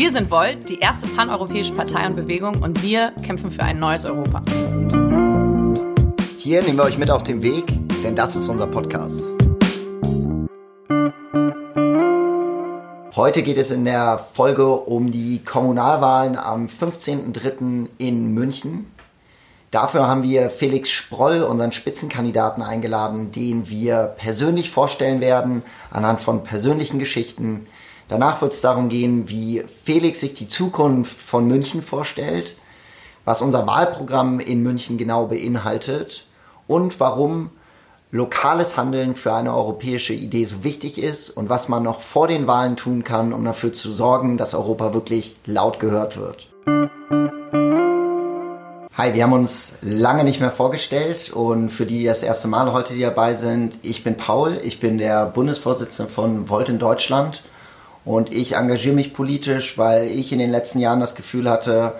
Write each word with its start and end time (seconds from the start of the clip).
Wir 0.00 0.10
sind 0.14 0.30
Volt, 0.30 0.66
die 0.70 0.78
erste 0.78 1.06
paneuropäische 1.06 1.74
Partei 1.74 2.06
und 2.06 2.16
Bewegung 2.16 2.62
und 2.62 2.82
wir 2.82 3.12
kämpfen 3.22 3.50
für 3.50 3.64
ein 3.64 3.78
neues 3.78 4.06
Europa. 4.06 4.42
Hier 6.38 6.62
nehmen 6.62 6.78
wir 6.78 6.84
euch 6.84 6.96
mit 6.96 7.10
auf 7.10 7.22
den 7.22 7.42
Weg, 7.42 7.66
denn 8.02 8.16
das 8.16 8.34
ist 8.34 8.48
unser 8.48 8.66
Podcast. 8.66 9.22
Heute 13.14 13.42
geht 13.42 13.58
es 13.58 13.70
in 13.70 13.84
der 13.84 14.18
Folge 14.18 14.70
um 14.70 15.10
die 15.10 15.44
Kommunalwahlen 15.44 16.38
am 16.38 16.68
15.03. 16.68 17.88
in 17.98 18.32
München. 18.32 18.90
Dafür 19.70 20.08
haben 20.08 20.22
wir 20.22 20.48
Felix 20.48 20.88
Sproll, 20.88 21.42
unseren 21.42 21.72
Spitzenkandidaten, 21.72 22.62
eingeladen, 22.62 23.32
den 23.32 23.68
wir 23.68 24.14
persönlich 24.16 24.70
vorstellen 24.70 25.20
werden, 25.20 25.62
anhand 25.90 26.22
von 26.22 26.42
persönlichen 26.42 26.98
Geschichten. 26.98 27.66
Danach 28.10 28.42
wird 28.42 28.54
es 28.54 28.60
darum 28.60 28.88
gehen, 28.88 29.28
wie 29.28 29.62
Felix 29.84 30.18
sich 30.18 30.34
die 30.34 30.48
Zukunft 30.48 31.16
von 31.16 31.46
München 31.46 31.80
vorstellt, 31.80 32.56
was 33.24 33.40
unser 33.40 33.68
Wahlprogramm 33.68 34.40
in 34.40 34.64
München 34.64 34.98
genau 34.98 35.26
beinhaltet 35.26 36.26
und 36.66 36.98
warum 36.98 37.50
lokales 38.10 38.76
Handeln 38.76 39.14
für 39.14 39.32
eine 39.32 39.54
europäische 39.54 40.12
Idee 40.12 40.44
so 40.44 40.64
wichtig 40.64 40.98
ist 40.98 41.30
und 41.30 41.48
was 41.50 41.68
man 41.68 41.84
noch 41.84 42.00
vor 42.00 42.26
den 42.26 42.48
Wahlen 42.48 42.74
tun 42.74 43.04
kann, 43.04 43.32
um 43.32 43.44
dafür 43.44 43.72
zu 43.72 43.92
sorgen, 43.94 44.36
dass 44.36 44.54
Europa 44.54 44.92
wirklich 44.92 45.36
laut 45.46 45.78
gehört 45.78 46.16
wird. 46.16 46.48
Hi, 48.98 49.14
wir 49.14 49.22
haben 49.22 49.32
uns 49.32 49.78
lange 49.82 50.24
nicht 50.24 50.40
mehr 50.40 50.50
vorgestellt 50.50 51.30
und 51.30 51.68
für 51.68 51.86
die, 51.86 51.98
die 51.98 52.06
das 52.06 52.24
erste 52.24 52.48
Mal 52.48 52.72
heute 52.72 52.98
dabei 52.98 53.34
sind, 53.34 53.78
ich 53.82 54.02
bin 54.02 54.16
Paul, 54.16 54.58
ich 54.64 54.80
bin 54.80 54.98
der 54.98 55.26
Bundesvorsitzende 55.26 56.10
von 56.10 56.48
Volt 56.48 56.68
in 56.68 56.80
Deutschland 56.80 57.44
und 58.10 58.32
ich 58.32 58.56
engagiere 58.56 58.96
mich 58.96 59.14
politisch, 59.14 59.78
weil 59.78 60.08
ich 60.08 60.32
in 60.32 60.40
den 60.40 60.50
letzten 60.50 60.80
Jahren 60.80 60.98
das 60.98 61.14
Gefühl 61.14 61.48
hatte, 61.48 61.94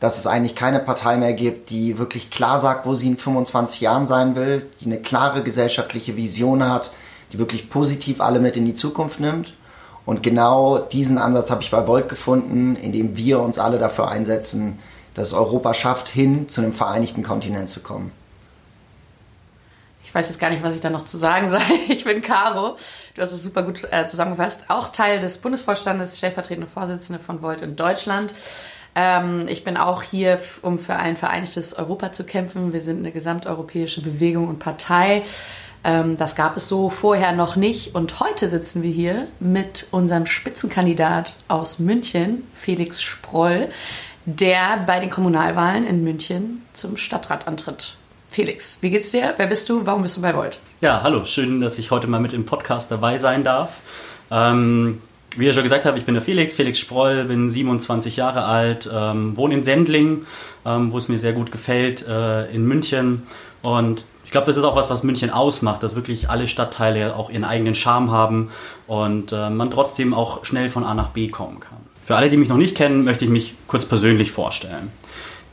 dass 0.00 0.18
es 0.18 0.26
eigentlich 0.26 0.56
keine 0.56 0.80
Partei 0.80 1.16
mehr 1.16 1.32
gibt, 1.32 1.70
die 1.70 1.96
wirklich 1.96 2.28
klar 2.28 2.58
sagt, 2.58 2.86
wo 2.86 2.96
sie 2.96 3.06
in 3.06 3.16
25 3.16 3.80
Jahren 3.80 4.08
sein 4.08 4.34
will, 4.34 4.66
die 4.80 4.86
eine 4.86 4.98
klare 4.98 5.44
gesellschaftliche 5.44 6.16
Vision 6.16 6.68
hat, 6.68 6.90
die 7.32 7.38
wirklich 7.38 7.70
positiv 7.70 8.20
alle 8.20 8.40
mit 8.40 8.56
in 8.56 8.64
die 8.64 8.74
Zukunft 8.74 9.20
nimmt. 9.20 9.54
Und 10.04 10.24
genau 10.24 10.78
diesen 10.78 11.18
Ansatz 11.18 11.52
habe 11.52 11.62
ich 11.62 11.70
bei 11.70 11.86
Volt 11.86 12.08
gefunden, 12.08 12.74
indem 12.74 13.16
wir 13.16 13.38
uns 13.38 13.60
alle 13.60 13.78
dafür 13.78 14.08
einsetzen, 14.08 14.80
dass 15.14 15.34
Europa 15.34 15.72
schafft, 15.72 16.08
hin 16.08 16.48
zu 16.48 16.62
einem 16.62 16.72
vereinigten 16.72 17.22
Kontinent 17.22 17.70
zu 17.70 17.78
kommen. 17.78 18.10
Ich 20.04 20.14
weiß 20.14 20.28
jetzt 20.28 20.38
gar 20.38 20.50
nicht, 20.50 20.62
was 20.62 20.74
ich 20.74 20.80
da 20.80 20.90
noch 20.90 21.04
zu 21.04 21.16
sagen 21.16 21.48
soll. 21.48 21.60
Ich 21.88 22.04
bin 22.04 22.22
Caro. 22.22 22.76
Du 23.14 23.22
hast 23.22 23.32
es 23.32 23.42
super 23.42 23.62
gut 23.62 23.86
äh, 23.90 24.06
zusammengefasst. 24.06 24.66
Auch 24.68 24.90
Teil 24.90 25.18
des 25.18 25.38
Bundesvorstandes, 25.38 26.18
stellvertretende 26.18 26.66
Vorsitzende 26.66 27.18
von 27.18 27.42
Volt 27.42 27.62
in 27.62 27.76
Deutschland. 27.76 28.34
Ähm, 28.94 29.46
ich 29.48 29.64
bin 29.64 29.76
auch 29.76 30.02
hier, 30.02 30.38
um 30.62 30.78
für 30.78 30.96
ein 30.96 31.16
vereinigtes 31.16 31.74
Europa 31.74 32.12
zu 32.12 32.24
kämpfen. 32.24 32.72
Wir 32.72 32.80
sind 32.80 32.98
eine 32.98 33.10
gesamteuropäische 33.10 34.02
Bewegung 34.02 34.48
und 34.48 34.58
Partei. 34.58 35.22
Ähm, 35.82 36.16
das 36.16 36.36
gab 36.36 36.56
es 36.56 36.68
so 36.68 36.90
vorher 36.90 37.32
noch 37.32 37.56
nicht. 37.56 37.94
Und 37.94 38.20
heute 38.20 38.48
sitzen 38.48 38.82
wir 38.82 38.90
hier 38.90 39.26
mit 39.40 39.88
unserem 39.90 40.26
Spitzenkandidat 40.26 41.34
aus 41.48 41.78
München, 41.78 42.46
Felix 42.52 43.02
Sproll 43.02 43.68
der 44.26 44.78
bei 44.86 45.00
den 45.00 45.10
Kommunalwahlen 45.10 45.84
in 45.84 46.02
München 46.02 46.62
zum 46.72 46.96
Stadtrat 46.96 47.46
antritt. 47.46 47.96
Felix, 48.34 48.78
wie 48.80 48.90
geht's 48.90 49.12
dir? 49.12 49.32
Wer 49.36 49.46
bist 49.46 49.68
du? 49.68 49.86
Warum 49.86 50.02
bist 50.02 50.16
du 50.16 50.20
bei 50.20 50.34
Volt? 50.34 50.58
Ja, 50.80 51.04
hallo, 51.04 51.24
schön, 51.24 51.60
dass 51.60 51.78
ich 51.78 51.92
heute 51.92 52.08
mal 52.08 52.18
mit 52.18 52.32
im 52.32 52.44
Podcast 52.44 52.90
dabei 52.90 53.16
sein 53.18 53.44
darf. 53.44 53.80
Ähm, 54.28 55.00
wie 55.36 55.46
ihr 55.46 55.52
schon 55.52 55.62
gesagt 55.62 55.84
habt, 55.84 55.96
ich 55.96 56.04
bin 56.04 56.14
der 56.14 56.22
Felix, 56.22 56.52
Felix 56.52 56.80
Sproll, 56.80 57.26
bin 57.26 57.48
27 57.48 58.16
Jahre 58.16 58.44
alt, 58.44 58.90
ähm, 58.92 59.36
wohne 59.36 59.54
in 59.54 59.62
Sendling, 59.62 60.26
ähm, 60.66 60.92
wo 60.92 60.98
es 60.98 61.08
mir 61.08 61.16
sehr 61.16 61.32
gut 61.32 61.52
gefällt, 61.52 62.04
äh, 62.08 62.46
in 62.46 62.66
München. 62.66 63.22
Und 63.62 64.04
ich 64.24 64.32
glaube, 64.32 64.48
das 64.48 64.56
ist 64.56 64.64
auch 64.64 64.74
was, 64.74 64.90
was 64.90 65.04
München 65.04 65.30
ausmacht, 65.30 65.84
dass 65.84 65.94
wirklich 65.94 66.28
alle 66.28 66.48
Stadtteile 66.48 67.14
auch 67.14 67.30
ihren 67.30 67.44
eigenen 67.44 67.76
Charme 67.76 68.10
haben 68.10 68.50
und 68.88 69.30
äh, 69.30 69.48
man 69.48 69.70
trotzdem 69.70 70.12
auch 70.12 70.44
schnell 70.44 70.68
von 70.70 70.82
A 70.82 70.94
nach 70.94 71.10
B 71.10 71.28
kommen 71.28 71.60
kann. 71.60 71.78
Für 72.04 72.16
alle, 72.16 72.30
die 72.30 72.36
mich 72.36 72.48
noch 72.48 72.56
nicht 72.56 72.76
kennen, 72.76 73.04
möchte 73.04 73.26
ich 73.26 73.30
mich 73.30 73.54
kurz 73.68 73.86
persönlich 73.86 74.32
vorstellen. 74.32 74.90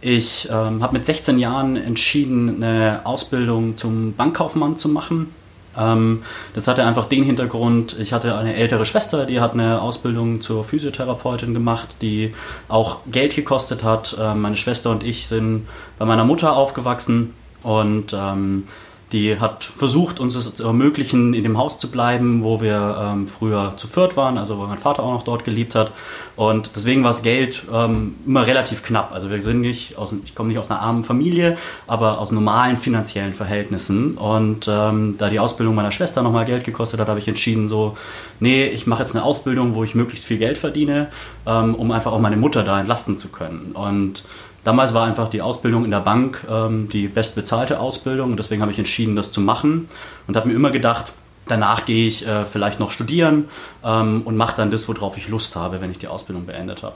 Ich 0.01 0.49
ähm, 0.51 0.81
habe 0.81 0.93
mit 0.93 1.05
16 1.05 1.37
Jahren 1.37 1.75
entschieden, 1.75 2.63
eine 2.63 3.01
Ausbildung 3.03 3.77
zum 3.77 4.15
Bankkaufmann 4.15 4.77
zu 4.77 4.89
machen. 4.89 5.33
Ähm, 5.77 6.23
das 6.55 6.67
hatte 6.67 6.83
einfach 6.83 7.05
den 7.05 7.23
Hintergrund, 7.23 7.97
ich 7.99 8.11
hatte 8.11 8.35
eine 8.35 8.55
ältere 8.55 8.85
Schwester, 8.85 9.25
die 9.25 9.39
hat 9.39 9.53
eine 9.53 9.79
Ausbildung 9.79 10.41
zur 10.41 10.63
Physiotherapeutin 10.63 11.53
gemacht, 11.53 11.97
die 12.01 12.33
auch 12.67 12.99
Geld 13.11 13.35
gekostet 13.35 13.83
hat. 13.83 14.17
Ähm, 14.19 14.41
meine 14.41 14.57
Schwester 14.57 14.89
und 14.89 15.03
ich 15.03 15.27
sind 15.27 15.67
bei 15.99 16.05
meiner 16.05 16.25
Mutter 16.25 16.55
aufgewachsen 16.55 17.33
und 17.61 18.13
ähm, 18.13 18.63
die 19.11 19.39
hat 19.39 19.63
versucht, 19.63 20.19
uns 20.19 20.35
es 20.35 20.53
zu 20.55 20.63
ermöglichen, 20.63 21.33
in 21.33 21.43
dem 21.43 21.57
Haus 21.57 21.79
zu 21.79 21.91
bleiben, 21.91 22.43
wo 22.43 22.61
wir 22.61 22.97
ähm, 22.99 23.27
früher 23.27 23.73
zu 23.77 23.87
viert 23.87 24.15
waren, 24.15 24.37
also 24.37 24.57
wo 24.57 24.63
mein 24.63 24.77
Vater 24.77 25.03
auch 25.03 25.13
noch 25.13 25.23
dort 25.23 25.43
gelebt 25.43 25.75
hat. 25.75 25.91
Und 26.37 26.71
deswegen 26.75 27.03
war 27.03 27.11
das 27.11 27.21
Geld 27.21 27.63
ähm, 27.73 28.15
immer 28.25 28.47
relativ 28.47 28.83
knapp. 28.83 29.13
Also 29.13 29.29
wir 29.29 29.41
sind 29.41 29.61
nicht 29.61 29.97
aus, 29.97 30.15
ich 30.23 30.33
komme 30.33 30.49
nicht 30.49 30.59
aus 30.59 30.71
einer 30.71 30.81
armen 30.81 31.03
Familie, 31.03 31.57
aber 31.87 32.19
aus 32.19 32.31
normalen 32.31 32.77
finanziellen 32.77 33.33
Verhältnissen. 33.33 34.13
Und 34.13 34.69
ähm, 34.71 35.15
da 35.17 35.29
die 35.29 35.39
Ausbildung 35.39 35.75
meiner 35.75 35.91
Schwester 35.91 36.23
nochmal 36.23 36.45
Geld 36.45 36.63
gekostet 36.63 36.99
hat, 36.99 37.09
habe 37.09 37.19
ich 37.19 37.27
entschieden, 37.27 37.67
so, 37.67 37.97
nee, 38.39 38.65
ich 38.65 38.87
mache 38.87 39.03
jetzt 39.03 39.15
eine 39.15 39.25
Ausbildung, 39.25 39.75
wo 39.75 39.83
ich 39.83 39.93
möglichst 39.93 40.25
viel 40.25 40.37
Geld 40.37 40.57
verdiene, 40.57 41.09
ähm, 41.45 41.75
um 41.75 41.91
einfach 41.91 42.13
auch 42.13 42.19
meine 42.19 42.37
Mutter 42.37 42.63
da 42.63 42.79
entlasten 42.79 43.17
zu 43.17 43.27
können. 43.27 43.71
Und 43.73 44.23
Damals 44.63 44.93
war 44.93 45.05
einfach 45.05 45.29
die 45.29 45.41
Ausbildung 45.41 45.85
in 45.85 45.91
der 45.91 46.01
Bank 46.01 46.45
ähm, 46.49 46.87
die 46.89 47.07
bestbezahlte 47.07 47.79
Ausbildung. 47.79 48.31
Und 48.31 48.37
deswegen 48.37 48.61
habe 48.61 48.71
ich 48.71 48.77
entschieden, 48.79 49.15
das 49.15 49.31
zu 49.31 49.41
machen. 49.41 49.89
Und 50.27 50.35
habe 50.35 50.47
mir 50.47 50.53
immer 50.53 50.71
gedacht, 50.71 51.13
danach 51.47 51.85
gehe 51.85 52.07
ich 52.07 52.27
äh, 52.27 52.45
vielleicht 52.45 52.79
noch 52.79 52.91
studieren 52.91 53.49
ähm, 53.83 54.21
und 54.23 54.37
mache 54.37 54.55
dann 54.55 54.71
das, 54.71 54.87
worauf 54.87 55.17
ich 55.17 55.29
Lust 55.29 55.55
habe, 55.55 55.81
wenn 55.81 55.91
ich 55.91 55.97
die 55.97 56.07
Ausbildung 56.07 56.45
beendet 56.45 56.83
habe. 56.83 56.95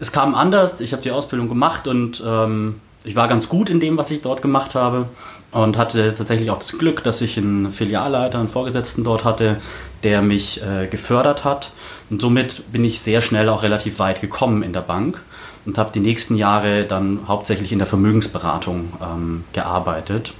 Es 0.00 0.12
kam 0.12 0.34
anders, 0.34 0.80
ich 0.80 0.92
habe 0.92 1.02
die 1.02 1.10
Ausbildung 1.10 1.48
gemacht 1.48 1.88
und 1.88 2.22
ähm, 2.24 2.80
ich 3.04 3.16
war 3.16 3.28
ganz 3.28 3.48
gut 3.48 3.70
in 3.70 3.80
dem, 3.80 3.96
was 3.96 4.10
ich 4.10 4.22
dort 4.22 4.42
gemacht 4.42 4.74
habe 4.74 5.08
und 5.50 5.78
hatte 5.78 6.12
tatsächlich 6.14 6.50
auch 6.50 6.58
das 6.58 6.76
Glück, 6.76 7.02
dass 7.04 7.20
ich 7.20 7.38
einen 7.38 7.72
Filialleiter, 7.72 8.38
einen 8.38 8.48
Vorgesetzten 8.48 9.04
dort 9.04 9.24
hatte, 9.24 9.60
der 10.02 10.22
mich 10.22 10.62
äh, 10.62 10.86
gefördert 10.86 11.44
hat. 11.44 11.72
Und 12.10 12.20
somit 12.20 12.70
bin 12.72 12.84
ich 12.84 13.00
sehr 13.00 13.20
schnell 13.20 13.48
auch 13.48 13.62
relativ 13.62 13.98
weit 13.98 14.20
gekommen 14.20 14.62
in 14.62 14.72
der 14.72 14.80
Bank 14.80 15.22
und 15.64 15.78
habe 15.78 15.90
die 15.92 16.00
nächsten 16.00 16.36
Jahre 16.36 16.84
dann 16.84 17.20
hauptsächlich 17.28 17.72
in 17.72 17.78
der 17.78 17.86
Vermögensberatung 17.86 18.92
ähm, 19.02 19.44
gearbeitet. 19.52 20.32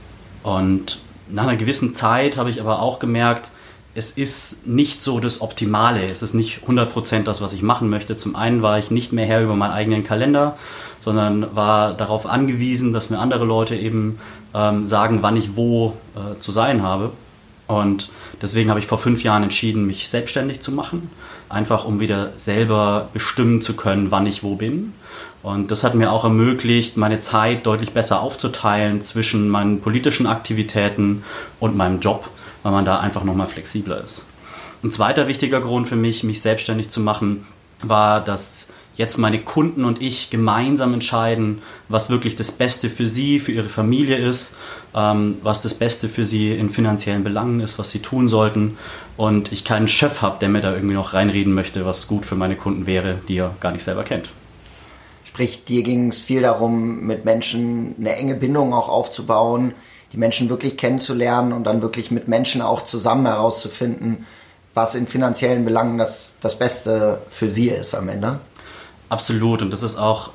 Und 0.42 1.00
nach 1.28 1.44
einer 1.44 1.56
gewissen 1.56 1.94
Zeit 1.94 2.36
habe 2.36 2.50
ich 2.50 2.60
aber 2.60 2.82
auch 2.82 2.98
gemerkt, 2.98 3.50
es 3.98 4.12
ist 4.12 4.64
nicht 4.64 5.02
so 5.02 5.18
das 5.18 5.40
Optimale. 5.40 6.04
Es 6.04 6.22
ist 6.22 6.32
nicht 6.32 6.60
100% 6.68 7.24
das, 7.24 7.40
was 7.40 7.52
ich 7.52 7.62
machen 7.62 7.90
möchte. 7.90 8.16
Zum 8.16 8.36
einen 8.36 8.62
war 8.62 8.78
ich 8.78 8.92
nicht 8.92 9.12
mehr 9.12 9.26
Herr 9.26 9.42
über 9.42 9.56
meinen 9.56 9.72
eigenen 9.72 10.04
Kalender, 10.04 10.56
sondern 11.00 11.56
war 11.56 11.94
darauf 11.94 12.24
angewiesen, 12.24 12.92
dass 12.92 13.10
mir 13.10 13.18
andere 13.18 13.44
Leute 13.44 13.74
eben 13.74 14.20
ähm, 14.54 14.86
sagen, 14.86 15.18
wann 15.22 15.36
ich 15.36 15.56
wo 15.56 15.94
äh, 16.14 16.38
zu 16.38 16.52
sein 16.52 16.84
habe. 16.84 17.10
Und 17.66 18.08
deswegen 18.40 18.70
habe 18.70 18.78
ich 18.78 18.86
vor 18.86 18.98
fünf 18.98 19.24
Jahren 19.24 19.42
entschieden, 19.42 19.84
mich 19.84 20.08
selbstständig 20.08 20.60
zu 20.60 20.70
machen, 20.70 21.10
einfach 21.48 21.84
um 21.84 21.98
wieder 21.98 22.30
selber 22.36 23.08
bestimmen 23.12 23.62
zu 23.62 23.74
können, 23.74 24.12
wann 24.12 24.26
ich 24.26 24.44
wo 24.44 24.54
bin. 24.54 24.94
Und 25.42 25.72
das 25.72 25.82
hat 25.82 25.96
mir 25.96 26.12
auch 26.12 26.22
ermöglicht, 26.22 26.96
meine 26.96 27.20
Zeit 27.20 27.66
deutlich 27.66 27.90
besser 27.90 28.22
aufzuteilen 28.22 29.02
zwischen 29.02 29.48
meinen 29.48 29.80
politischen 29.80 30.28
Aktivitäten 30.28 31.24
und 31.58 31.76
meinem 31.76 31.98
Job, 32.00 32.30
weil 32.68 32.74
man 32.74 32.84
da 32.84 33.00
einfach 33.00 33.24
nochmal 33.24 33.46
flexibler 33.46 34.04
ist. 34.04 34.26
Ein 34.84 34.90
zweiter 34.90 35.26
wichtiger 35.26 35.62
Grund 35.62 35.88
für 35.88 35.96
mich, 35.96 36.22
mich 36.22 36.42
selbstständig 36.42 36.90
zu 36.90 37.00
machen, 37.00 37.46
war, 37.80 38.22
dass 38.22 38.68
jetzt 38.94 39.16
meine 39.16 39.38
Kunden 39.38 39.86
und 39.86 40.02
ich 40.02 40.28
gemeinsam 40.28 40.92
entscheiden, 40.92 41.62
was 41.88 42.10
wirklich 42.10 42.36
das 42.36 42.52
Beste 42.52 42.90
für 42.90 43.06
sie, 43.06 43.40
für 43.40 43.52
ihre 43.52 43.70
Familie 43.70 44.18
ist, 44.18 44.54
ähm, 44.94 45.38
was 45.42 45.62
das 45.62 45.72
Beste 45.72 46.10
für 46.10 46.26
sie 46.26 46.52
in 46.52 46.68
finanziellen 46.68 47.24
Belangen 47.24 47.60
ist, 47.60 47.78
was 47.78 47.90
sie 47.90 48.00
tun 48.00 48.28
sollten. 48.28 48.76
Und 49.16 49.50
ich 49.50 49.64
keinen 49.64 49.88
Chef 49.88 50.20
habe, 50.20 50.36
der 50.38 50.50
mir 50.50 50.60
da 50.60 50.74
irgendwie 50.74 50.94
noch 50.94 51.14
reinreden 51.14 51.54
möchte, 51.54 51.86
was 51.86 52.06
gut 52.06 52.26
für 52.26 52.36
meine 52.36 52.56
Kunden 52.56 52.86
wäre, 52.86 53.18
die 53.28 53.38
er 53.38 53.54
gar 53.60 53.72
nicht 53.72 53.84
selber 53.84 54.04
kennt. 54.04 54.28
Sprich, 55.24 55.64
dir 55.64 55.82
ging 55.82 56.08
es 56.08 56.20
viel 56.20 56.42
darum, 56.42 57.06
mit 57.06 57.24
Menschen 57.24 57.94
eine 57.98 58.14
enge 58.16 58.34
Bindung 58.34 58.74
auch 58.74 58.90
aufzubauen, 58.90 59.72
die 60.12 60.16
Menschen 60.16 60.48
wirklich 60.48 60.76
kennenzulernen 60.76 61.52
und 61.52 61.64
dann 61.64 61.82
wirklich 61.82 62.10
mit 62.10 62.28
Menschen 62.28 62.62
auch 62.62 62.84
zusammen 62.84 63.26
herauszufinden, 63.26 64.26
was 64.74 64.94
in 64.94 65.06
finanziellen 65.06 65.64
Belangen 65.64 65.98
das, 65.98 66.36
das 66.40 66.58
Beste 66.58 67.20
für 67.30 67.48
sie 67.48 67.68
ist 67.68 67.94
am 67.94 68.08
Ende. 68.08 68.38
Absolut. 69.08 69.62
Und 69.62 69.70
das 69.70 69.82
ist 69.82 69.96
auch 69.96 70.30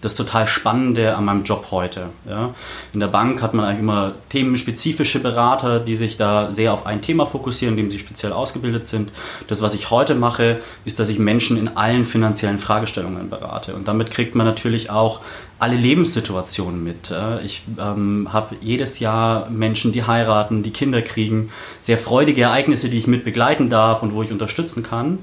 das 0.00 0.14
total 0.14 0.46
Spannende 0.46 1.14
an 1.16 1.24
meinem 1.24 1.44
Job 1.44 1.66
heute. 1.70 2.06
Ja. 2.28 2.54
In 2.92 3.00
der 3.00 3.08
Bank 3.08 3.42
hat 3.42 3.54
man 3.54 3.66
eigentlich 3.66 3.80
immer 3.80 4.12
themenspezifische 4.30 5.20
Berater, 5.20 5.78
die 5.80 5.96
sich 5.96 6.16
da 6.16 6.52
sehr 6.52 6.72
auf 6.72 6.86
ein 6.86 7.02
Thema 7.02 7.26
fokussieren, 7.26 7.76
in 7.76 7.84
dem 7.84 7.90
sie 7.90 7.98
speziell 7.98 8.32
ausgebildet 8.32 8.86
sind. 8.86 9.10
Das, 9.48 9.60
was 9.60 9.74
ich 9.74 9.90
heute 9.90 10.14
mache, 10.14 10.60
ist, 10.84 10.98
dass 10.98 11.08
ich 11.08 11.18
Menschen 11.18 11.56
in 11.56 11.76
allen 11.76 12.04
finanziellen 12.04 12.58
Fragestellungen 12.58 13.28
berate. 13.28 13.74
Und 13.74 13.88
damit 13.88 14.10
kriegt 14.10 14.34
man 14.34 14.46
natürlich 14.46 14.90
auch 14.90 15.20
alle 15.58 15.76
Lebenssituationen 15.76 16.82
mit. 16.82 17.12
Ich 17.44 17.62
ähm, 17.78 18.32
habe 18.32 18.56
jedes 18.62 18.98
Jahr 18.98 19.50
Menschen, 19.50 19.92
die 19.92 20.04
heiraten, 20.04 20.62
die 20.62 20.70
Kinder 20.70 21.02
kriegen, 21.02 21.50
sehr 21.82 21.98
freudige 21.98 22.42
Ereignisse, 22.42 22.88
die 22.88 22.98
ich 22.98 23.06
mit 23.06 23.24
begleiten 23.24 23.68
darf 23.68 24.02
und 24.02 24.14
wo 24.14 24.22
ich 24.22 24.32
unterstützen 24.32 24.82
kann. 24.82 25.18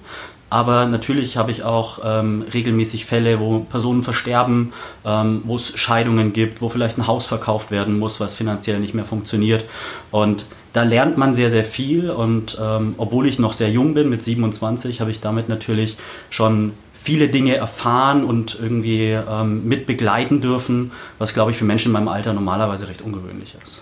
Aber 0.50 0.86
natürlich 0.86 1.36
habe 1.36 1.52
ich 1.52 1.64
auch 1.64 2.00
ähm, 2.06 2.46
regelmäßig 2.54 3.06
Fälle, 3.06 3.40
wo 3.40 3.60
Personen 3.60 4.02
versterben, 4.02 4.72
ähm, 5.06 5.42
wo 5.44 5.58
es 5.58 5.78
Scheidungen 5.78 6.32
gibt, 6.32 6.62
wo 6.62 6.70
vielleicht 6.70 6.98
ein 6.98 7.08
Haus 7.08 7.26
verkauft 7.26 7.70
werden 7.70 8.00
muss, 8.00 8.20
was 8.20 8.34
finanziell 8.34 8.80
nicht 8.80 8.94
mehr 8.94 9.04
funktioniert. 9.04 9.66
Und 10.10 10.46
da 10.72 10.84
lernt 10.84 11.18
man 11.18 11.36
sehr, 11.36 11.50
sehr 11.50 11.66
viel. 11.66 12.10
Und 12.10 12.58
ähm, 12.62 12.96
obwohl 12.98 13.28
ich 13.28 13.40
noch 13.40 13.54
sehr 13.54 13.70
jung 13.70 13.94
bin, 13.94 14.10
mit 14.10 14.24
27, 14.24 15.02
habe 15.02 15.12
ich 15.12 15.20
damit 15.20 15.50
natürlich 15.50 15.98
schon 16.30 16.74
viele 16.94 17.28
Dinge 17.28 17.56
erfahren 17.56 18.24
und 18.24 18.58
irgendwie 18.62 19.12
ähm, 19.12 19.68
mit 19.68 19.86
begleiten 19.86 20.40
dürfen, 20.40 20.92
was, 21.20 21.34
glaube 21.34 21.52
ich, 21.52 21.58
für 21.58 21.66
Menschen 21.66 21.88
in 21.90 21.94
meinem 21.94 22.08
Alter 22.10 22.34
normalerweise 22.34 22.88
recht 22.88 23.02
ungewöhnlich 23.02 23.56
ist. 23.64 23.82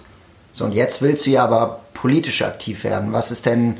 So, 0.51 0.65
und 0.65 0.73
jetzt 0.73 1.01
willst 1.01 1.25
du 1.25 1.31
ja 1.31 1.43
aber 1.43 1.81
politisch 1.93 2.41
aktiv 2.41 2.83
werden. 2.83 3.13
Was 3.13 3.29
ist 3.29 3.45
denn 3.45 3.77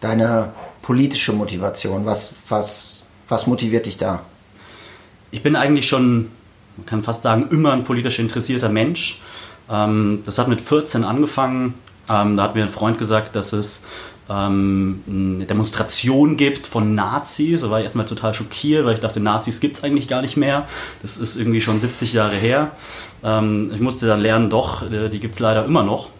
deine 0.00 0.52
politische 0.84 1.32
Motivation? 1.32 2.04
Was, 2.04 2.34
was, 2.48 3.04
was 3.28 3.46
motiviert 3.46 3.86
dich 3.86 3.96
da? 3.96 4.20
Ich 5.30 5.42
bin 5.42 5.56
eigentlich 5.56 5.88
schon, 5.88 6.28
man 6.76 6.86
kann 6.86 7.02
fast 7.02 7.22
sagen, 7.22 7.48
immer 7.50 7.72
ein 7.72 7.84
politisch 7.84 8.18
interessierter 8.18 8.68
Mensch. 8.68 9.22
Ähm, 9.70 10.20
das 10.26 10.38
hat 10.38 10.48
mit 10.48 10.60
14 10.60 11.02
angefangen. 11.02 11.72
Ähm, 12.08 12.36
da 12.36 12.42
hat 12.42 12.54
mir 12.54 12.64
ein 12.64 12.68
Freund 12.68 12.98
gesagt, 12.98 13.34
dass 13.34 13.54
es 13.54 13.82
ähm, 14.28 15.02
eine 15.08 15.46
Demonstration 15.46 16.36
gibt 16.36 16.66
von 16.66 16.94
Nazis. 16.94 17.62
Da 17.62 17.70
war 17.70 17.78
ich 17.78 17.84
erstmal 17.84 18.04
total 18.04 18.34
schockiert, 18.34 18.84
weil 18.84 18.92
ich 18.92 19.00
dachte, 19.00 19.20
Nazis 19.20 19.60
gibt 19.60 19.76
es 19.76 19.84
eigentlich 19.84 20.06
gar 20.06 20.20
nicht 20.20 20.36
mehr. 20.36 20.68
Das 21.00 21.16
ist 21.16 21.36
irgendwie 21.36 21.62
schon 21.62 21.80
70 21.80 22.12
Jahre 22.12 22.36
her. 22.36 22.72
ich 23.22 23.80
musste 23.80 24.06
dann 24.06 24.20
lernen, 24.20 24.50
doch, 24.50 24.82
äh, 24.90 25.08
die 25.08 25.18
gibt 25.18 25.36
es 25.36 25.40
leider 25.40 25.64
immer 25.64 25.82
noch 25.82 26.10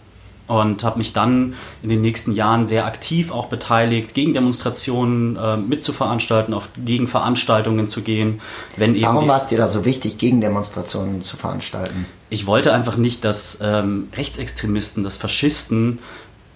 und 0.46 0.84
habe 0.84 0.98
mich 0.98 1.12
dann 1.12 1.54
in 1.82 1.88
den 1.88 2.00
nächsten 2.00 2.32
Jahren 2.32 2.66
sehr 2.66 2.84
aktiv 2.84 3.30
auch 3.32 3.46
beteiligt, 3.46 4.14
gegen 4.14 4.34
Demonstrationen 4.34 5.36
äh, 5.36 5.56
mitzuveranstalten, 5.56 6.52
auf 6.52 6.68
gegen 6.76 7.08
Veranstaltungen 7.08 7.88
zu 7.88 8.02
gehen. 8.02 8.40
Wenn 8.76 9.00
Warum 9.00 9.26
war 9.26 9.38
es 9.38 9.46
dir 9.46 9.58
da 9.58 9.68
so 9.68 9.84
wichtig, 9.84 10.18
gegen 10.18 10.40
Demonstrationen 10.40 11.22
zu 11.22 11.36
veranstalten? 11.36 12.06
Ich 12.28 12.46
wollte 12.46 12.72
einfach 12.72 12.96
nicht, 12.96 13.24
dass 13.24 13.58
ähm, 13.62 14.08
Rechtsextremisten, 14.14 15.02
dass 15.02 15.16
Faschisten 15.16 15.98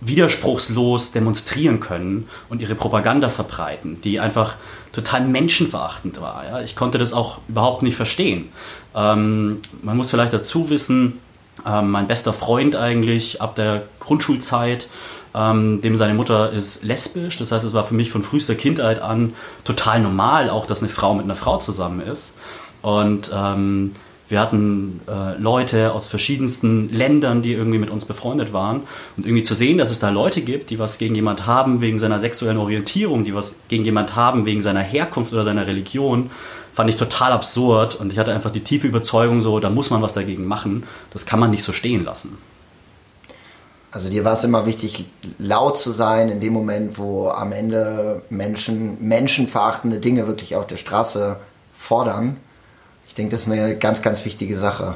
widerspruchslos 0.00 1.12
demonstrieren 1.12 1.80
können 1.80 2.28
und 2.48 2.60
ihre 2.60 2.74
Propaganda 2.74 3.28
verbreiten, 3.30 4.00
die 4.02 4.20
einfach 4.20 4.54
total 4.92 5.26
menschenverachtend 5.26 6.20
war. 6.20 6.44
Ja? 6.44 6.60
Ich 6.60 6.76
konnte 6.76 6.98
das 6.98 7.12
auch 7.12 7.38
überhaupt 7.48 7.82
nicht 7.82 7.96
verstehen. 7.96 8.50
Ähm, 8.94 9.60
man 9.82 9.96
muss 9.96 10.10
vielleicht 10.10 10.32
dazu 10.32 10.70
wissen, 10.70 11.18
ähm, 11.66 11.90
mein 11.90 12.06
bester 12.06 12.32
Freund 12.32 12.76
eigentlich 12.76 13.40
ab 13.40 13.54
der 13.54 13.82
Grundschulzeit. 14.00 14.88
Ähm, 15.34 15.82
dem 15.82 15.94
seine 15.94 16.14
Mutter 16.14 16.50
ist 16.50 16.82
lesbisch. 16.82 17.36
Das 17.36 17.52
heißt, 17.52 17.64
es 17.64 17.74
war 17.74 17.84
für 17.84 17.94
mich 17.94 18.10
von 18.10 18.22
frühester 18.22 18.54
Kindheit 18.54 19.00
an 19.00 19.34
total 19.64 20.00
normal, 20.00 20.48
auch 20.50 20.66
dass 20.66 20.80
eine 20.80 20.88
Frau 20.88 21.14
mit 21.14 21.24
einer 21.24 21.36
Frau 21.36 21.58
zusammen 21.58 22.00
ist. 22.00 22.34
Und 22.80 23.30
ähm, 23.34 23.94
wir 24.28 24.40
hatten 24.40 25.00
äh, 25.08 25.38
Leute 25.38 25.92
aus 25.92 26.06
verschiedensten 26.06 26.90
Ländern, 26.90 27.40
die 27.40 27.52
irgendwie 27.52 27.78
mit 27.78 27.88
uns 27.88 28.04
befreundet 28.04 28.52
waren. 28.52 28.82
Und 29.16 29.24
irgendwie 29.24 29.42
zu 29.42 29.54
sehen, 29.54 29.78
dass 29.78 29.90
es 29.90 30.00
da 30.00 30.10
Leute 30.10 30.42
gibt, 30.42 30.70
die 30.70 30.78
was 30.78 30.98
gegen 30.98 31.14
jemand 31.14 31.46
haben 31.46 31.80
wegen 31.80 31.98
seiner 31.98 32.18
sexuellen 32.18 32.58
Orientierung, 32.58 33.24
die 33.24 33.34
was 33.34 33.56
gegen 33.68 33.84
jemand 33.84 34.16
haben 34.16 34.44
wegen 34.44 34.60
seiner 34.60 34.82
Herkunft 34.82 35.32
oder 35.32 35.44
seiner 35.44 35.66
Religion, 35.66 36.30
fand 36.78 36.90
ich 36.90 36.94
total 36.94 37.32
absurd 37.32 37.96
und 37.96 38.12
ich 38.12 38.20
hatte 38.20 38.32
einfach 38.32 38.52
die 38.52 38.62
tiefe 38.62 38.86
Überzeugung 38.86 39.42
so, 39.42 39.58
da 39.58 39.68
muss 39.68 39.90
man 39.90 40.00
was 40.00 40.14
dagegen 40.14 40.46
machen. 40.46 40.84
Das 41.12 41.26
kann 41.26 41.40
man 41.40 41.50
nicht 41.50 41.64
so 41.64 41.72
stehen 41.72 42.04
lassen. 42.04 42.38
Also 43.90 44.08
dir 44.08 44.24
war 44.24 44.34
es 44.34 44.44
immer 44.44 44.64
wichtig, 44.64 45.06
laut 45.40 45.80
zu 45.80 45.90
sein 45.90 46.28
in 46.28 46.38
dem 46.38 46.52
Moment, 46.52 46.96
wo 46.96 47.30
am 47.30 47.50
Ende 47.50 48.22
Menschen 48.30 48.96
menschenverachtende 49.00 49.98
Dinge 49.98 50.28
wirklich 50.28 50.54
auf 50.54 50.68
der 50.68 50.76
Straße 50.76 51.40
fordern. 51.76 52.36
Ich 53.08 53.14
denke, 53.16 53.32
das 53.32 53.48
ist 53.48 53.52
eine 53.52 53.76
ganz, 53.76 54.00
ganz 54.00 54.24
wichtige 54.24 54.56
Sache. 54.56 54.94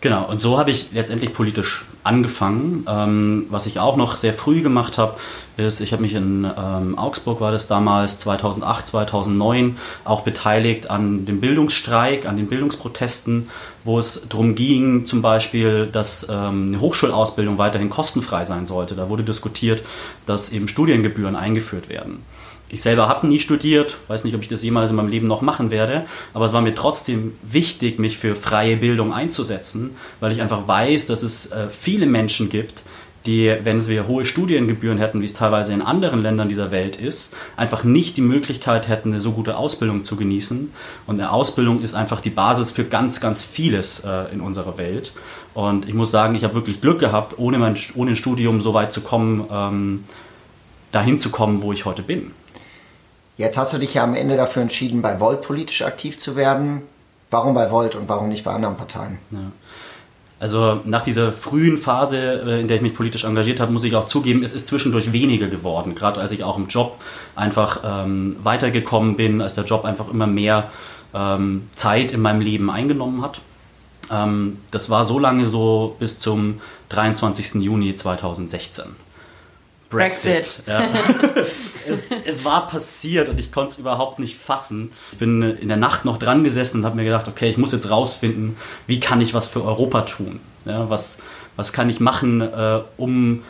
Genau, 0.00 0.24
und 0.24 0.40
so 0.40 0.58
habe 0.58 0.70
ich 0.70 0.92
letztendlich 0.92 1.34
politisch 1.34 1.84
angefangen. 2.04 2.86
Ähm, 2.88 3.46
was 3.50 3.66
ich 3.66 3.78
auch 3.78 3.96
noch 3.96 4.16
sehr 4.16 4.32
früh 4.32 4.62
gemacht 4.62 4.96
habe, 4.96 5.16
ist, 5.58 5.80
ich 5.80 5.92
habe 5.92 6.00
mich 6.00 6.14
in 6.14 6.44
ähm, 6.44 6.96
Augsburg, 6.96 7.42
war 7.42 7.52
das 7.52 7.66
damals 7.66 8.18
2008, 8.20 8.86
2009, 8.86 9.76
auch 10.04 10.22
beteiligt 10.22 10.88
an 10.88 11.26
dem 11.26 11.40
Bildungsstreik, 11.40 12.24
an 12.24 12.38
den 12.38 12.46
Bildungsprotesten, 12.46 13.50
wo 13.84 13.98
es 13.98 14.26
darum 14.26 14.54
ging, 14.54 15.04
zum 15.04 15.20
Beispiel, 15.20 15.86
dass 15.86 16.26
ähm, 16.30 16.68
eine 16.68 16.80
Hochschulausbildung 16.80 17.58
weiterhin 17.58 17.90
kostenfrei 17.90 18.46
sein 18.46 18.64
sollte. 18.64 18.94
Da 18.94 19.10
wurde 19.10 19.22
diskutiert, 19.22 19.82
dass 20.24 20.50
eben 20.50 20.66
Studiengebühren 20.66 21.36
eingeführt 21.36 21.90
werden. 21.90 22.22
Ich 22.72 22.82
selber 22.82 23.08
habe 23.08 23.26
nie 23.26 23.40
studiert, 23.40 23.96
weiß 24.06 24.24
nicht, 24.24 24.34
ob 24.34 24.42
ich 24.42 24.48
das 24.48 24.62
jemals 24.62 24.90
in 24.90 24.96
meinem 24.96 25.08
Leben 25.08 25.26
noch 25.26 25.42
machen 25.42 25.70
werde, 25.70 26.04
aber 26.34 26.44
es 26.44 26.52
war 26.52 26.62
mir 26.62 26.74
trotzdem 26.74 27.36
wichtig, 27.42 27.98
mich 27.98 28.16
für 28.16 28.36
freie 28.36 28.76
Bildung 28.76 29.12
einzusetzen, 29.12 29.96
weil 30.20 30.30
ich 30.30 30.40
einfach 30.40 30.68
weiß, 30.68 31.06
dass 31.06 31.22
es 31.22 31.50
äh, 31.50 31.68
viele 31.68 32.06
Menschen 32.06 32.48
gibt, 32.48 32.84
die, 33.26 33.54
wenn 33.64 33.86
wir 33.86 34.06
hohe 34.06 34.24
Studiengebühren 34.24 34.98
hätten, 34.98 35.20
wie 35.20 35.26
es 35.26 35.34
teilweise 35.34 35.74
in 35.74 35.82
anderen 35.82 36.22
Ländern 36.22 36.48
dieser 36.48 36.70
Welt 36.70 36.96
ist, 36.96 37.34
einfach 37.56 37.84
nicht 37.84 38.16
die 38.16 38.22
Möglichkeit 38.22 38.88
hätten, 38.88 39.10
eine 39.10 39.20
so 39.20 39.32
gute 39.32 39.56
Ausbildung 39.56 40.04
zu 40.04 40.16
genießen. 40.16 40.72
Und 41.06 41.20
eine 41.20 41.30
Ausbildung 41.30 41.82
ist 41.82 41.94
einfach 41.94 42.20
die 42.20 42.30
Basis 42.30 42.70
für 42.70 42.84
ganz, 42.84 43.20
ganz 43.20 43.42
vieles 43.42 44.00
äh, 44.00 44.32
in 44.32 44.40
unserer 44.40 44.78
Welt. 44.78 45.12
Und 45.52 45.86
ich 45.86 45.94
muss 45.94 46.10
sagen, 46.10 46.34
ich 46.34 46.44
habe 46.44 46.54
wirklich 46.54 46.80
Glück 46.80 46.98
gehabt, 46.98 47.38
ohne, 47.38 47.58
mein, 47.58 47.76
ohne 47.94 48.12
ein 48.12 48.16
Studium 48.16 48.62
so 48.62 48.72
weit 48.72 48.92
zu 48.92 49.02
kommen, 49.02 49.46
ähm, 49.50 50.04
dahin 50.92 51.18
zu 51.18 51.30
kommen, 51.30 51.60
wo 51.60 51.72
ich 51.72 51.84
heute 51.84 52.02
bin. 52.02 52.32
Jetzt 53.40 53.56
hast 53.56 53.72
du 53.72 53.78
dich 53.78 53.94
ja 53.94 54.04
am 54.04 54.14
Ende 54.14 54.36
dafür 54.36 54.60
entschieden, 54.60 55.00
bei 55.00 55.18
Volt 55.18 55.40
politisch 55.40 55.80
aktiv 55.80 56.18
zu 56.18 56.36
werden. 56.36 56.82
Warum 57.30 57.54
bei 57.54 57.70
Volt 57.70 57.94
und 57.94 58.06
warum 58.06 58.28
nicht 58.28 58.44
bei 58.44 58.52
anderen 58.52 58.76
Parteien? 58.76 59.16
Ja. 59.30 59.38
Also 60.38 60.82
nach 60.84 61.00
dieser 61.00 61.32
frühen 61.32 61.78
Phase, 61.78 62.18
äh, 62.18 62.60
in 62.60 62.68
der 62.68 62.76
ich 62.76 62.82
mich 62.82 62.94
politisch 62.94 63.24
engagiert 63.24 63.58
habe, 63.58 63.72
muss 63.72 63.82
ich 63.84 63.96
auch 63.96 64.04
zugeben, 64.04 64.42
es 64.42 64.52
ist 64.52 64.66
zwischendurch 64.66 65.12
weniger 65.12 65.46
geworden. 65.46 65.94
Gerade 65.94 66.20
als 66.20 66.32
ich 66.32 66.44
auch 66.44 66.58
im 66.58 66.66
Job 66.66 67.00
einfach 67.34 67.80
ähm, 67.82 68.36
weitergekommen 68.42 69.16
bin, 69.16 69.40
als 69.40 69.54
der 69.54 69.64
Job 69.64 69.86
einfach 69.86 70.10
immer 70.10 70.26
mehr 70.26 70.70
ähm, 71.14 71.70
Zeit 71.76 72.12
in 72.12 72.20
meinem 72.20 72.42
Leben 72.42 72.70
eingenommen 72.70 73.22
hat. 73.22 73.40
Ähm, 74.12 74.58
das 74.70 74.90
war 74.90 75.06
so 75.06 75.18
lange 75.18 75.46
so 75.46 75.96
bis 75.98 76.18
zum 76.18 76.60
23. 76.90 77.54
Juni 77.54 77.94
2016. 77.94 78.84
Brexit. 79.88 80.32
Brexit. 80.32 80.62
Ja. 80.66 80.82
es, 81.88 81.98
es, 82.24 82.44
war 82.44 82.66
passiert 82.66 83.28
und 83.28 83.38
ich 83.38 83.52
konnte 83.52 83.72
es 83.72 83.78
überhaupt 83.78 84.18
nicht 84.18 84.38
fassen. 84.38 84.92
Ich 85.12 85.18
bin 85.18 85.42
in 85.42 85.68
der 85.68 85.76
Nacht 85.76 86.04
noch 86.04 86.18
dran 86.18 86.44
gesessen 86.44 86.78
und 86.78 86.84
habe 86.84 86.96
mir 86.96 87.04
gedacht, 87.04 87.28
okay, 87.28 87.48
ich 87.48 87.58
muss 87.58 87.72
jetzt 87.72 87.90
rausfinden, 87.90 88.56
wie 88.86 89.00
kann 89.00 89.20
ich 89.20 89.34
was 89.34 89.46
für 89.46 89.64
Europa 89.64 90.02
tun? 90.02 90.40
Ja, 90.64 90.90
was, 90.90 91.18
was 91.56 91.72
kann 91.72 91.88
ich 91.88 92.00
machen, 92.00 92.40
äh, 92.40 92.80
um 92.96 93.42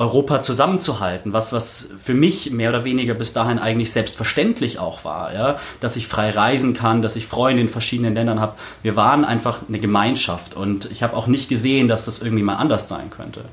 Europa 0.00 0.40
zusammenzuhalten, 0.40 1.34
was, 1.34 1.52
was 1.52 1.90
für 2.02 2.14
mich 2.14 2.50
mehr 2.50 2.70
oder 2.70 2.84
weniger 2.84 3.12
bis 3.12 3.34
dahin 3.34 3.58
eigentlich 3.58 3.92
selbstverständlich 3.92 4.78
auch 4.78 5.04
war, 5.04 5.34
ja? 5.34 5.58
dass 5.80 5.94
ich 5.96 6.06
frei 6.06 6.30
reisen 6.30 6.72
kann, 6.72 7.02
dass 7.02 7.16
ich 7.16 7.26
Freunde 7.26 7.60
in 7.60 7.68
verschiedenen 7.68 8.14
Ländern 8.14 8.40
habe. 8.40 8.54
Wir 8.82 8.96
waren 8.96 9.26
einfach 9.26 9.58
eine 9.68 9.78
Gemeinschaft 9.78 10.54
und 10.54 10.90
ich 10.90 11.02
habe 11.02 11.14
auch 11.14 11.26
nicht 11.26 11.50
gesehen, 11.50 11.86
dass 11.86 12.06
das 12.06 12.22
irgendwie 12.22 12.42
mal 12.42 12.54
anders 12.54 12.88
sein 12.88 13.10
könnte. 13.10 13.44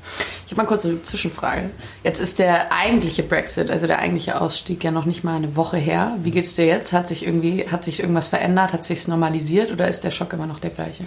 Ich 0.46 0.52
habe 0.52 0.62
mal 0.62 0.66
kurz 0.66 0.86
eine 0.86 1.02
Zwischenfrage. 1.02 1.68
Jetzt 2.02 2.18
ist 2.18 2.38
der 2.38 2.72
eigentliche 2.72 3.24
Brexit, 3.24 3.70
also 3.70 3.86
der 3.86 3.98
eigentliche 3.98 4.40
Ausstieg 4.40 4.82
ja 4.82 4.90
noch 4.90 5.04
nicht 5.04 5.24
mal 5.24 5.36
eine 5.36 5.54
Woche 5.54 5.76
her. 5.76 6.16
Wie 6.22 6.30
geht's 6.30 6.54
dir 6.54 6.64
jetzt? 6.64 6.94
Hat 6.94 7.08
sich 7.08 7.26
irgendwie, 7.26 7.68
hat 7.70 7.84
sich 7.84 8.00
irgendwas 8.00 8.28
verändert? 8.28 8.72
Hat 8.72 8.84
sich 8.84 9.06
normalisiert 9.06 9.70
oder 9.70 9.86
ist 9.86 10.02
der 10.02 10.12
Schock 10.12 10.32
immer 10.32 10.46
noch 10.46 10.60
der 10.60 10.70
gleiche? 10.70 11.04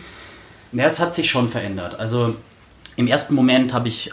Ja, 0.71 0.85
es 0.85 0.99
hat 0.99 1.15
sich 1.15 1.31
schon 1.31 1.49
verändert. 1.49 1.99
Also 1.99 2.35
im 2.95 3.07
ersten 3.07 3.33
Moment 3.33 3.73
habe 3.73 3.87
ich 3.87 4.11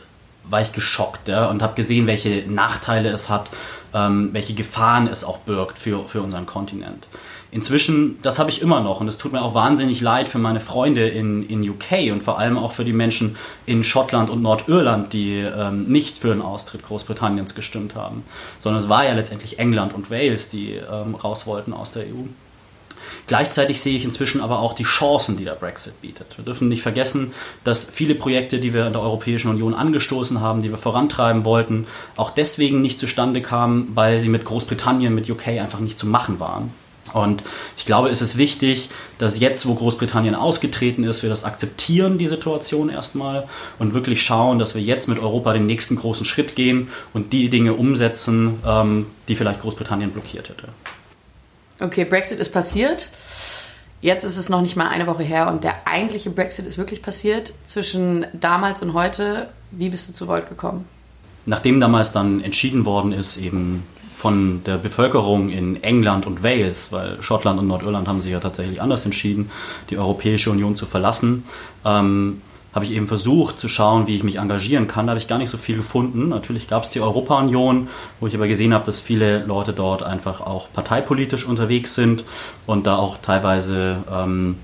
war 0.51 0.61
ich 0.61 0.73
geschockt 0.73 1.29
ja, 1.29 1.47
und 1.47 1.63
habe 1.63 1.75
gesehen, 1.75 2.07
welche 2.07 2.45
Nachteile 2.49 3.11
es 3.11 3.29
hat, 3.29 3.51
ähm, 3.95 4.31
welche 4.33 4.55
Gefahren 4.55 5.07
es 5.07 5.25
auch 5.25 5.39
birgt 5.39 5.79
für, 5.79 6.05
für 6.09 6.23
unseren 6.23 6.47
Kontinent. 6.47 7.07
Inzwischen, 7.51 8.21
das 8.21 8.39
habe 8.39 8.51
ich 8.51 8.61
immer 8.61 8.83
noch 8.83 9.01
und 9.01 9.09
es 9.09 9.17
tut 9.17 9.33
mir 9.33 9.41
auch 9.41 9.55
wahnsinnig 9.55 10.03
leid 10.03 10.29
für 10.29 10.39
meine 10.39 10.61
Freunde 10.61 11.09
in, 11.09 11.43
in 11.49 11.67
UK 11.67 12.13
und 12.13 12.23
vor 12.23 12.39
allem 12.39 12.59
auch 12.59 12.73
für 12.73 12.85
die 12.85 12.93
Menschen 12.93 13.37
in 13.65 13.85
Schottland 13.85 14.29
und 14.29 14.43
Nordirland, 14.43 15.15
die 15.15 15.39
ähm, 15.39 15.85
nicht 15.85 16.19
für 16.19 16.29
den 16.29 16.43
Austritt 16.43 16.83
Großbritanniens 16.83 17.55
gestimmt 17.55 17.95
haben, 17.95 18.23
sondern 18.59 18.83
es 18.83 18.91
war 18.91 19.07
ja 19.07 19.15
letztendlich 19.15 19.59
England 19.59 19.95
und 19.95 20.11
Wales, 20.11 20.51
die 20.51 20.75
ähm, 20.75 21.15
raus 21.15 21.47
wollten 21.47 21.73
aus 21.73 21.93
der 21.93 22.03
EU. 22.03 22.27
Gleichzeitig 23.29 23.81
sehe 23.81 23.95
ich 23.95 24.05
inzwischen 24.05 24.41
aber 24.41 24.59
auch 24.61 24.73
die 24.73 24.85
Chancen, 24.85 25.37
die 25.37 25.45
der 25.45 25.53
Brexit 25.53 26.01
bietet. 26.01 26.39
Wir 26.39 26.45
dürfen 26.47 26.69
nicht 26.69 26.83
vergessen, 26.83 27.33
dass 27.63 27.85
viele 27.85 28.15
Projekte, 28.15 28.59
die 28.59 28.73
wir 28.73 28.87
in 28.87 28.95
der 28.95 29.03
Europäischen 29.03 29.51
Union 29.51 29.75
angestoßen 29.75 30.41
haben, 30.41 30.63
die 30.63 30.71
wir 30.71 30.79
vorantreiben 30.79 31.45
wollten, 31.45 31.87
auch 32.17 32.31
deswegen 32.31 32.81
nicht 32.81 32.99
zustande 32.99 33.43
kamen, 33.43 33.93
weil 33.95 34.19
sie 34.19 34.31
mit 34.31 34.47
Großbritannien, 34.47 35.15
mit 35.15 35.29
UK 35.29 35.49
einfach 35.49 35.81
nicht 35.81 35.99
zu 35.99 36.07
machen 36.07 36.41
waren. 36.41 36.73
Und 37.13 37.43
ich 37.77 37.85
glaube, 37.85 38.09
es 38.09 38.23
ist 38.23 38.39
wichtig, 38.39 38.89
dass 39.19 39.39
jetzt, 39.39 39.67
wo 39.67 39.75
Großbritannien 39.75 40.35
ausgetreten 40.35 41.05
ist, 41.05 41.23
wir 41.23 41.31
das 41.31 41.45
akzeptieren, 41.45 42.19
die 42.19 42.29
Situation 42.29 42.89
erstmal, 42.89 43.47
und 43.79 43.95
wirklich 43.95 44.23
schauen, 44.23 44.59
dass 44.59 44.75
wir 44.75 44.83
jetzt 44.83 45.09
mit 45.09 45.19
Europa 45.19 45.53
den 45.53 45.67
nächsten 45.67 45.97
großen 45.97 46.25
Schritt 46.25 46.55
gehen 46.55 46.89
und 47.13 47.33
die 47.33 47.51
Dinge 47.51 47.75
umsetzen, 47.75 48.59
ähm, 48.67 49.07
die 49.29 49.35
vielleicht 49.35 49.61
Großbritannien 49.61 50.11
blockiert 50.13 50.49
hätte. 50.49 50.69
Okay, 51.81 52.05
Brexit 52.05 52.39
ist 52.39 52.53
passiert. 52.53 53.09
Jetzt 54.01 54.25
ist 54.25 54.37
es 54.37 54.49
noch 54.49 54.63
nicht 54.63 54.77
mal 54.77 54.89
eine 54.89 55.07
Woche 55.07 55.23
her 55.23 55.49
und 55.49 55.65
der 55.65 55.87
eigentliche 55.87 56.31
Brexit 56.31 56.67
ist 56.67 56.79
wirklich 56.79 57.03
passiert. 57.03 57.53
Zwischen 57.65 58.27
damals 58.33 58.83
und 58.83 58.95
heute, 58.95 59.49
wie 59.71 59.89
bist 59.89 60.09
du 60.09 60.13
zu 60.13 60.29
Volt 60.29 60.49
gekommen? 60.49 60.85
Nachdem 61.47 61.81
damals 61.81 62.13
dann 62.13 62.43
entschieden 62.43 62.85
worden 62.85 63.13
ist, 63.13 63.37
eben 63.39 63.85
von 64.15 64.63
der 64.65 64.79
Bevölkerung 64.79 65.49
in 65.49 65.83
England 65.83 66.27
und 66.27 66.43
Wales, 66.43 66.91
weil 66.91 67.23
Schottland 67.23 67.59
und 67.61 67.69
Nordirland 67.69 68.09
haben 68.09 68.21
sich 68.21 68.33
ja 68.33 68.41
tatsächlich 68.41 68.83
anders 68.83 69.05
entschieden, 69.05 69.51
die 69.91 69.99
Europäische 69.99 70.51
Union 70.51 70.75
zu 70.75 70.87
verlassen, 70.87 71.45
ähm, 71.85 72.43
habe 72.79 72.85
ich 72.85 72.93
eben 72.93 73.09
versucht 73.09 73.59
zu 73.59 73.69
schauen, 73.69 74.07
wie 74.07 74.15
ich 74.15 74.23
mich 74.23 74.37
engagieren 74.37 74.87
kann. 74.87 75.09
Da 75.09 75.11
habe 75.11 75.19
ich 75.19 75.27
gar 75.27 75.39
nicht 75.39 75.51
so 75.51 75.59
viel 75.59 75.77
gefunden. 75.77 76.29
Natürlich 76.29 76.69
gab 76.69 76.85
es 76.85 76.91
die 76.91 77.01
Europa-Union, 77.01 77.89
wo 78.21 78.29
ich 78.29 78.37
aber 78.37 78.47
gesehen 78.47 78.73
habe, 78.73 78.87
dass 78.87 79.01
viele 79.01 79.45
Leute 79.45 79.73
dort 79.73 80.05
einfach 80.05 80.41
auch 80.41 80.69
parteipolitisch 80.73 81.45
unterwegs 81.45 81.97
sind 81.97 82.23
und 82.67 82.87
da 82.87 82.95
auch 82.95 83.17
teilweise 83.21 83.97
ähm, 84.09 84.59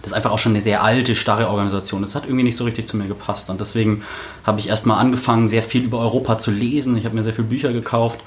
das 0.00 0.12
ist 0.12 0.16
einfach 0.16 0.30
auch 0.30 0.38
schon 0.38 0.52
eine 0.52 0.60
sehr 0.60 0.84
alte, 0.84 1.16
starre 1.16 1.48
Organisation. 1.48 2.02
Das 2.02 2.14
hat 2.14 2.24
irgendwie 2.24 2.44
nicht 2.44 2.56
so 2.56 2.62
richtig 2.62 2.86
zu 2.86 2.96
mir 2.96 3.08
gepasst. 3.08 3.50
Und 3.50 3.60
deswegen 3.60 4.02
habe 4.44 4.60
ich 4.60 4.68
erstmal 4.68 5.00
angefangen, 5.00 5.48
sehr 5.48 5.62
viel 5.62 5.82
über 5.82 5.98
Europa 5.98 6.38
zu 6.38 6.52
lesen. 6.52 6.96
Ich 6.96 7.04
habe 7.04 7.16
mir 7.16 7.24
sehr 7.24 7.34
viele 7.34 7.48
Bücher 7.48 7.72
gekauft, 7.72 8.20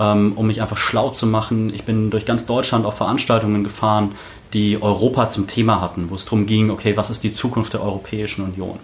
ähm, 0.00 0.32
um 0.36 0.46
mich 0.46 0.62
einfach 0.62 0.78
schlau 0.78 1.10
zu 1.10 1.26
machen. 1.26 1.72
Ich 1.74 1.84
bin 1.84 2.08
durch 2.08 2.24
ganz 2.24 2.46
Deutschland 2.46 2.86
auf 2.86 2.96
Veranstaltungen 2.96 3.62
gefahren, 3.62 4.12
die 4.54 4.80
Europa 4.82 5.30
zum 5.30 5.46
Thema 5.46 5.80
hatten, 5.80 6.10
wo 6.10 6.14
es 6.14 6.24
darum 6.24 6.46
ging, 6.46 6.70
okay, 6.70 6.96
was 6.96 7.10
ist 7.10 7.24
die 7.24 7.30
Zukunft 7.30 7.72
der 7.74 7.82
Europäischen 7.82 8.44
Union? 8.44 8.78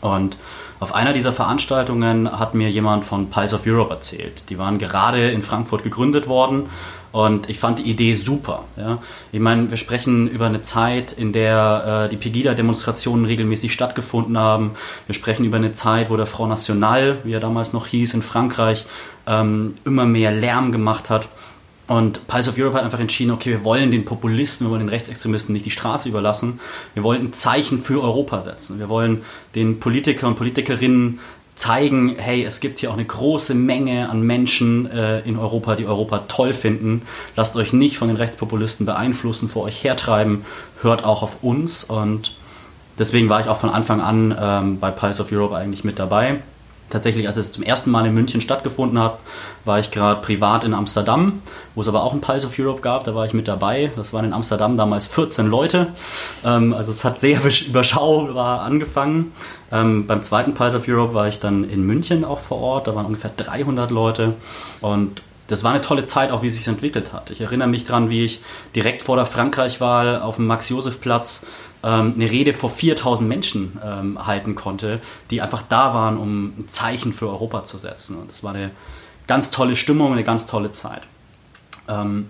Und 0.00 0.36
auf 0.80 0.94
einer 0.94 1.12
dieser 1.12 1.32
Veranstaltungen 1.32 2.30
hat 2.38 2.54
mir 2.54 2.68
jemand 2.68 3.04
von 3.04 3.30
Pulse 3.30 3.56
of 3.56 3.66
Europe 3.66 3.94
erzählt. 3.94 4.44
Die 4.50 4.58
waren 4.58 4.78
gerade 4.78 5.30
in 5.30 5.40
Frankfurt 5.40 5.82
gegründet 5.82 6.28
worden 6.28 6.68
und 7.14 7.48
ich 7.48 7.60
fand 7.60 7.78
die 7.78 7.84
Idee 7.84 8.14
super. 8.14 8.64
Ja. 8.76 8.98
Ich 9.30 9.38
meine, 9.40 9.70
wir 9.70 9.76
sprechen 9.76 10.28
über 10.28 10.46
eine 10.46 10.62
Zeit, 10.62 11.12
in 11.12 11.32
der 11.32 12.06
äh, 12.06 12.08
die 12.10 12.16
Pegida-Demonstrationen 12.16 13.24
regelmäßig 13.24 13.72
stattgefunden 13.72 14.36
haben. 14.36 14.72
Wir 15.06 15.14
sprechen 15.14 15.44
über 15.44 15.56
eine 15.56 15.72
Zeit, 15.72 16.10
wo 16.10 16.16
der 16.16 16.26
Front 16.26 16.50
National, 16.50 17.18
wie 17.22 17.32
er 17.32 17.40
damals 17.40 17.72
noch 17.72 17.86
hieß, 17.86 18.14
in 18.14 18.22
Frankreich 18.22 18.84
ähm, 19.26 19.78
immer 19.84 20.06
mehr 20.06 20.32
Lärm 20.32 20.72
gemacht 20.72 21.08
hat. 21.08 21.28
Und 21.86 22.26
Pulse 22.26 22.50
of 22.50 22.58
Europe 22.58 22.76
hat 22.76 22.84
einfach 22.84 23.00
entschieden, 23.00 23.30
okay, 23.30 23.50
wir 23.50 23.64
wollen 23.64 23.90
den 23.90 24.04
Populisten, 24.04 24.66
wir 24.66 24.70
wollen 24.70 24.80
den 24.80 24.88
Rechtsextremisten 24.88 25.52
nicht 25.52 25.66
die 25.66 25.70
Straße 25.70 26.08
überlassen. 26.08 26.60
Wir 26.94 27.02
wollen 27.02 27.26
ein 27.26 27.32
Zeichen 27.34 27.82
für 27.82 28.02
Europa 28.02 28.40
setzen. 28.42 28.78
Wir 28.78 28.88
wollen 28.88 29.22
den 29.54 29.80
Politikern 29.80 30.30
und 30.30 30.36
Politikerinnen 30.36 31.20
zeigen, 31.56 32.16
hey, 32.18 32.42
es 32.42 32.60
gibt 32.60 32.78
hier 32.78 32.90
auch 32.90 32.94
eine 32.94 33.04
große 33.04 33.54
Menge 33.54 34.08
an 34.08 34.22
Menschen 34.22 34.90
äh, 34.90 35.20
in 35.20 35.36
Europa, 35.36 35.76
die 35.76 35.86
Europa 35.86 36.24
toll 36.26 36.54
finden. 36.54 37.02
Lasst 37.36 37.54
euch 37.54 37.72
nicht 37.72 37.98
von 37.98 38.08
den 38.08 38.16
Rechtspopulisten 38.16 38.86
beeinflussen, 38.86 39.48
vor 39.48 39.64
euch 39.64 39.84
hertreiben. 39.84 40.46
Hört 40.80 41.04
auch 41.04 41.22
auf 41.22 41.42
uns. 41.44 41.84
Und 41.84 42.34
deswegen 42.98 43.28
war 43.28 43.40
ich 43.40 43.48
auch 43.48 43.60
von 43.60 43.70
Anfang 43.70 44.00
an 44.00 44.34
ähm, 44.40 44.80
bei 44.80 44.90
Pulse 44.90 45.22
of 45.22 45.30
Europe 45.30 45.54
eigentlich 45.54 45.84
mit 45.84 45.98
dabei 45.98 46.40
tatsächlich, 46.90 47.26
als 47.26 47.36
es 47.36 47.52
zum 47.52 47.62
ersten 47.62 47.90
Mal 47.90 48.06
in 48.06 48.14
München 48.14 48.40
stattgefunden 48.40 48.98
hat, 48.98 49.18
war 49.64 49.78
ich 49.78 49.90
gerade 49.90 50.20
privat 50.20 50.64
in 50.64 50.74
Amsterdam, 50.74 51.42
wo 51.74 51.80
es 51.80 51.88
aber 51.88 52.04
auch 52.04 52.12
ein 52.12 52.20
Pulse 52.20 52.46
of 52.46 52.58
Europe 52.58 52.80
gab, 52.80 53.04
da 53.04 53.14
war 53.14 53.24
ich 53.26 53.34
mit 53.34 53.48
dabei. 53.48 53.90
Das 53.96 54.12
waren 54.12 54.24
in 54.24 54.32
Amsterdam 54.32 54.76
damals 54.76 55.06
14 55.06 55.46
Leute. 55.46 55.88
Ähm, 56.44 56.74
also 56.74 56.92
es 56.92 57.04
hat 57.04 57.20
sehr 57.20 57.40
überschaubar 57.66 58.62
angefangen. 58.62 59.32
Ähm, 59.72 60.06
beim 60.06 60.22
zweiten 60.22 60.54
Pulse 60.54 60.78
of 60.78 60.88
Europe 60.88 61.14
war 61.14 61.28
ich 61.28 61.40
dann 61.40 61.64
in 61.64 61.84
München 61.84 62.24
auch 62.24 62.38
vor 62.38 62.58
Ort, 62.58 62.86
da 62.86 62.94
waren 62.94 63.06
ungefähr 63.06 63.32
300 63.36 63.90
Leute 63.90 64.34
und 64.80 65.22
das 65.46 65.62
war 65.62 65.72
eine 65.72 65.80
tolle 65.80 66.04
Zeit, 66.04 66.30
auch 66.30 66.42
wie 66.42 66.46
es 66.46 66.56
sich 66.56 66.66
entwickelt 66.68 67.12
hat. 67.12 67.30
Ich 67.30 67.40
erinnere 67.40 67.68
mich 67.68 67.84
daran, 67.84 68.10
wie 68.10 68.24
ich 68.24 68.40
direkt 68.74 69.02
vor 69.02 69.16
der 69.16 69.26
Frankreich-Wahl 69.26 70.20
auf 70.20 70.36
dem 70.36 70.46
Max-Josef-Platz 70.46 71.44
ähm, 71.82 72.14
eine 72.16 72.30
Rede 72.30 72.54
vor 72.54 72.70
4000 72.70 73.28
Menschen 73.28 73.78
ähm, 73.84 74.26
halten 74.26 74.54
konnte, 74.54 75.00
die 75.30 75.42
einfach 75.42 75.62
da 75.68 75.94
waren, 75.94 76.16
um 76.16 76.46
ein 76.46 76.68
Zeichen 76.68 77.12
für 77.12 77.28
Europa 77.28 77.64
zu 77.64 77.76
setzen. 77.76 78.16
Und 78.16 78.30
das 78.30 78.42
war 78.42 78.54
eine 78.54 78.70
ganz 79.26 79.50
tolle 79.50 79.76
Stimmung, 79.76 80.12
eine 80.12 80.24
ganz 80.24 80.46
tolle 80.46 80.72
Zeit. 80.72 81.02
Ähm, 81.88 82.28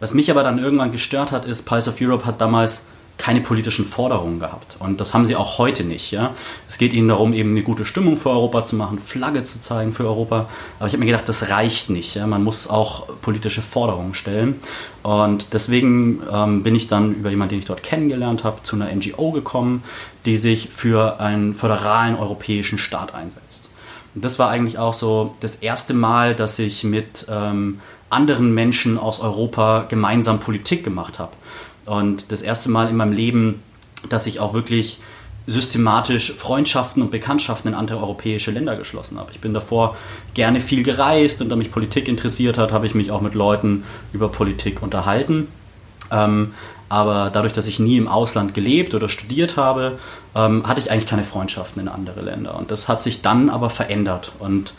was 0.00 0.12
mich 0.12 0.30
aber 0.30 0.42
dann 0.42 0.58
irgendwann 0.58 0.92
gestört 0.92 1.30
hat, 1.30 1.44
ist, 1.44 1.62
Pulse 1.62 1.90
of 1.90 2.00
Europe 2.00 2.26
hat 2.26 2.40
damals 2.40 2.84
keine 3.16 3.40
politischen 3.40 3.84
Forderungen 3.84 4.40
gehabt. 4.40 4.76
Und 4.80 5.00
das 5.00 5.14
haben 5.14 5.24
sie 5.24 5.36
auch 5.36 5.58
heute 5.58 5.84
nicht. 5.84 6.10
Ja? 6.10 6.34
Es 6.68 6.78
geht 6.78 6.92
ihnen 6.92 7.08
darum, 7.08 7.32
eben 7.32 7.50
eine 7.50 7.62
gute 7.62 7.84
Stimmung 7.84 8.16
für 8.16 8.30
Europa 8.30 8.64
zu 8.64 8.76
machen, 8.76 8.98
Flagge 8.98 9.44
zu 9.44 9.60
zeigen 9.60 9.92
für 9.92 10.04
Europa. 10.04 10.48
Aber 10.78 10.88
ich 10.88 10.92
habe 10.92 10.98
mir 10.98 11.10
gedacht, 11.10 11.28
das 11.28 11.48
reicht 11.48 11.90
nicht. 11.90 12.14
Ja? 12.16 12.26
Man 12.26 12.42
muss 12.42 12.68
auch 12.68 13.06
politische 13.22 13.62
Forderungen 13.62 14.14
stellen. 14.14 14.60
Und 15.02 15.54
deswegen 15.54 16.22
ähm, 16.32 16.62
bin 16.62 16.74
ich 16.74 16.88
dann 16.88 17.14
über 17.14 17.30
jemanden, 17.30 17.50
den 17.50 17.58
ich 17.60 17.66
dort 17.66 17.82
kennengelernt 17.82 18.42
habe, 18.42 18.62
zu 18.62 18.76
einer 18.76 18.92
NGO 18.92 19.30
gekommen, 19.30 19.84
die 20.24 20.36
sich 20.36 20.70
für 20.70 21.20
einen 21.20 21.54
föderalen 21.54 22.16
europäischen 22.16 22.78
Staat 22.78 23.14
einsetzt. 23.14 23.70
Und 24.14 24.24
das 24.24 24.38
war 24.38 24.48
eigentlich 24.50 24.78
auch 24.78 24.94
so 24.94 25.34
das 25.40 25.56
erste 25.56 25.92
Mal, 25.92 26.34
dass 26.34 26.58
ich 26.58 26.84
mit 26.84 27.26
ähm, 27.28 27.80
anderen 28.10 28.54
Menschen 28.54 28.96
aus 28.98 29.20
Europa 29.20 29.86
gemeinsam 29.88 30.40
Politik 30.40 30.84
gemacht 30.84 31.18
habe. 31.18 31.32
Und 31.86 32.32
das 32.32 32.42
erste 32.42 32.70
Mal 32.70 32.88
in 32.88 32.96
meinem 32.96 33.12
Leben, 33.12 33.62
dass 34.08 34.26
ich 34.26 34.40
auch 34.40 34.54
wirklich 34.54 34.98
systematisch 35.46 36.32
Freundschaften 36.32 37.02
und 37.02 37.10
Bekanntschaften 37.10 37.68
in 37.68 37.74
andere 37.74 37.98
europäische 37.98 38.50
Länder 38.50 38.76
geschlossen 38.76 39.18
habe. 39.18 39.30
Ich 39.32 39.40
bin 39.40 39.52
davor 39.52 39.96
gerne 40.32 40.60
viel 40.60 40.82
gereist 40.82 41.42
und 41.42 41.50
da 41.50 41.56
mich 41.56 41.70
Politik 41.70 42.08
interessiert 42.08 42.56
hat, 42.56 42.72
habe 42.72 42.86
ich 42.86 42.94
mich 42.94 43.10
auch 43.10 43.20
mit 43.20 43.34
Leuten 43.34 43.84
über 44.12 44.30
Politik 44.30 44.82
unterhalten. 44.82 45.48
Ähm, 46.10 46.54
aber 46.88 47.30
dadurch, 47.32 47.52
dass 47.52 47.66
ich 47.66 47.78
nie 47.78 47.96
im 47.96 48.08
Ausland 48.08 48.54
gelebt 48.54 48.94
oder 48.94 49.08
studiert 49.08 49.56
habe, 49.56 49.98
ähm, 50.34 50.66
hatte 50.66 50.80
ich 50.80 50.90
eigentlich 50.90 51.08
keine 51.08 51.24
Freundschaften 51.24 51.82
in 51.82 51.88
andere 51.88 52.22
Länder. 52.22 52.56
Und 52.56 52.70
das 52.70 52.88
hat 52.88 53.02
sich 53.02 53.20
dann 53.20 53.50
aber 53.50 53.68
verändert. 53.68 54.32
Und 54.38 54.72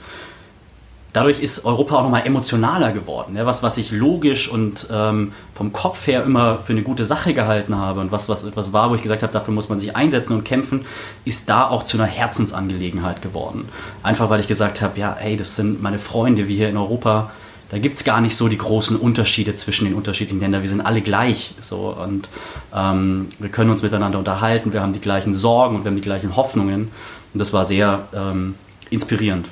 dadurch 1.16 1.40
ist 1.40 1.64
Europa 1.64 1.96
auch 1.96 2.04
nochmal 2.04 2.28
emotionaler 2.28 2.92
geworden. 2.92 3.38
Ja, 3.38 3.46
was, 3.46 3.64
was 3.64 3.78
ich 3.78 3.92
logisch 3.92 4.50
und 4.50 4.88
ähm, 4.92 5.32
vom 5.54 5.72
Kopf 5.72 6.08
her 6.08 6.24
immer 6.24 6.60
für 6.60 6.74
eine 6.74 6.84
gute 6.84 7.06
Sache 7.06 7.34
gehalten 7.34 7.78
habe 7.78 8.02
und 8.02 8.12
was, 8.12 8.28
was 8.28 8.44
etwas 8.44 8.74
war, 8.74 8.90
wo 8.90 8.96
ich 8.96 9.02
gesagt 9.02 9.24
habe, 9.24 9.32
dafür 9.32 9.54
muss 9.54 9.70
man 9.70 9.80
sich 9.80 9.96
einsetzen 9.96 10.34
und 10.34 10.44
kämpfen, 10.44 10.86
ist 11.24 11.48
da 11.48 11.70
auch 11.70 11.84
zu 11.84 11.98
einer 11.98 12.08
Herzensangelegenheit 12.08 13.22
geworden. 13.22 13.70
Einfach 14.04 14.30
weil 14.30 14.42
ich 14.42 14.48
gesagt 14.48 14.82
habe, 14.82 15.00
ja, 15.00 15.16
hey, 15.18 15.38
das 15.38 15.56
sind 15.56 15.82
meine 15.82 16.00
Freunde, 16.00 16.50
wie 16.50 16.58
hier 16.58 16.68
in 16.68 16.76
Europa. 16.76 17.32
Da 17.70 17.80
gibt 17.80 17.96
es 17.96 18.04
gar 18.04 18.20
nicht 18.20 18.36
so 18.36 18.50
die 18.50 18.58
großen 18.58 18.98
Unterschiede 18.98 19.56
zwischen 19.56 19.86
den 19.86 19.94
unterschiedlichen 19.94 20.42
Ländern. 20.42 20.64
Wir 20.64 20.70
sind 20.70 20.82
alle 20.82 21.00
gleich. 21.00 21.56
So, 21.62 21.96
und 21.98 22.28
ähm, 22.76 23.28
wir 23.40 23.50
können 23.50 23.70
uns 23.70 23.84
miteinander 23.84 24.20
unterhalten, 24.20 24.74
wir 24.74 24.82
haben 24.82 24.94
die 24.94 25.00
gleichen 25.00 25.34
Sorgen 25.34 25.78
und 25.78 25.86
wir 25.86 25.92
haben 25.92 25.96
die 25.96 26.02
gleichen 26.02 26.36
Hoffnungen. 26.36 26.92
Und 27.34 27.40
das 27.40 27.54
war 27.54 27.64
sehr 27.64 28.08
ähm, 28.14 28.56
inspirierend. 28.90 29.48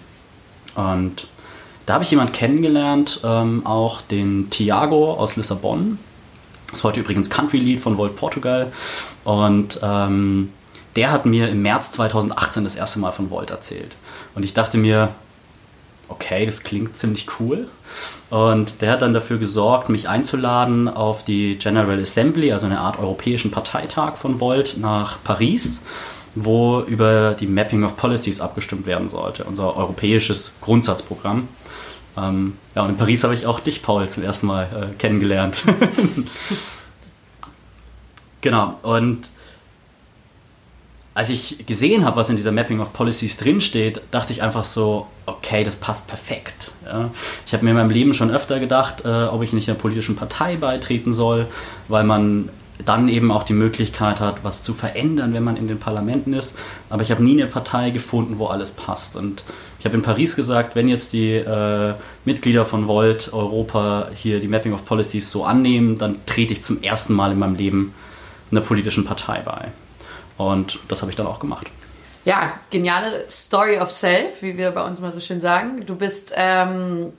Und 0.76 1.28
da 1.86 1.96
habe 1.96 2.04
ich 2.04 2.12
jemanden 2.12 2.34
kennengelernt, 2.34 3.22
ähm, 3.24 3.66
auch 3.66 4.02
den 4.02 4.50
Thiago 4.50 5.14
aus 5.14 5.36
Lissabon. 5.36 6.00
Das 6.68 6.80
ist 6.80 6.84
heute 6.84 7.02
übrigens 7.02 7.30
Country-Lied 7.30 7.80
von 7.80 7.98
Volt 7.98 8.16
Portugal. 8.16 8.72
Und 9.24 9.80
ähm, 9.84 10.50
der 10.96 11.12
hat 11.12 11.26
mir 11.26 11.50
im 11.50 11.62
März 11.62 11.92
2018 11.92 12.64
das 12.64 12.76
erste 12.76 13.00
Mal 13.00 13.12
von 13.12 13.30
Volt 13.30 13.50
erzählt. 13.50 13.96
Und 14.36 14.44
ich 14.44 14.54
dachte 14.54 14.78
mir, 14.78 15.10
okay, 16.10 16.46
das 16.46 16.64
klingt 16.64 16.98
ziemlich 16.98 17.28
cool. 17.40 17.68
Und 18.30 18.82
der 18.82 18.94
hat 18.94 19.02
dann 19.02 19.14
dafür 19.14 19.38
gesorgt, 19.38 19.90
mich 19.90 20.08
einzuladen 20.08 20.88
auf 20.88 21.24
die 21.26 21.58
General 21.58 22.00
Assembly, 22.00 22.52
also 22.52 22.66
eine 22.66 22.80
Art 22.80 23.00
europäischen 23.00 23.52
Parteitag 23.52 24.16
von 24.16 24.40
Volt 24.40 24.78
nach 24.78 25.24
Paris, 25.24 25.82
wo 26.36 26.82
über 26.82 27.36
die 27.40 27.48
Mapping 27.48 27.84
of 27.84 27.98
Policies 27.98 28.42
abgestimmt 28.42 28.86
werden 28.86 29.10
sollte, 29.10 29.44
unser 29.44 29.76
europäisches 29.76 30.54
Grundsatzprogramm. 30.62 31.48
Ähm, 32.18 32.58
ja, 32.76 32.84
und 32.84 32.90
in 32.92 32.98
Paris 32.98 33.24
habe 33.24 33.34
ich 33.34 33.46
auch 33.46 33.60
dich, 33.60 33.82
Paul, 33.82 34.08
zum 34.10 34.24
ersten 34.24 34.48
Mal 34.48 34.64
äh, 34.64 34.98
kennengelernt. 34.98 35.64
genau, 38.42 38.78
und 38.84 39.30
als 41.16 41.30
ich 41.30 41.66
gesehen 41.68 42.06
habe, 42.06 42.16
was 42.16 42.30
in 42.30 42.36
dieser 42.36 42.52
Mapping 42.52 42.80
of 42.80 42.92
Policies 42.92 43.38
drinsteht, 43.38 44.02
dachte 44.12 44.34
ich 44.34 44.42
einfach 44.42 44.64
so, 44.64 45.08
okay, 45.28 45.64
das 45.64 45.76
passt 45.76 46.08
perfekt. 46.08 46.72
Ja. 46.86 47.12
Ich 47.46 47.54
habe 47.54 47.64
mir 47.64 47.72
in 47.72 47.78
meinem 47.78 47.92
Leben 47.92 48.14
schon 48.14 48.32
öfter 48.32 48.60
gedacht, 48.60 49.06
äh, 49.06 49.26
ob 49.26 49.44
ich 49.44 49.54
nicht 49.54 49.70
einer 49.70 49.78
politischen 49.78 50.16
Partei 50.16 50.58
beitreten 50.58 51.14
soll, 51.14 51.48
weil 51.88 52.04
man 52.04 52.50
dann 52.86 53.08
eben 53.08 53.32
auch 53.32 53.44
die 53.44 53.54
Möglichkeit 53.54 54.20
hat, 54.20 54.44
was 54.44 54.64
zu 54.64 54.74
verändern, 54.74 55.34
wenn 55.34 55.44
man 55.44 55.58
in 55.58 55.68
den 55.68 55.80
Parlamenten 55.80 56.34
ist. 56.34 56.58
Aber 56.90 57.02
ich 57.02 57.12
habe 57.12 57.24
nie 57.24 57.40
eine 57.42 57.50
Partei 57.50 57.92
gefunden, 57.92 58.40
wo 58.40 58.48
alles 58.48 58.72
passt. 58.72 59.16
Und 59.16 59.44
ich 59.80 59.86
habe 59.86 59.96
in 59.96 60.02
Paris 60.02 60.36
gesagt, 60.36 60.76
wenn 60.76 60.88
jetzt 60.88 61.14
die 61.14 61.34
äh, 61.34 61.94
Mitglieder 62.26 62.66
von 62.66 62.88
Volt 62.88 63.32
Europa 63.32 64.10
hier 64.16 64.40
die 64.40 64.48
Mapping 64.48 64.74
of 64.74 64.86
Policies 64.86 65.30
so 65.30 65.46
annehmen, 65.46 65.98
dann 65.98 66.18
trete 66.26 66.54
ich 66.54 66.64
zum 66.64 66.82
ersten 66.82 67.14
Mal 67.14 67.32
in 67.32 67.40
meinem 67.40 67.56
Leben 67.56 67.94
einer 68.52 68.62
politischen 68.62 69.06
Partei 69.06 69.42
bei. 69.44 69.72
Und 70.38 70.80
das 70.88 71.02
habe 71.02 71.12
ich 71.12 71.16
dann 71.16 71.28
auch 71.28 71.40
gemacht. 71.40 71.68
Ja, 72.26 72.54
geniale 72.70 73.26
Story 73.30 73.78
of 73.78 73.92
Self, 73.92 74.42
wie 74.42 74.58
wir 74.58 74.72
bei 74.72 74.86
uns 74.86 75.02
mal 75.02 75.12
so 75.12 75.20
schön 75.20 75.42
sagen. 75.42 75.86
Du 75.86 75.96
bist, 75.96 76.34
ähm, 76.36 77.12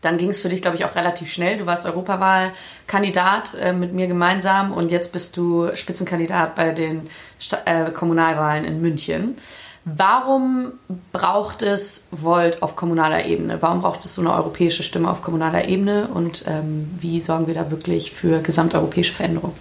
dann 0.00 0.16
ging 0.16 0.30
es 0.30 0.40
für 0.40 0.48
dich, 0.48 0.62
glaube 0.62 0.76
ich, 0.76 0.84
auch 0.84 0.94
relativ 0.94 1.32
schnell. 1.32 1.58
Du 1.58 1.66
warst 1.66 1.86
Europawahlkandidat 1.86 3.54
äh, 3.60 3.72
mit 3.72 3.92
mir 3.92 4.06
gemeinsam 4.06 4.72
und 4.72 4.90
jetzt 4.90 5.12
bist 5.12 5.36
du 5.36 5.74
Spitzenkandidat 5.74 6.54
bei 6.54 6.72
den 6.72 7.08
Sta 7.38 7.58
äh, 7.64 7.90
Kommunalwahlen 7.90 8.64
in 8.64 8.80
München. 8.80 9.36
Warum 9.84 10.72
braucht 11.12 11.62
es 11.62 12.06
Volt 12.10 12.62
auf 12.62 12.76
kommunaler 12.76 13.24
Ebene? 13.24 13.62
Warum 13.62 13.80
braucht 13.80 14.04
es 14.04 14.14
so 14.14 14.20
eine 14.20 14.34
europäische 14.34 14.82
Stimme 14.82 15.10
auf 15.10 15.22
kommunaler 15.22 15.68
Ebene? 15.68 16.08
Und 16.08 16.44
ähm, 16.46 16.90
wie 17.00 17.20
sorgen 17.20 17.46
wir 17.46 17.54
da 17.54 17.70
wirklich 17.70 18.12
für 18.12 18.40
gesamteuropäische 18.40 19.14
Veränderung? 19.14 19.54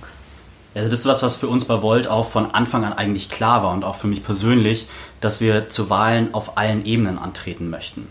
Also 0.75 0.89
das 0.89 0.99
ist 0.99 1.05
was, 1.07 1.23
was 1.23 1.35
für 1.37 1.47
uns 1.47 1.65
bei 1.65 1.81
Volt 1.81 2.07
auch 2.07 2.27
von 2.27 2.51
Anfang 2.53 2.83
an 2.83 2.93
eigentlich 2.93 3.29
klar 3.29 3.63
war 3.63 3.73
und 3.73 3.83
auch 3.83 3.95
für 3.95 4.07
mich 4.07 4.23
persönlich, 4.23 4.87
dass 5.19 5.41
wir 5.41 5.69
zu 5.69 5.89
Wahlen 5.89 6.33
auf 6.33 6.57
allen 6.57 6.85
Ebenen 6.85 7.17
antreten 7.17 7.69
möchten. 7.69 8.07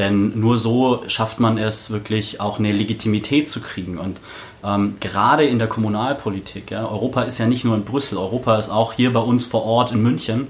Denn 0.00 0.40
nur 0.40 0.56
so 0.56 1.02
schafft 1.08 1.40
man 1.40 1.58
es 1.58 1.90
wirklich 1.90 2.40
auch 2.40 2.58
eine 2.58 2.72
Legitimität 2.72 3.50
zu 3.50 3.60
kriegen. 3.60 3.98
Und 3.98 4.18
ähm, 4.64 4.94
gerade 4.98 5.44
in 5.44 5.58
der 5.58 5.68
Kommunalpolitik, 5.68 6.70
ja, 6.70 6.88
Europa 6.88 7.24
ist 7.24 7.36
ja 7.36 7.44
nicht 7.44 7.66
nur 7.66 7.76
in 7.76 7.84
Brüssel, 7.84 8.16
Europa 8.16 8.58
ist 8.58 8.70
auch 8.70 8.94
hier 8.94 9.12
bei 9.12 9.20
uns 9.20 9.44
vor 9.44 9.62
Ort 9.66 9.92
in 9.92 10.02
München. 10.02 10.48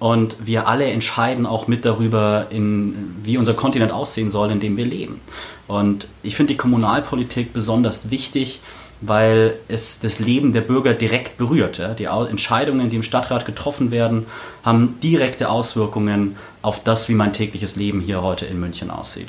Und 0.00 0.44
wir 0.44 0.66
alle 0.66 0.86
entscheiden 0.86 1.46
auch 1.46 1.68
mit 1.68 1.84
darüber, 1.84 2.48
in, 2.50 3.14
wie 3.22 3.38
unser 3.38 3.54
Kontinent 3.54 3.92
aussehen 3.92 4.30
soll, 4.30 4.50
in 4.50 4.58
dem 4.58 4.76
wir 4.76 4.86
leben. 4.86 5.20
Und 5.68 6.08
ich 6.24 6.34
finde 6.34 6.54
die 6.54 6.56
Kommunalpolitik 6.56 7.52
besonders 7.52 8.10
wichtig, 8.10 8.60
weil 9.00 9.56
es 9.68 10.00
das 10.00 10.18
Leben 10.18 10.52
der 10.52 10.60
Bürger 10.60 10.94
direkt 10.94 11.38
berührt. 11.38 11.80
Die 11.98 12.04
Entscheidungen, 12.04 12.90
die 12.90 12.96
im 12.96 13.02
Stadtrat 13.02 13.46
getroffen 13.46 13.90
werden, 13.90 14.26
haben 14.64 14.98
direkte 15.02 15.50
Auswirkungen 15.50 16.36
auf 16.62 16.82
das, 16.82 17.08
wie 17.08 17.14
mein 17.14 17.32
tägliches 17.32 17.76
Leben 17.76 18.00
hier 18.00 18.22
heute 18.22 18.46
in 18.46 18.58
München 18.58 18.90
aussieht. 18.90 19.28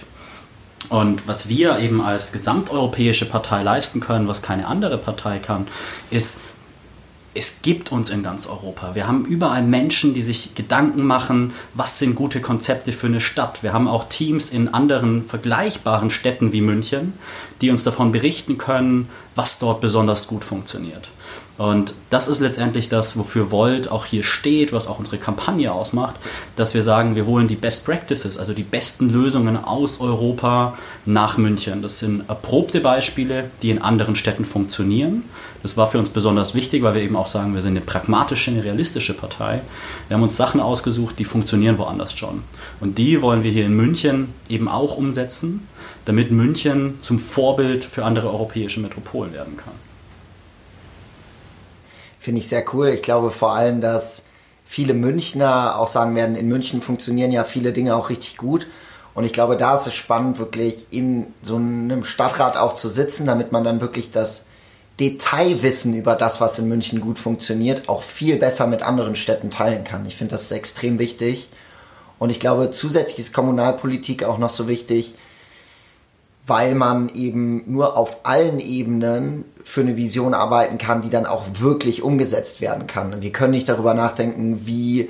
Und 0.90 1.28
was 1.28 1.50
wir 1.50 1.78
eben 1.80 2.02
als 2.02 2.32
gesamteuropäische 2.32 3.26
Partei 3.26 3.62
leisten 3.62 4.00
können, 4.00 4.28
was 4.28 4.42
keine 4.42 4.66
andere 4.66 4.98
Partei 4.98 5.38
kann, 5.38 5.68
ist 6.10 6.40
es 7.40 7.62
gibt 7.62 7.94
uns 7.94 8.10
in 8.10 8.22
ganz 8.22 8.48
Europa. 8.48 8.96
Wir 8.96 9.08
haben 9.08 9.24
überall 9.24 9.64
Menschen, 9.64 10.14
die 10.14 10.22
sich 10.22 10.56
Gedanken 10.56 11.04
machen, 11.04 11.54
was 11.74 11.98
sind 11.98 12.16
gute 12.16 12.42
Konzepte 12.42 12.92
für 12.92 13.08
eine 13.08 13.22
Stadt. 13.22 13.64
Wir 13.64 13.72
haben 13.72 13.88
auch 13.88 14.10
Teams 14.10 14.50
in 14.50 14.74
anderen 14.74 15.24
vergleichbaren 15.26 16.10
Städten 16.10 16.52
wie 16.52 16.60
München, 16.60 17.14
die 17.62 17.70
uns 17.72 17.86
davon 17.86 18.12
berichten 18.12 18.58
können, 18.58 19.08
was 19.36 19.58
dort 19.58 19.80
besonders 19.80 20.28
gut 20.28 20.44
funktioniert. 20.44 21.08
Und 21.60 21.94
das 22.10 22.30
ist 22.30 22.40
letztendlich 22.40 22.88
das, 22.88 23.18
wofür 23.18 23.52
Volt 23.52 23.92
auch 23.92 24.06
hier 24.06 24.24
steht, 24.24 24.72
was 24.72 24.88
auch 24.88 24.98
unsere 24.98 25.18
Kampagne 25.18 25.74
ausmacht, 25.74 26.16
dass 26.56 26.74
wir 26.74 26.84
sagen, 26.84 27.18
wir 27.18 27.26
holen 27.26 27.50
die 27.50 27.58
Best 27.58 27.84
Practices, 27.84 28.38
also 28.38 28.54
die 28.54 28.64
besten 28.64 29.10
Lösungen 29.10 29.62
aus 29.62 30.00
Europa 30.00 30.78
nach 31.06 31.38
München. 31.38 31.82
Das 31.82 32.00
sind 32.00 32.30
erprobte 32.30 32.80
Beispiele, 32.80 33.52
die 33.62 33.72
in 33.72 33.82
anderen 33.82 34.16
Städten 34.16 34.46
funktionieren. 34.46 35.24
Das 35.62 35.76
war 35.76 35.88
für 35.88 36.00
uns 36.00 36.12
besonders 36.12 36.56
wichtig, 36.56 36.82
weil 36.82 36.96
wir 36.96 37.02
eben 37.02 37.18
auch 37.18 37.28
sagen, 37.28 37.54
wir 37.54 37.62
sind 37.62 37.72
eine 37.72 37.82
pragmatische, 37.82 38.52
eine 38.52 38.64
realistische 38.64 39.14
Partei. 39.14 39.60
Wir 40.08 40.16
haben 40.16 40.24
uns 40.24 40.38
Sachen 40.38 40.62
ausgesucht, 40.62 41.20
die 41.20 41.26
funktionieren 41.26 41.78
woanders 41.78 42.18
schon. 42.18 42.44
Und 42.80 42.98
die 42.98 43.22
wollen 43.22 43.44
wir 43.44 43.52
hier 43.52 43.66
in 43.66 43.74
München 43.74 44.34
eben 44.48 44.70
auch 44.70 44.96
umsetzen, 44.96 45.68
damit 46.06 46.32
München 46.32 47.00
zum 47.02 47.20
Vorbild 47.20 47.84
für 47.84 48.06
andere 48.06 48.30
europäische 48.30 48.80
Metropolen 48.80 49.34
werden 49.34 49.58
kann. 49.58 49.89
Finde 52.20 52.42
ich 52.42 52.48
sehr 52.48 52.64
cool. 52.74 52.90
Ich 52.90 53.02
glaube 53.02 53.32
vor 53.32 53.54
allem, 53.54 53.82
dass 53.82 54.24
viele 54.66 54.94
Münchner 54.94 55.80
auch 55.80 55.88
sagen 55.88 56.16
werden, 56.16 56.36
in 56.36 56.48
München 56.48 56.82
funktionieren 56.82 57.32
ja 57.32 57.44
viele 57.44 57.74
Dinge 57.74 57.96
auch 57.96 58.10
richtig 58.10 58.38
gut. 58.38 58.68
Und 59.16 59.24
ich 59.24 59.34
glaube, 59.34 59.58
da 59.58 59.74
ist 59.76 59.88
es 59.88 59.96
spannend, 59.96 60.38
wirklich 60.38 60.88
in 60.92 61.28
so 61.42 61.56
einem 61.56 62.04
Stadtrat 62.04 62.56
auch 62.58 62.76
zu 62.76 62.90
sitzen, 62.90 63.26
damit 63.26 63.52
man 63.52 63.64
dann 63.64 63.82
wirklich 63.82 64.12
das 64.12 64.48
Detailwissen 65.00 65.96
über 65.96 66.16
das, 66.16 66.42
was 66.42 66.60
in 66.60 66.68
München 66.68 67.02
gut 67.02 67.18
funktioniert, 67.18 67.88
auch 67.88 68.04
viel 68.04 68.38
besser 68.38 68.68
mit 68.68 68.84
anderen 68.84 69.16
Städten 69.16 69.50
teilen 69.50 69.84
kann. 69.84 70.06
Ich 70.06 70.18
finde, 70.18 70.34
das 70.34 70.52
extrem 70.52 71.00
wichtig. 71.00 71.50
Und 72.18 72.30
ich 72.30 72.40
glaube, 72.40 72.72
zusätzlich 72.72 73.20
ist 73.20 73.34
Kommunalpolitik 73.34 74.26
auch 74.26 74.38
noch 74.38 74.50
so 74.50 74.68
wichtig, 74.68 75.16
weil 76.50 76.76
man 76.76 77.10
eben 77.10 77.64
nur 77.72 77.96
auf 77.96 78.22
allen 78.24 78.60
Ebenen 78.60 79.46
für 79.64 79.82
eine 79.82 79.96
Vision 79.96 80.34
arbeiten 80.34 80.78
kann, 80.78 81.02
die 81.02 81.10
dann 81.10 81.26
auch 81.26 81.46
wirklich 81.60 82.02
umgesetzt 82.02 82.60
werden 82.60 82.88
kann. 82.88 83.14
Und 83.14 83.22
wir 83.22 83.32
können 83.32 83.52
nicht 83.52 83.70
darüber 83.70 83.94
nachdenken, 83.94 84.66
wie 84.66 85.10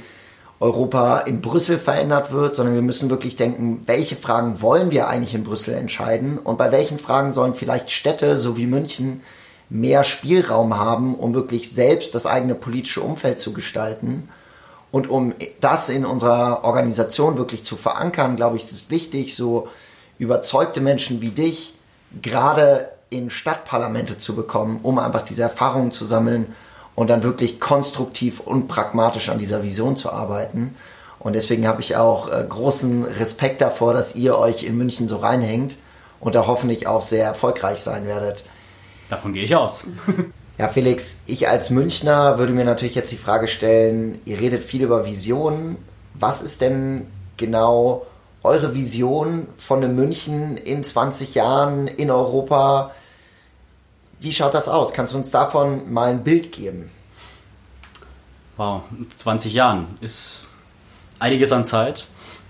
Europa 0.60 1.20
in 1.20 1.40
Brüssel 1.42 1.80
verändert 1.80 2.34
wird, 2.34 2.56
sondern 2.56 2.76
wir 2.76 2.82
müssen 2.82 3.10
wirklich 3.10 3.38
denken, 3.38 3.84
welche 3.86 4.18
Fragen 4.18 4.62
wollen 4.62 4.92
wir 4.92 5.08
eigentlich 5.08 5.34
in 5.34 5.46
Brüssel 5.46 5.74
entscheiden 5.74 6.38
und 6.38 6.58
bei 6.58 6.72
welchen 6.72 7.00
Fragen 7.00 7.32
sollen 7.32 7.54
vielleicht 7.54 7.92
Städte, 7.92 8.38
so 8.38 8.58
wie 8.58 8.68
München, 8.68 9.22
mehr 9.70 10.04
Spielraum 10.04 10.78
haben, 10.78 11.16
um 11.16 11.34
wirklich 11.34 11.72
selbst 11.72 12.14
das 12.14 12.26
eigene 12.26 12.56
politische 12.56 13.02
Umfeld 13.02 13.40
zu 13.40 13.54
gestalten. 13.54 14.28
Und 14.92 15.10
um 15.10 15.34
das 15.62 15.88
in 15.88 16.06
unserer 16.06 16.64
Organisation 16.64 17.38
wirklich 17.38 17.64
zu 17.64 17.78
verankern, 17.78 18.36
glaube 18.36 18.58
ich, 18.58 18.64
ist 18.64 18.72
es 18.72 18.90
wichtig, 18.90 19.36
so 19.36 19.70
überzeugte 20.20 20.82
Menschen 20.82 21.22
wie 21.22 21.32
dich 21.32 21.74
gerade 22.22 22.90
in 23.10 23.30
Stadtparlamente 23.30 24.18
zu 24.18 24.36
bekommen, 24.36 24.82
um 24.84 25.00
einfach 25.00 25.24
diese 25.24 25.42
Erfahrungen 25.42 25.92
zu 25.92 26.06
sammeln 26.06 26.54
und 26.96 27.10
dann 27.10 27.24
wirklich 27.24 27.60
konstruktiv 27.60 28.40
und 28.40 28.68
pragmatisch 28.68 29.30
an 29.30 29.40
dieser 29.40 29.64
Vision 29.64 29.96
zu 29.96 30.12
arbeiten. 30.12 30.76
Und 31.18 31.34
deswegen 31.34 31.68
habe 31.68 31.82
ich 31.82 31.96
auch 31.96 32.32
äh, 32.32 32.46
großen 32.48 33.04
Respekt 33.04 33.62
davor, 33.62 33.94
dass 33.94 34.16
ihr 34.16 34.38
euch 34.38 34.64
in 34.64 34.78
München 34.78 35.08
so 35.08 35.18
reinhängt 35.18 35.78
und 36.20 36.36
da 36.36 36.46
hoffentlich 36.48 36.88
auch 36.88 37.02
sehr 37.02 37.26
erfolgreich 37.26 37.80
sein 37.80 38.06
werdet. 38.06 38.44
Davon 39.10 39.34
gehe 39.34 39.44
ich 39.44 39.56
aus. 39.56 39.86
ja, 40.58 40.68
Felix, 40.68 41.22
ich 41.26 41.50
als 41.50 41.70
Münchner 41.70 42.38
würde 42.38 42.54
mir 42.54 42.66
natürlich 42.66 42.96
jetzt 42.96 43.12
die 43.12 43.18
Frage 43.18 43.48
stellen, 43.48 44.20
ihr 44.26 44.40
redet 44.40 44.64
viel 44.64 44.84
über 44.84 45.06
Visionen. 45.06 45.78
Was 46.14 46.42
ist 46.42 46.62
denn 46.62 47.08
genau 47.38 48.06
eure 48.44 48.74
Vision 48.74 49.48
von 49.58 49.84
einem 49.84 49.96
München 49.96 50.58
in 50.58 50.84
20 50.84 51.36
Jahren 51.36 51.88
in 51.88 52.12
Europa? 52.12 52.92
Wie 54.20 54.34
schaut 54.34 54.54
das 54.54 54.70
aus? 54.70 54.94
Kannst 54.94 55.14
du 55.14 55.18
uns 55.18 55.32
davon 55.32 55.92
mal 55.92 56.10
ein 56.10 56.24
Bild 56.24 56.52
geben? 56.52 56.90
Wow, 58.58 58.84
20 59.16 59.54
Jahren 59.54 59.88
ist 60.02 60.46
einiges 61.20 61.52
an 61.52 61.66
Zeit. 61.66 62.06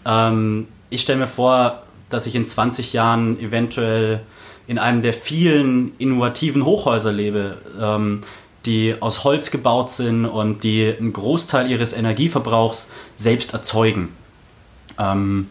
Ähm, 0.05 0.67
ich 0.89 1.01
stelle 1.01 1.19
mir 1.19 1.27
vor, 1.27 1.83
dass 2.09 2.25
ich 2.25 2.35
in 2.35 2.45
20 2.45 2.93
Jahren 2.93 3.39
eventuell 3.39 4.21
in 4.67 4.79
einem 4.79 5.01
der 5.01 5.13
vielen 5.13 5.95
innovativen 5.97 6.65
Hochhäuser 6.65 7.11
lebe, 7.11 7.57
ähm, 7.79 8.23
die 8.65 8.95
aus 8.99 9.23
Holz 9.23 9.51
gebaut 9.51 9.91
sind 9.91 10.25
und 10.25 10.63
die 10.63 10.93
einen 10.97 11.13
Großteil 11.13 11.69
ihres 11.69 11.93
Energieverbrauchs 11.93 12.89
selbst 13.17 13.53
erzeugen. 13.53 14.09
Ähm, 14.97 15.49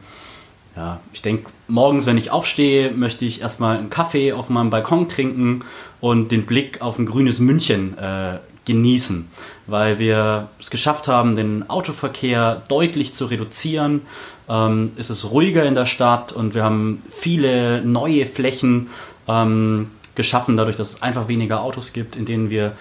ja, 0.79 1.01
ich 1.13 1.23
denke, 1.23 1.51
morgens, 1.67 2.07
wenn 2.07 2.17
ich 2.17 2.31
aufstehe, 2.31 2.93
möchte 2.93 3.25
ich 3.25 3.41
erstmal 3.41 3.79
einen 3.79 3.91
Kaffee 3.91 4.33
auf 4.33 4.49
meinem 4.49 4.71
Balkon 4.71 5.09
trinken 5.09 5.65
und 6.01 6.31
den 6.31 6.47
Blick 6.47 6.81
auf 6.81 7.01
ein 7.01 7.07
grünes 7.07 7.41
München 7.41 7.99
äh, 7.99 8.39
genießen, 8.65 9.29
weil 9.67 9.99
wir 9.99 10.51
es 10.61 10.71
geschafft 10.71 11.09
haben, 11.09 11.35
den 11.35 11.69
Autoverkehr 11.69 12.63
deutlich 12.69 13.13
zu 13.13 13.25
reduzieren. 13.27 14.03
Ähm, 14.49 14.93
es 14.97 15.11
ist 15.11 15.33
ruhiger 15.33 15.65
in 15.65 15.75
der 15.75 15.87
Stadt 15.87 16.31
und 16.31 16.55
wir 16.55 16.63
haben 16.63 17.03
viele 17.11 17.83
neue 17.83 18.25
Flächen 18.25 18.87
ähm, 19.27 19.91
geschaffen, 20.15 20.57
dadurch, 20.57 20.77
dass 20.77 20.91
es 20.91 21.03
einfach 21.03 21.27
weniger 21.27 21.61
Autos 21.61 21.93
gibt, 21.93 22.15
in 22.15 22.25
denen 22.25 22.51
wir 22.51 22.75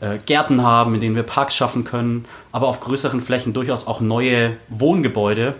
äh, 0.00 0.16
Gärten 0.24 0.62
haben, 0.62 0.94
in 0.94 1.02
denen 1.02 1.16
wir 1.16 1.22
Parks 1.22 1.54
schaffen 1.54 1.84
können, 1.84 2.24
aber 2.50 2.68
auf 2.68 2.80
größeren 2.80 3.20
Flächen 3.20 3.52
durchaus 3.52 3.86
auch 3.86 4.00
neue 4.00 4.56
Wohngebäude 4.70 5.54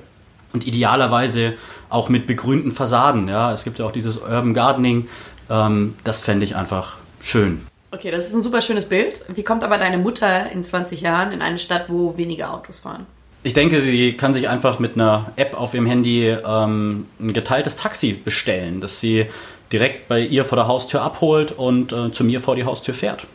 und 0.52 0.66
idealerweise 0.66 1.54
auch 1.88 2.08
mit 2.08 2.26
begrünten 2.26 2.72
Fassaden. 2.72 3.28
Ja, 3.28 3.52
es 3.52 3.64
gibt 3.64 3.78
ja 3.78 3.84
auch 3.84 3.92
dieses 3.92 4.18
Urban 4.18 4.54
Gardening. 4.54 5.08
Ähm, 5.50 5.94
das 6.04 6.22
fände 6.22 6.44
ich 6.44 6.56
einfach 6.56 6.96
schön. 7.20 7.66
Okay, 7.90 8.10
das 8.10 8.26
ist 8.28 8.34
ein 8.34 8.42
super 8.42 8.62
schönes 8.62 8.86
Bild. 8.86 9.20
Wie 9.28 9.42
kommt 9.42 9.62
aber 9.62 9.76
deine 9.76 9.98
Mutter 9.98 10.50
in 10.50 10.64
20 10.64 11.02
Jahren 11.02 11.30
in 11.32 11.42
eine 11.42 11.58
Stadt, 11.58 11.86
wo 11.88 12.16
weniger 12.16 12.54
Autos 12.54 12.80
fahren? 12.80 13.06
Ich 13.42 13.54
denke, 13.54 13.80
sie 13.80 14.14
kann 14.16 14.32
sich 14.32 14.48
einfach 14.48 14.78
mit 14.78 14.94
einer 14.94 15.32
App 15.36 15.58
auf 15.58 15.74
ihrem 15.74 15.86
Handy 15.86 16.28
ähm, 16.28 17.06
ein 17.20 17.32
geteiltes 17.32 17.76
Taxi 17.76 18.12
bestellen, 18.12 18.80
das 18.80 19.00
sie 19.00 19.26
direkt 19.72 20.08
bei 20.08 20.20
ihr 20.20 20.44
vor 20.44 20.56
der 20.56 20.68
Haustür 20.68 21.02
abholt 21.02 21.52
und 21.52 21.92
äh, 21.92 22.12
zu 22.12 22.24
mir 22.24 22.40
vor 22.40 22.56
die 22.56 22.64
Haustür 22.64 22.94
fährt. 22.94 23.26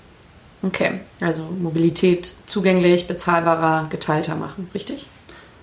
Okay, 0.63 1.01
also 1.19 1.43
Mobilität 1.43 2.31
zugänglich, 2.45 3.07
bezahlbarer, 3.07 3.87
geteilter 3.89 4.35
machen, 4.35 4.69
richtig? 4.73 5.07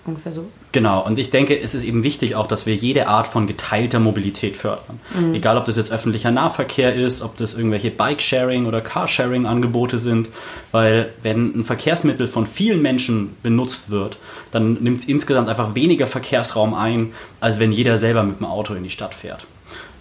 Ungefähr 0.05 0.31
so. 0.31 0.45
Genau, 0.71 1.03
und 1.03 1.17
ich 1.17 1.31
denke, 1.31 1.59
es 1.59 1.73
ist 1.73 1.83
eben 1.83 2.03
wichtig 2.03 2.35
auch, 2.35 2.45
dass 2.45 2.67
wir 2.67 2.75
jede 2.75 3.07
Art 3.07 3.27
von 3.27 3.47
geteilter 3.47 3.99
Mobilität 3.99 4.55
fördern. 4.55 4.99
Mhm. 5.17 5.33
Egal, 5.33 5.57
ob 5.57 5.65
das 5.65 5.77
jetzt 5.77 5.91
öffentlicher 5.91 6.29
Nahverkehr 6.29 6.93
ist, 6.93 7.23
ob 7.23 7.37
das 7.37 7.55
irgendwelche 7.55 7.89
Bike-Sharing- 7.89 8.67
oder 8.67 8.81
Carsharing-Angebote 8.81 9.97
sind, 9.97 10.29
weil 10.71 11.11
wenn 11.23 11.59
ein 11.59 11.63
Verkehrsmittel 11.63 12.27
von 12.27 12.45
vielen 12.45 12.83
Menschen 12.83 13.35
benutzt 13.41 13.89
wird, 13.89 14.17
dann 14.51 14.75
nimmt 14.75 14.99
es 14.99 15.05
insgesamt 15.05 15.49
einfach 15.49 15.73
weniger 15.73 16.05
Verkehrsraum 16.05 16.75
ein, 16.75 17.13
als 17.39 17.57
wenn 17.57 17.71
jeder 17.71 17.97
selber 17.97 18.21
mit 18.21 18.39
dem 18.39 18.45
Auto 18.45 18.75
in 18.75 18.83
die 18.83 18.91
Stadt 18.91 19.15
fährt. 19.15 19.47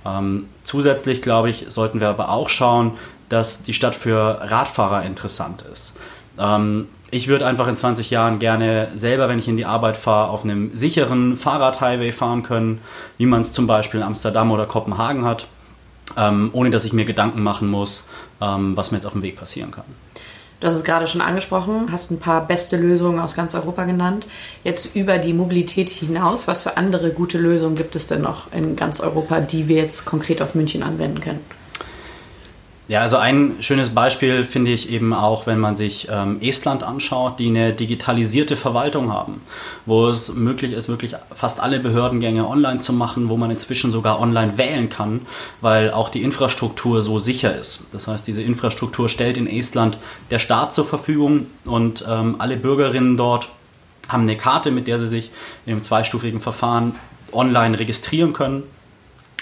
Ähm, 0.04 0.46
zusätzlich, 0.64 1.22
glaube 1.22 1.48
ich, 1.48 1.64
sollten 1.68 2.00
wir 2.00 2.08
aber 2.08 2.28
auch 2.28 2.50
schauen, 2.50 2.92
dass 3.30 3.62
die 3.62 3.72
Stadt 3.72 3.96
für 3.96 4.38
Radfahrer 4.42 5.02
interessant 5.04 5.64
ist. 5.72 5.94
Ähm, 6.38 6.88
ich 7.14 7.28
würde 7.28 7.46
einfach 7.46 7.68
in 7.68 7.76
20 7.76 8.10
Jahren 8.10 8.40
gerne 8.40 8.88
selber, 8.96 9.28
wenn 9.28 9.38
ich 9.38 9.46
in 9.46 9.56
die 9.56 9.66
Arbeit 9.66 9.96
fahre, 9.96 10.30
auf 10.30 10.42
einem 10.42 10.74
sicheren 10.74 11.36
Fahrradhighway 11.36 12.10
fahren 12.10 12.42
können, 12.42 12.80
wie 13.18 13.26
man 13.26 13.42
es 13.42 13.52
zum 13.52 13.68
Beispiel 13.68 14.00
in 14.00 14.06
Amsterdam 14.06 14.50
oder 14.50 14.66
Kopenhagen 14.66 15.24
hat, 15.24 15.46
ähm, 16.16 16.50
ohne 16.52 16.70
dass 16.70 16.84
ich 16.84 16.92
mir 16.92 17.04
Gedanken 17.04 17.40
machen 17.44 17.70
muss, 17.70 18.04
ähm, 18.40 18.76
was 18.76 18.90
mir 18.90 18.96
jetzt 18.96 19.06
auf 19.06 19.12
dem 19.12 19.22
Weg 19.22 19.36
passieren 19.36 19.70
kann. 19.70 19.84
Du 20.58 20.66
hast 20.66 20.74
es 20.74 20.82
gerade 20.82 21.06
schon 21.06 21.20
angesprochen, 21.20 21.92
hast 21.92 22.10
ein 22.10 22.18
paar 22.18 22.44
beste 22.44 22.76
Lösungen 22.76 23.20
aus 23.20 23.36
ganz 23.36 23.54
Europa 23.54 23.84
genannt. 23.84 24.26
Jetzt 24.64 24.96
über 24.96 25.18
die 25.18 25.34
Mobilität 25.34 25.90
hinaus, 25.90 26.48
was 26.48 26.62
für 26.62 26.76
andere 26.76 27.10
gute 27.10 27.38
Lösungen 27.38 27.76
gibt 27.76 27.94
es 27.94 28.08
denn 28.08 28.22
noch 28.22 28.52
in 28.52 28.74
ganz 28.74 29.00
Europa, 29.00 29.38
die 29.38 29.68
wir 29.68 29.76
jetzt 29.76 30.04
konkret 30.04 30.42
auf 30.42 30.56
München 30.56 30.82
anwenden 30.82 31.20
können? 31.20 31.40
Ja, 32.86 33.00
also 33.00 33.16
ein 33.16 33.54
schönes 33.60 33.94
Beispiel 33.94 34.44
finde 34.44 34.70
ich 34.70 34.90
eben 34.90 35.14
auch, 35.14 35.46
wenn 35.46 35.58
man 35.58 35.74
sich 35.74 36.08
ähm, 36.10 36.36
Estland 36.42 36.82
anschaut, 36.82 37.38
die 37.38 37.46
eine 37.46 37.72
digitalisierte 37.72 38.58
Verwaltung 38.58 39.10
haben, 39.10 39.40
wo 39.86 40.06
es 40.06 40.34
möglich 40.34 40.72
ist, 40.72 40.90
wirklich 40.90 41.14
fast 41.34 41.60
alle 41.60 41.80
Behördengänge 41.80 42.46
online 42.46 42.80
zu 42.80 42.92
machen, 42.92 43.30
wo 43.30 43.38
man 43.38 43.50
inzwischen 43.50 43.90
sogar 43.90 44.20
online 44.20 44.58
wählen 44.58 44.90
kann, 44.90 45.22
weil 45.62 45.92
auch 45.92 46.10
die 46.10 46.22
Infrastruktur 46.22 47.00
so 47.00 47.18
sicher 47.18 47.56
ist. 47.56 47.84
Das 47.90 48.06
heißt, 48.06 48.26
diese 48.26 48.42
Infrastruktur 48.42 49.08
stellt 49.08 49.38
in 49.38 49.46
Estland 49.46 49.96
der 50.30 50.38
Staat 50.38 50.74
zur 50.74 50.84
Verfügung 50.84 51.46
und 51.64 52.04
ähm, 52.06 52.36
alle 52.38 52.58
Bürgerinnen 52.58 53.16
dort 53.16 53.48
haben 54.10 54.24
eine 54.24 54.36
Karte, 54.36 54.70
mit 54.70 54.88
der 54.88 54.98
sie 54.98 55.06
sich 55.08 55.30
einem 55.66 55.82
zweistufigen 55.82 56.40
Verfahren 56.40 56.96
online 57.32 57.78
registrieren 57.78 58.34
können 58.34 58.64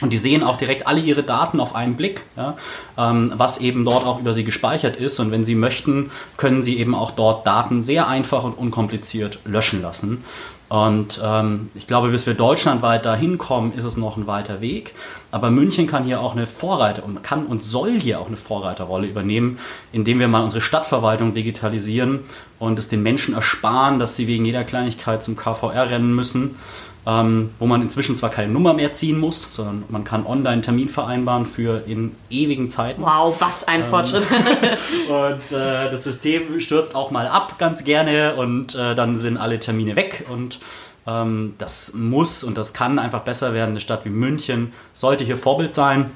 und 0.03 0.13
die 0.13 0.19
sehen 0.19 0.43
auch 0.43 0.57
direkt 0.57 0.87
alle 0.87 1.01
ihre 1.01 1.23
Daten 1.23 1.61
auf 1.61 1.75
einen 1.75 1.97
Blick, 1.97 2.23
ja, 2.37 2.57
ähm, 2.99 3.33
was 3.37 3.59
eben 3.59 3.85
dort 3.85 4.05
auch 4.05 4.21
über 4.21 4.35
sie 4.35 4.45
gespeichert 4.45 4.97
ist. 4.97 5.19
Und 5.21 5.31
wenn 5.31 5.45
sie 5.45 5.55
möchten, 5.55 6.11
können 6.37 6.61
sie 6.61 6.79
eben 6.79 6.95
auch 6.95 7.13
dort 7.13 7.47
Daten 7.47 7.83
sehr 7.83 8.09
einfach 8.09 8.45
und 8.45 8.53
unkompliziert 8.53 9.39
löschen 9.45 9.81
lassen. 9.81 10.25
Und 10.69 11.21
ähm, 11.23 11.69
ich 11.75 11.87
glaube, 11.87 12.09
bis 12.09 12.27
wir 12.27 12.33
deutschlandweit 12.33 13.05
dahin 13.05 13.37
kommen, 13.37 13.75
ist 13.75 13.85
es 13.85 13.99
noch 13.99 14.17
ein 14.17 14.27
weiter 14.27 14.63
Weg. 14.63 14.95
Aber 15.31 15.51
München 15.51 15.87
kann 15.87 16.05
hier 16.05 16.23
auch 16.23 16.33
eine 16.33 16.47
Vorreiter 16.47 17.05
und 17.05 17.23
kann 17.23 17.45
und 17.45 17.63
soll 17.63 18.01
hier 18.01 18.21
auch 18.21 18.27
eine 18.27 18.39
Vorreiterrolle 18.39 19.07
übernehmen, 19.07 19.59
indem 19.93 20.19
wir 20.19 20.29
mal 20.29 20.43
unsere 20.43 20.63
Stadtverwaltung 20.63 21.35
digitalisieren 21.35 22.21
und 22.59 22.79
es 22.79 22.89
den 22.89 23.03
Menschen 23.03 23.35
ersparen, 23.35 23.99
dass 23.99 24.17
sie 24.17 24.27
wegen 24.27 24.47
jeder 24.47 24.65
Kleinigkeit 24.65 25.23
zum 25.23 25.37
KVR 25.37 25.91
rennen 25.91 26.15
müssen 26.15 26.57
ähm, 27.05 27.51
wo 27.59 27.67
man 27.67 27.83
inzwischen 27.83 28.17
zwar 28.17 28.31
keine 28.31 28.53
Nummer 28.53 28.75
mehr 28.75 28.93
ziehen 28.93 29.19
muss, 29.19 29.49
sondern 29.53 29.85
man 29.89 30.05
kann 30.05 30.25
online 30.25 30.63
Termin 30.63 30.89
vereinbaren 30.89 31.47
für 31.47 31.83
in 31.87 32.15
ewigen 32.31 32.71
Zeiten. 32.71 33.03
Wow, 33.03 33.35
was 33.41 33.67
ein 33.67 33.81
ähm, 33.81 33.87
Fortschritt. 33.87 34.27
und 35.09 35.57
äh, 35.57 35.91
das 35.91 36.05
System 36.05 36.61
stürzt 36.61 36.95
auch 36.95 37.11
mal 37.11 37.27
ab 37.27 37.59
ganz 37.59 37.83
gerne 37.85 38.37
und 38.37 38.75
äh, 38.75 38.95
dann 38.95 39.19
sind 39.19 39.37
alle 39.37 39.59
Termine 39.59 39.97
weg 39.97 40.27
und 40.31 40.61
ähm, 41.07 41.55
das 41.59 41.93
muss 41.95 42.45
und 42.45 42.57
das 42.57 42.73
kann 42.73 43.01
einfach 43.01 43.23
besser 43.23 43.53
werden. 43.53 43.71
Eine 43.71 43.81
Stadt 43.81 44.05
wie 44.05 44.11
München 44.11 44.73
sollte 44.93 45.25
hier 45.25 45.37
Vorbild 45.37 45.75
sein. 45.75 46.11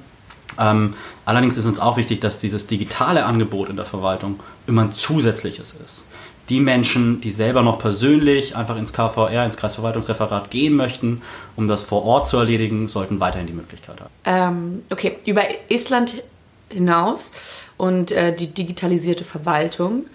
Ähm, 0.59 0.95
allerdings 1.25 1.57
ist 1.57 1.67
uns 1.67 1.81
auch 1.81 1.97
wichtig, 1.97 2.21
dass 2.21 2.39
dieses 2.39 2.69
digitale 2.69 3.25
Angebot 3.25 3.69
in 3.69 3.77
der 3.77 3.85
Verwaltung 3.85 4.39
immer 4.69 4.83
ein 4.83 4.93
zusätzliches 4.93 5.77
ist 5.85 6.05
die 6.49 6.61
Menschen, 6.61 7.21
die 7.21 7.31
selber 7.31 7.63
noch 7.63 7.79
persönlich 7.79 8.57
einfach 8.57 8.77
ins 8.77 8.93
KVR, 8.93 9.45
ins 9.45 9.57
Kreisverwaltungsreferat 9.57 10.51
gehen 10.51 10.75
möchten, 10.75 11.23
um 11.57 11.67
das 11.67 11.83
vor 11.83 12.05
Ort 12.05 12.27
zu 12.27 12.37
erledigen, 12.37 12.89
sollten 12.89 13.21
weiterhin 13.21 13.47
die 13.47 13.53
Möglichkeit 13.53 14.01
haben. 14.01 14.11
Ähm, 14.25 14.83
okay, 14.91 15.17
über 15.25 15.43
Estland 15.69 16.23
hinaus 16.71 17.33
und 17.77 18.13
äh, 18.13 18.35
die 18.35 18.49
digitalisierte 18.49 19.25
Verwaltung. 19.25 20.07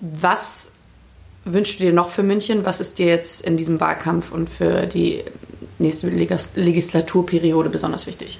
Was 0.00 0.70
wünschst 1.44 1.80
du 1.80 1.84
dir 1.84 1.92
noch 1.92 2.08
für 2.08 2.22
München? 2.22 2.64
Was 2.64 2.80
ist 2.80 2.98
dir 2.98 3.06
jetzt 3.06 3.44
in 3.44 3.56
diesem 3.56 3.80
Wahlkampf 3.80 4.32
und 4.32 4.48
für 4.48 4.86
die 4.86 5.22
nächste 5.78 6.08
Legislaturperiode 6.08 7.68
besonders 7.68 8.06
wichtig? 8.06 8.38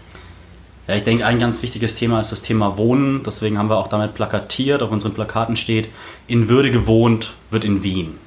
Ja, 0.88 0.96
ich 0.96 1.04
denke, 1.04 1.24
ein 1.24 1.38
ganz 1.38 1.62
wichtiges 1.62 1.94
Thema 1.94 2.20
ist 2.20 2.32
das 2.32 2.42
Thema 2.42 2.76
Wohnen. 2.76 3.22
Deswegen 3.24 3.58
haben 3.58 3.70
wir 3.70 3.76
auch 3.76 3.88
damit 3.88 4.14
plakatiert. 4.14 4.82
Auf 4.82 4.90
unseren 4.90 5.14
Plakaten 5.14 5.56
steht, 5.56 5.88
in 6.26 6.48
Würde 6.48 6.70
gewohnt 6.70 7.34
wird 7.50 7.64
in 7.64 7.82
Wien. 7.82 8.18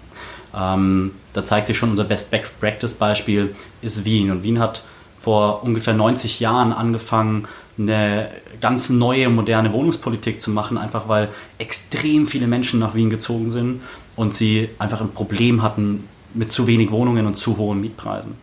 Ähm, 0.58 1.12
da 1.34 1.44
zeigt 1.44 1.68
sich 1.68 1.78
schon 1.78 1.92
unser 1.92 2.06
Best 2.06 2.32
Practice 2.60 2.94
Beispiel 2.94 3.56
ist 3.82 4.06
Wien. 4.06 4.32
Und 4.32 4.44
Wien 4.44 4.60
hat 4.60 4.84
vor 5.20 5.64
ungefähr 5.64 5.94
90 5.94 6.40
Jahren 6.40 6.72
angefangen, 6.72 7.48
eine 7.78 8.30
ganz 8.62 8.90
neue, 8.90 9.30
moderne 9.30 9.74
Wohnungspolitik 9.74 10.40
zu 10.40 10.50
machen, 10.50 10.78
einfach 10.78 11.10
weil 11.10 11.28
extrem 11.58 12.28
viele 12.28 12.48
Menschen 12.48 12.80
nach 12.80 12.96
Wien 12.96 13.10
gezogen 13.10 13.52
sind 13.52 13.82
und 14.16 14.34
sie 14.34 14.70
einfach 14.80 15.02
ein 15.02 15.12
Problem 15.12 15.62
hatten 15.62 16.08
mit 16.34 16.54
zu 16.54 16.68
wenig 16.68 16.92
Wohnungen 16.92 17.26
und 17.26 17.38
zu 17.38 17.58
hohen 17.58 17.82
Mietpreisen. 17.82 18.36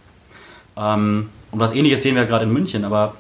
Ähm, 0.77 1.31
und 1.51 1.61
was 1.61 1.75
ähnliches 1.75 2.03
sehen 2.03 2.17
wir 2.17 2.27
gerade 2.27 2.45
in 2.45 2.53
München, 2.53 2.85
aber 2.85 3.15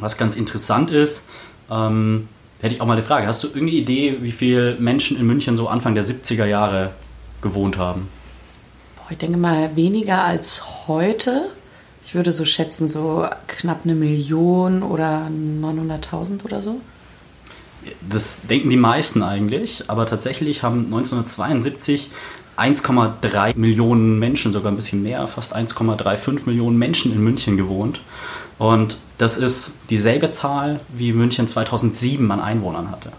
was 0.00 0.16
ganz 0.16 0.36
interessant 0.36 0.90
ist, 0.90 1.24
ähm, 1.70 2.28
hätte 2.60 2.74
ich 2.74 2.80
auch 2.80 2.86
mal 2.86 2.94
eine 2.94 3.02
Frage. 3.02 3.26
Hast 3.26 3.42
du 3.42 3.48
irgendeine 3.48 3.72
Idee, 3.72 4.18
wie 4.20 4.32
viele 4.32 4.76
Menschen 4.76 5.18
in 5.18 5.26
München 5.26 5.56
so 5.56 5.68
Anfang 5.68 5.94
der 5.94 6.04
70er 6.04 6.46
Jahre 6.46 6.92
gewohnt 7.42 7.78
haben? 7.78 8.08
Boah, 8.96 9.06
ich 9.10 9.18
denke 9.18 9.38
mal 9.38 9.76
weniger 9.76 10.24
als 10.24 10.88
heute. 10.88 11.50
Ich 12.04 12.14
würde 12.14 12.32
so 12.32 12.44
schätzen, 12.44 12.88
so 12.88 13.26
knapp 13.46 13.80
eine 13.84 13.94
Million 13.94 14.82
oder 14.82 15.28
900.000 15.30 16.44
oder 16.44 16.60
so. 16.60 16.80
Das 18.08 18.42
denken 18.42 18.68
die 18.68 18.76
meisten 18.76 19.22
eigentlich, 19.22 19.84
aber 19.88 20.04
tatsächlich 20.06 20.62
haben 20.62 20.86
1972 20.86 22.10
1,3 22.56 23.56
Millionen 23.56 24.18
Menschen, 24.18 24.52
sogar 24.52 24.70
ein 24.70 24.76
bisschen 24.76 25.02
mehr, 25.02 25.26
fast 25.28 25.56
1,35 25.56 26.44
Millionen 26.44 26.78
Menschen 26.78 27.12
in 27.12 27.24
München 27.24 27.56
gewohnt. 27.56 28.00
Und 28.60 28.98
das 29.16 29.38
ist 29.38 29.76
dieselbe 29.88 30.32
Zahl, 30.32 30.80
wie 30.90 31.14
München 31.14 31.48
2007 31.48 32.30
an 32.30 32.40
Einwohnern 32.40 32.90
hatte. 32.90 33.10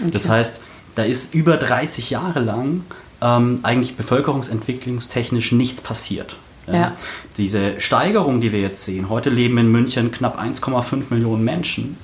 Okay. 0.00 0.10
Das 0.10 0.28
heißt, 0.28 0.60
da 0.96 1.04
ist 1.04 1.34
über 1.34 1.56
30 1.56 2.10
Jahre 2.10 2.40
lang 2.40 2.82
ähm, 3.20 3.60
eigentlich 3.62 3.96
bevölkerungsentwicklungstechnisch 3.96 5.52
nichts 5.52 5.82
passiert. 5.82 6.34
Ja. 6.66 6.74
Ja. 6.74 6.96
Diese 7.38 7.80
Steigerung, 7.80 8.40
die 8.40 8.52
wir 8.52 8.60
jetzt 8.60 8.84
sehen, 8.84 9.08
heute 9.08 9.30
leben 9.30 9.58
in 9.58 9.72
München 9.72 10.12
knapp 10.12 10.40
1,5 10.40 11.04
Millionen 11.10 11.44
Menschen. 11.44 11.96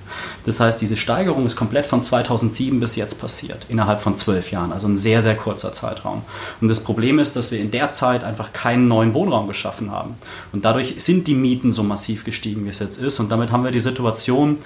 Das 0.47 0.59
heißt, 0.59 0.81
diese 0.81 0.97
Steigerung 0.97 1.47
ist 1.47 1.55
komplett 1.55 1.87
von 1.87 2.03
2007 2.03 2.81
bis 2.81 2.97
jetzt 2.97 3.21
passiert, 3.21 3.66
innerhalb 3.68 4.01
von 4.01 4.16
zwölf 4.16 4.51
Jahren, 4.51 4.73
also 4.73 4.88
ein 4.88 4.97
sehr, 4.97 5.23
sehr 5.23 5.37
kurzer 5.37 5.73
Zeitraum. 5.73 6.23
Und 6.61 6.68
das 6.68 6.83
Problem 6.83 7.18
ist, 7.18 7.37
dass 7.37 7.51
wir 7.51 7.61
in 7.61 7.71
der 7.71 7.92
Zeit 7.92 8.25
einfach 8.25 8.53
keinen 8.53 8.88
neuen 8.88 9.14
Wohnraum 9.14 9.47
geschaffen 9.47 9.90
haben. 9.90 10.16
Und 10.53 10.64
dadurch 10.64 10.94
sind 10.99 11.27
die 11.29 11.35
Mieten 11.35 11.73
so 11.73 11.83
massiv 11.83 12.25
gestiegen, 12.25 12.64
wie 12.64 12.71
es 12.71 12.79
jetzt 12.79 12.99
ist. 12.99 13.21
Und 13.21 13.31
damit 13.31 13.53
haben 13.53 13.64
wir 13.64 13.71
die 13.71 13.81
Situation, 13.81 14.59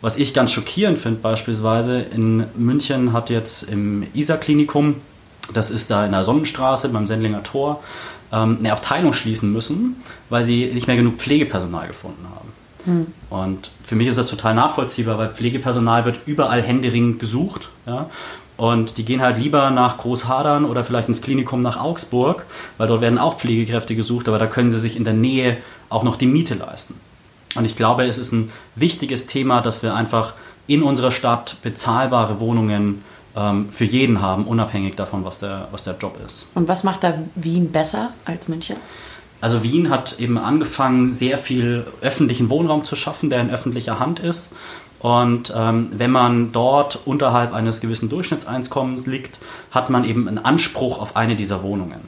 was 0.00 0.16
ich 0.16 0.34
ganz 0.34 0.52
schockierend 0.52 0.98
finde, 0.98 1.20
beispielsweise 1.20 2.00
in 2.00 2.44
München 2.56 3.12
hat 3.12 3.30
jetzt 3.30 3.64
im 3.64 4.06
ISA-Klinikum, 4.14 4.96
das 5.52 5.70
ist 5.70 5.90
da 5.90 6.06
in 6.06 6.12
der 6.12 6.24
Sonnenstraße 6.24 6.88
beim 6.88 7.06
Sendlinger 7.06 7.42
Tor, 7.42 7.82
ähm, 8.34 8.58
eine 8.58 8.72
Abteilung 8.72 9.12
schließen 9.12 9.52
müssen, 9.52 9.96
weil 10.28 10.42
sie 10.42 10.66
nicht 10.74 10.86
mehr 10.86 10.96
genug 10.96 11.16
Pflegepersonal 11.16 11.86
gefunden 11.86 12.26
haben. 12.34 12.48
Hm. 12.84 13.06
Und 13.30 13.70
für 13.84 13.94
mich 13.94 14.08
ist 14.08 14.18
das 14.18 14.26
total 14.26 14.54
nachvollziehbar, 14.54 15.18
weil 15.18 15.28
Pflegepersonal 15.28 16.04
wird 16.04 16.20
überall 16.26 16.62
händeringend 16.62 17.18
gesucht. 17.18 17.70
Ja? 17.86 18.10
Und 18.56 18.98
die 18.98 19.04
gehen 19.04 19.22
halt 19.22 19.38
lieber 19.38 19.70
nach 19.70 19.98
Großhadern 19.98 20.64
oder 20.64 20.84
vielleicht 20.84 21.08
ins 21.08 21.22
Klinikum 21.22 21.60
nach 21.60 21.80
Augsburg, 21.80 22.46
weil 22.76 22.88
dort 22.88 23.00
werden 23.00 23.18
auch 23.18 23.38
Pflegekräfte 23.38 23.96
gesucht, 23.96 24.28
aber 24.28 24.38
da 24.38 24.46
können 24.46 24.70
sie 24.70 24.78
sich 24.78 24.96
in 24.96 25.04
der 25.04 25.14
Nähe 25.14 25.56
auch 25.88 26.02
noch 26.02 26.16
die 26.16 26.26
Miete 26.26 26.54
leisten. 26.54 26.94
Und 27.54 27.64
ich 27.64 27.76
glaube, 27.76 28.04
es 28.04 28.18
ist 28.18 28.32
ein 28.32 28.50
wichtiges 28.74 29.26
Thema, 29.26 29.60
dass 29.60 29.82
wir 29.82 29.94
einfach 29.94 30.34
in 30.66 30.82
unserer 30.82 31.10
Stadt 31.10 31.56
bezahlbare 31.62 32.40
Wohnungen 32.40 33.04
ähm, 33.36 33.68
für 33.70 33.84
jeden 33.84 34.20
haben, 34.20 34.46
unabhängig 34.46 34.96
davon, 34.96 35.24
was 35.24 35.38
der, 35.38 35.68
was 35.70 35.82
der 35.82 35.96
Job 35.96 36.18
ist. 36.26 36.46
Und 36.54 36.68
was 36.68 36.84
macht 36.84 37.04
da 37.04 37.18
Wien 37.34 37.72
besser 37.72 38.10
als 38.24 38.48
München? 38.48 38.76
Also 39.40 39.62
Wien 39.62 39.90
hat 39.90 40.18
eben 40.18 40.38
angefangen, 40.38 41.12
sehr 41.12 41.36
viel 41.36 41.86
öffentlichen 42.00 42.48
Wohnraum 42.48 42.84
zu 42.84 42.96
schaffen, 42.96 43.28
der 43.28 43.40
in 43.40 43.50
öffentlicher 43.50 43.98
Hand 43.98 44.20
ist. 44.20 44.54
Und 45.00 45.52
ähm, 45.54 45.90
wenn 45.92 46.10
man 46.10 46.52
dort 46.52 47.00
unterhalb 47.04 47.52
eines 47.52 47.82
gewissen 47.82 48.08
Durchschnittseinkommens 48.08 49.06
liegt, 49.06 49.38
hat 49.70 49.90
man 49.90 50.04
eben 50.04 50.28
einen 50.28 50.38
Anspruch 50.38 50.98
auf 50.98 51.14
eine 51.14 51.36
dieser 51.36 51.62
Wohnungen. 51.62 52.00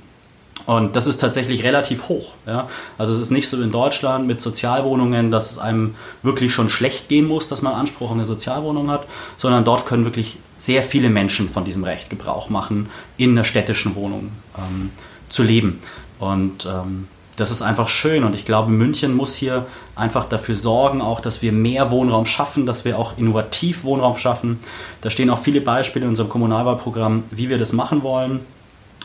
Und 0.65 0.97
das 0.97 1.07
ist 1.07 1.19
tatsächlich 1.19 1.63
relativ 1.63 2.09
hoch. 2.09 2.33
Ja? 2.47 2.69
Also 2.99 3.13
es 3.13 3.21
ist 3.21 3.31
nicht 3.31 3.49
so 3.49 3.61
in 3.61 3.71
Deutschland 3.71 4.27
mit 4.27 4.41
Sozialwohnungen, 4.41 5.31
dass 5.31 5.51
es 5.51 5.59
einem 5.59 5.95
wirklich 6.23 6.53
schon 6.53 6.71
schlecht 6.71 7.09
gehen 7.09 7.27
muss, 7.27 7.49
dass 7.49 7.63
man 7.63 7.75
Anspruch 7.75 8.11
auf 8.11 8.17
eine 8.17 8.27
Sozialwohnung 8.27 8.91
hat, 8.91 9.07
sondern 9.37 9.65
dort 9.65 9.87
können 9.87 10.05
wirklich 10.05 10.39
sehr 10.59 10.83
viele 10.83 11.11
Menschen 11.11 11.49
von 11.51 11.65
diesem 11.65 11.85
Recht 11.85 12.11
Gebrauch 12.11 12.49
machen, 12.49 12.89
in 13.17 13.31
einer 13.31 13.45
städtischen 13.45 13.95
Wohnung 13.95 14.31
ähm, 14.57 14.91
zu 15.29 15.43
leben. 15.43 15.81
Und 16.19 16.67
ähm, 16.67 17.09
das 17.37 17.51
ist 17.51 17.61
einfach 17.61 17.89
schön 17.89 18.25
und 18.25 18.35
ich 18.35 18.47
glaube, 18.47 18.71
München 18.71 19.15
muss 19.15 19.35
hier 19.35 19.67
einfach 19.95 20.25
dafür 20.25 20.57
sorgen, 20.57 21.03
auch, 21.03 21.21
dass 21.21 21.43
wir 21.43 21.53
mehr 21.53 21.91
Wohnraum 21.91 22.25
schaffen, 22.25 22.65
dass 22.65 22.85
wir 22.87 22.99
auch 22.99 23.19
innovativ 23.19 23.85
Wohnraum 23.85 24.17
schaffen. 24.17 24.59
Da 25.03 25.11
stehen 25.11 25.29
auch 25.29 25.39
viele 25.39 25.61
Beispiele 25.61 26.07
in 26.07 26.11
unserem 26.11 26.31
Kommunalwahlprogramm, 26.31 27.25
wie 27.31 27.51
wir 27.51 27.59
das 27.59 27.73
machen 27.73 28.03
wollen. 28.03 28.41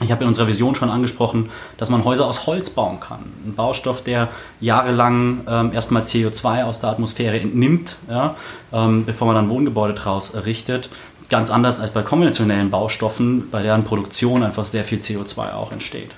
Ich 0.01 0.11
habe 0.11 0.23
in 0.23 0.29
unserer 0.29 0.47
Vision 0.47 0.73
schon 0.73 0.89
angesprochen, 0.89 1.51
dass 1.77 1.91
man 1.91 2.03
Häuser 2.03 2.25
aus 2.25 2.47
Holz 2.47 2.71
bauen 2.71 2.99
kann. 2.99 3.19
Ein 3.45 3.53
Baustoff, 3.53 4.03
der 4.03 4.29
jahrelang 4.59 5.41
ähm, 5.47 5.73
erstmal 5.73 6.03
CO2 6.03 6.63
aus 6.63 6.79
der 6.79 6.89
Atmosphäre 6.89 7.39
entnimmt, 7.39 7.97
ja, 8.09 8.35
ähm, 8.73 9.05
bevor 9.05 9.27
man 9.27 9.35
dann 9.35 9.49
Wohngebäude 9.49 9.93
daraus 9.93 10.33
errichtet. 10.33 10.89
Ganz 11.31 11.49
anders 11.49 11.79
als 11.79 11.91
bei 11.91 12.01
konventionellen 12.01 12.69
Baustoffen, 12.69 13.49
bei 13.49 13.63
deren 13.63 13.85
Produktion 13.85 14.43
einfach 14.43 14.65
sehr 14.65 14.83
viel 14.83 14.99
CO2 14.99 15.53
auch 15.53 15.71
entsteht. 15.71 16.11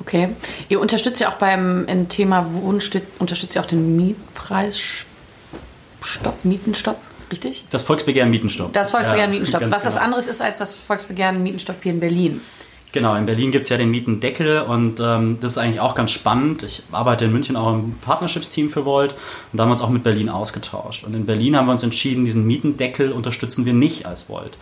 Okay. 0.00 0.28
Ihr 0.68 0.80
unterstützt 0.80 1.20
ja 1.20 1.28
auch 1.28 1.38
beim 1.38 1.86
im 1.86 2.08
Thema 2.08 2.46
Wohnstück, 2.52 3.02
unterstützt 3.18 3.56
ihr 3.56 3.60
auch 3.60 3.66
den 3.66 3.96
Mietpreisstopp, 3.96 5.06
Mietenstopp, 6.44 6.98
richtig? 7.32 7.64
Das 7.70 7.82
Volksbegehren 7.82 8.30
Mietenstopp. 8.30 8.72
Das 8.72 8.92
Volksbegehren 8.92 9.32
Ja, 9.32 9.40
Mietenstopp. 9.40 9.64
Was 9.70 9.82
das 9.82 9.94
genau. 9.94 10.04
anderes 10.04 10.28
ist 10.28 10.40
als 10.40 10.58
das 10.58 10.72
Volksbegehren 10.72 11.42
Mietenstopp 11.42 11.82
hier 11.82 11.90
in 11.90 11.98
Berlin. 11.98 12.40
Genau, 12.92 13.14
in 13.14 13.24
Berlin 13.24 13.52
gibt 13.52 13.64
es 13.64 13.70
ja 13.70 13.78
den 13.78 13.90
Mietendeckel 13.90 14.60
und 14.60 15.00
ähm, 15.00 15.38
das 15.40 15.52
ist 15.52 15.58
eigentlich 15.58 15.80
auch 15.80 15.94
ganz 15.94 16.10
spannend. 16.10 16.62
Ich 16.62 16.82
arbeite 16.92 17.24
in 17.24 17.32
München 17.32 17.56
auch 17.56 17.72
im 17.72 17.94
Partnerships-Team 18.02 18.68
für 18.68 18.84
Volt 18.84 19.12
und 19.12 19.56
da 19.56 19.62
haben 19.62 19.70
wir 19.70 19.72
uns 19.72 19.80
auch 19.80 19.88
mit 19.88 20.02
Berlin 20.02 20.28
ausgetauscht. 20.28 21.04
Und 21.04 21.14
in 21.14 21.24
Berlin 21.24 21.56
haben 21.56 21.64
wir 21.66 21.72
uns 21.72 21.82
entschieden, 21.82 22.26
diesen 22.26 22.46
Mietendeckel 22.46 23.10
unterstützen 23.12 23.64
wir 23.64 23.72
nicht 23.72 24.04
als 24.04 24.28
Volt, 24.28 24.58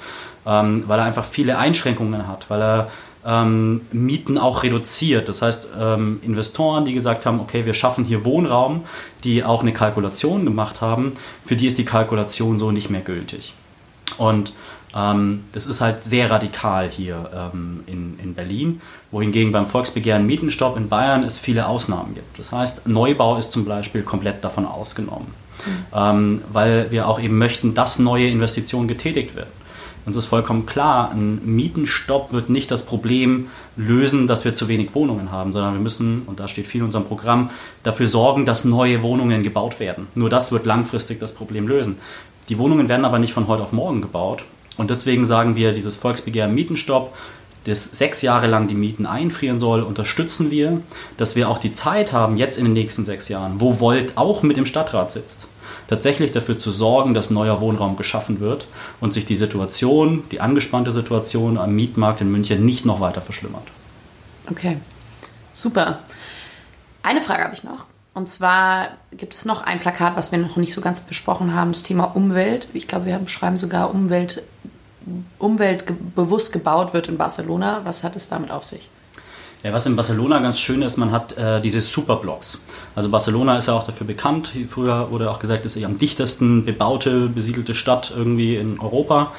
ähm, 0.46 0.84
weil 0.86 1.00
er 1.00 1.06
einfach 1.06 1.24
viele 1.24 1.58
Einschränkungen 1.58 2.28
hat, 2.28 2.48
weil 2.50 2.62
er 2.62 2.90
ähm, 3.26 3.80
Mieten 3.90 4.38
auch 4.38 4.62
reduziert. 4.62 5.28
Das 5.28 5.42
heißt, 5.42 5.66
ähm, 5.78 6.20
Investoren, 6.22 6.84
die 6.84 6.94
gesagt 6.94 7.26
haben, 7.26 7.40
okay, 7.40 7.66
wir 7.66 7.74
schaffen 7.74 8.04
hier 8.04 8.24
Wohnraum, 8.24 8.84
die 9.24 9.42
auch 9.42 9.62
eine 9.62 9.72
Kalkulation 9.72 10.44
gemacht 10.44 10.80
haben, 10.80 11.14
für 11.44 11.56
die 11.56 11.66
ist 11.66 11.78
die 11.78 11.84
Kalkulation 11.84 12.60
so 12.60 12.70
nicht 12.70 12.90
mehr 12.90 13.02
gültig. 13.02 13.54
Und 14.18 14.52
ähm, 14.94 15.44
das 15.52 15.66
ist 15.66 15.80
halt 15.80 16.02
sehr 16.02 16.30
radikal 16.30 16.88
hier 16.88 17.30
ähm, 17.34 17.80
in, 17.86 18.18
in 18.18 18.34
Berlin, 18.34 18.80
wohingegen 19.10 19.52
beim 19.52 19.66
Volksbegehren 19.66 20.26
Mietenstopp 20.26 20.76
in 20.76 20.88
Bayern 20.88 21.22
es 21.22 21.38
viele 21.38 21.68
Ausnahmen 21.68 22.14
gibt. 22.14 22.38
Das 22.38 22.52
heißt, 22.52 22.88
Neubau 22.88 23.36
ist 23.36 23.52
zum 23.52 23.64
Beispiel 23.64 24.02
komplett 24.02 24.42
davon 24.42 24.66
ausgenommen, 24.66 25.28
ähm, 25.94 26.42
weil 26.52 26.90
wir 26.90 27.08
auch 27.08 27.20
eben 27.20 27.38
möchten, 27.38 27.74
dass 27.74 27.98
neue 27.98 28.28
Investitionen 28.28 28.88
getätigt 28.88 29.36
werden. 29.36 29.60
Uns 30.06 30.16
ist 30.16 30.26
vollkommen 30.26 30.64
klar, 30.64 31.10
ein 31.12 31.40
Mietenstopp 31.44 32.32
wird 32.32 32.48
nicht 32.48 32.70
das 32.70 32.84
Problem 32.86 33.48
lösen, 33.76 34.26
dass 34.26 34.44
wir 34.44 34.54
zu 34.54 34.66
wenig 34.66 34.94
Wohnungen 34.94 35.30
haben, 35.30 35.52
sondern 35.52 35.74
wir 35.74 35.80
müssen, 35.80 36.22
und 36.26 36.40
da 36.40 36.48
steht 36.48 36.66
viel 36.66 36.80
in 36.80 36.86
unserem 36.86 37.04
Programm, 37.04 37.50
dafür 37.82 38.06
sorgen, 38.08 38.46
dass 38.46 38.64
neue 38.64 39.02
Wohnungen 39.02 39.42
gebaut 39.42 39.78
werden. 39.78 40.08
Nur 40.14 40.30
das 40.30 40.52
wird 40.52 40.64
langfristig 40.64 41.20
das 41.20 41.34
Problem 41.34 41.68
lösen. 41.68 41.98
Die 42.48 42.58
Wohnungen 42.58 42.88
werden 42.88 43.04
aber 43.04 43.18
nicht 43.18 43.34
von 43.34 43.46
heute 43.46 43.62
auf 43.62 43.72
morgen 43.72 44.00
gebaut. 44.00 44.42
Und 44.80 44.88
deswegen 44.88 45.26
sagen 45.26 45.56
wir, 45.56 45.72
dieses 45.74 45.96
Volksbegehren 45.96 46.54
Mietenstopp, 46.54 47.14
das 47.64 47.84
sechs 47.84 48.22
Jahre 48.22 48.46
lang 48.46 48.66
die 48.66 48.74
Mieten 48.74 49.04
einfrieren 49.04 49.58
soll, 49.58 49.82
unterstützen 49.82 50.50
wir, 50.50 50.80
dass 51.18 51.36
wir 51.36 51.50
auch 51.50 51.58
die 51.58 51.74
Zeit 51.74 52.14
haben, 52.14 52.38
jetzt 52.38 52.56
in 52.56 52.64
den 52.64 52.72
nächsten 52.72 53.04
sechs 53.04 53.28
Jahren, 53.28 53.60
wo 53.60 53.78
Volt 53.78 54.16
auch 54.16 54.42
mit 54.42 54.56
im 54.56 54.64
Stadtrat 54.64 55.12
sitzt, 55.12 55.48
tatsächlich 55.88 56.32
dafür 56.32 56.56
zu 56.56 56.70
sorgen, 56.70 57.12
dass 57.12 57.28
neuer 57.28 57.60
Wohnraum 57.60 57.98
geschaffen 57.98 58.40
wird 58.40 58.68
und 59.00 59.12
sich 59.12 59.26
die 59.26 59.36
Situation, 59.36 60.24
die 60.30 60.40
angespannte 60.40 60.92
Situation 60.92 61.58
am 61.58 61.76
Mietmarkt 61.76 62.22
in 62.22 62.32
München 62.32 62.64
nicht 62.64 62.86
noch 62.86 63.00
weiter 63.00 63.20
verschlimmert. 63.20 63.68
Okay, 64.50 64.78
super. 65.52 65.98
Eine 67.02 67.20
Frage 67.20 67.44
habe 67.44 67.54
ich 67.54 67.64
noch. 67.64 67.84
Und 68.12 68.28
zwar 68.28 68.88
gibt 69.12 69.34
es 69.34 69.44
noch 69.44 69.62
ein 69.62 69.78
Plakat, 69.78 70.16
was 70.16 70.32
wir 70.32 70.38
noch 70.38 70.56
nicht 70.56 70.72
so 70.72 70.80
ganz 70.80 71.00
besprochen 71.00 71.54
haben, 71.54 71.72
das 71.72 71.82
Thema 71.82 72.04
Umwelt. 72.04 72.66
Ich 72.72 72.88
glaube, 72.88 73.06
wir 73.06 73.14
haben, 73.14 73.26
schreiben 73.26 73.56
sogar 73.56 73.94
Umwelt, 73.94 74.42
umweltbewusst 75.38 76.52
gebaut 76.52 76.92
wird 76.92 77.08
in 77.08 77.16
Barcelona. 77.16 77.80
Was 77.84 78.04
hat 78.04 78.16
es 78.16 78.28
damit 78.28 78.50
auf 78.50 78.64
sich? 78.64 78.88
Ja, 79.62 79.74
was 79.74 79.84
in 79.84 79.94
Barcelona 79.94 80.38
ganz 80.38 80.58
schön 80.58 80.80
ist, 80.80 80.96
man 80.96 81.12
hat 81.12 81.36
äh, 81.36 81.60
diese 81.60 81.82
Superblocks. 81.82 82.64
Also 82.94 83.10
Barcelona 83.10 83.58
ist 83.58 83.68
ja 83.68 83.74
auch 83.74 83.84
dafür 83.84 84.06
bekannt. 84.06 84.52
Früher 84.68 85.10
wurde 85.10 85.30
auch 85.30 85.38
gesagt, 85.38 85.66
es 85.66 85.76
ist 85.76 85.80
die 85.80 85.84
am 85.84 85.98
dichtesten 85.98 86.64
bebaute, 86.64 87.28
besiedelte 87.28 87.74
Stadt 87.74 88.10
irgendwie 88.14 88.56
in 88.56 88.80
Europa. 88.80 89.32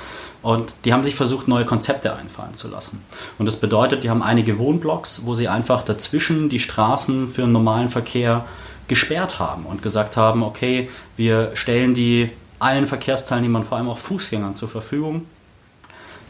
Und 0.43 0.75
die 0.85 0.93
haben 0.93 1.03
sich 1.03 1.15
versucht, 1.15 1.47
neue 1.47 1.65
Konzepte 1.65 2.15
einfallen 2.15 2.53
zu 2.53 2.67
lassen. 2.67 3.01
Und 3.39 3.47
das 3.47 3.55
bedeutet, 3.55 4.03
die 4.03 4.09
haben 4.09 4.21
einige 4.21 4.59
Wohnblocks, 4.59 5.25
wo 5.25 5.33
sie 5.33 5.47
einfach 5.47 5.81
dazwischen 5.83 6.49
die 6.49 6.59
Straßen 6.59 7.29
für 7.29 7.41
den 7.41 7.51
normalen 7.51 7.89
Verkehr 7.89 8.45
gesperrt 8.87 9.39
haben 9.39 9.65
und 9.65 9.81
gesagt 9.81 10.17
haben, 10.17 10.43
okay, 10.43 10.89
wir 11.15 11.51
stellen 11.55 11.93
die 11.93 12.29
allen 12.59 12.85
Verkehrsteilnehmern, 12.85 13.63
vor 13.63 13.77
allem 13.77 13.89
auch 13.89 13.97
Fußgängern 13.97 14.55
zur 14.55 14.69
Verfügung. 14.69 15.25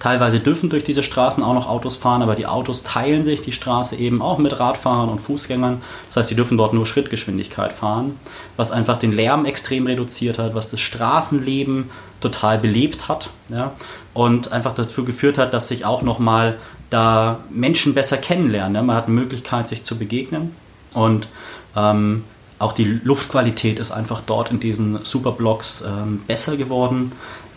Teilweise 0.01 0.39
dürfen 0.39 0.71
durch 0.71 0.83
diese 0.83 1.03
Straßen 1.03 1.43
auch 1.43 1.53
noch 1.53 1.69
Autos 1.69 1.95
fahren, 1.95 2.23
aber 2.23 2.33
die 2.33 2.47
Autos 2.47 2.81
teilen 2.81 3.23
sich 3.23 3.41
die 3.41 3.51
Straße 3.51 3.95
eben 3.97 4.23
auch 4.23 4.39
mit 4.39 4.59
Radfahrern 4.59 5.09
und 5.09 5.21
Fußgängern. 5.21 5.83
Das 6.07 6.17
heißt, 6.17 6.29
sie 6.29 6.35
dürfen 6.35 6.57
dort 6.57 6.73
nur 6.73 6.87
Schrittgeschwindigkeit 6.87 7.71
fahren, 7.71 8.19
was 8.57 8.71
einfach 8.71 8.97
den 8.97 9.11
Lärm 9.11 9.45
extrem 9.45 9.85
reduziert 9.85 10.39
hat, 10.39 10.55
was 10.55 10.71
das 10.71 10.79
Straßenleben 10.79 11.91
total 12.19 12.57
belebt 12.57 13.09
hat 13.09 13.29
ja, 13.49 13.73
und 14.15 14.51
einfach 14.51 14.73
dazu 14.73 15.05
geführt 15.05 15.37
hat, 15.37 15.53
dass 15.53 15.67
sich 15.67 15.85
auch 15.85 16.01
nochmal 16.01 16.57
da 16.89 17.41
Menschen 17.51 17.93
besser 17.93 18.17
kennenlernen. 18.17 18.73
Ja. 18.73 18.81
Man 18.81 18.95
hat 18.95 19.05
eine 19.05 19.13
Möglichkeit, 19.13 19.69
sich 19.69 19.83
zu 19.83 19.99
begegnen 19.99 20.55
und 20.93 21.27
ähm, 21.75 22.23
auch 22.57 22.73
die 22.73 22.99
Luftqualität 23.03 23.79
ist 23.79 23.91
einfach 23.91 24.21
dort 24.25 24.51
in 24.51 24.59
diesen 24.59 25.03
Superblocks 25.03 25.83
ähm, 25.85 26.21
besser 26.27 26.57
geworden. 26.57 27.11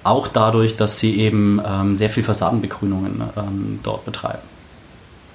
Auch 0.05 0.29
dadurch, 0.29 0.77
dass 0.77 0.99
sie 0.99 1.19
eben 1.19 1.61
ähm, 1.67 1.97
sehr 1.97 2.11
viel 2.11 2.23
Fassadenbegrünungen 2.23 3.23
ähm, 3.37 3.81
dort 3.83 4.05
betreiben. 4.05 4.43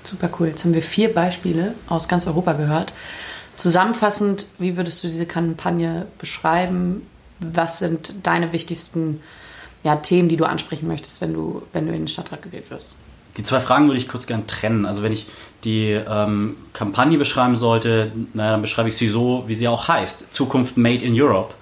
Super 0.03 0.29
cool. 0.39 0.47
Jetzt 0.47 0.63
haben 0.63 0.73
wir 0.73 0.81
vier 0.81 1.13
Beispiele 1.13 1.73
aus 1.87 2.07
ganz 2.07 2.27
Europa 2.27 2.53
gehört. 2.53 2.93
Zusammenfassend, 3.57 4.45
wie 4.57 4.77
würdest 4.77 5.03
du 5.03 5.07
diese 5.07 5.25
Kampagne 5.25 6.05
beschreiben? 6.17 7.05
Was 7.39 7.79
sind 7.79 8.13
deine 8.23 8.53
wichtigsten 8.53 9.21
ja, 9.83 9.97
Themen, 9.97 10.29
die 10.29 10.37
du 10.37 10.45
ansprechen 10.45 10.87
möchtest, 10.87 11.19
wenn 11.19 11.33
du, 11.33 11.63
wenn 11.73 11.85
du 11.85 11.93
in 11.93 12.03
den 12.03 12.07
Stadtrat 12.07 12.41
gewählt 12.41 12.69
wirst? 12.69 12.91
Die 13.39 13.43
zwei 13.43 13.61
Fragen 13.61 13.87
würde 13.87 13.97
ich 13.97 14.09
kurz 14.09 14.27
gern 14.27 14.47
trennen. 14.47 14.85
Also 14.85 15.01
wenn 15.01 15.13
ich 15.13 15.25
die 15.63 15.91
ähm, 15.91 16.57
Kampagne 16.73 17.17
beschreiben 17.17 17.55
sollte, 17.55 18.11
naja, 18.33 18.51
dann 18.51 18.61
beschreibe 18.61 18.89
ich 18.89 18.97
sie 18.97 19.07
so, 19.07 19.45
wie 19.47 19.55
sie 19.55 19.69
auch 19.69 19.87
heißt. 19.87 20.33
Zukunft 20.33 20.75
Made 20.75 21.05
in 21.05 21.13
Europe. 21.19 21.53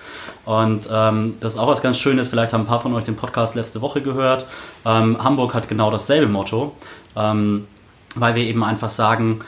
Und 0.44 0.90
ähm, 0.92 1.36
das 1.40 1.54
ist 1.54 1.60
auch 1.60 1.68
was 1.68 1.84
ganz 1.84 2.00
Schönes. 2.00 2.30
Vielleicht 2.30 2.52
haben 2.52 2.62
ein 2.62 2.68
paar 2.68 2.80
von 2.80 2.96
euch 2.96 3.04
den 3.04 3.16
Podcast 3.16 3.54
letzte 3.54 3.80
Woche 3.82 4.02
gehört. 4.02 4.48
Ähm, 4.86 5.24
Hamburg 5.24 5.54
hat 5.54 5.68
genau 5.68 5.92
dasselbe 5.92 6.26
Motto, 6.26 6.74
ähm, 7.16 7.68
weil 8.16 8.34
wir 8.34 8.44
eben 8.44 8.64
einfach 8.64 8.90
sagen, 8.90 9.42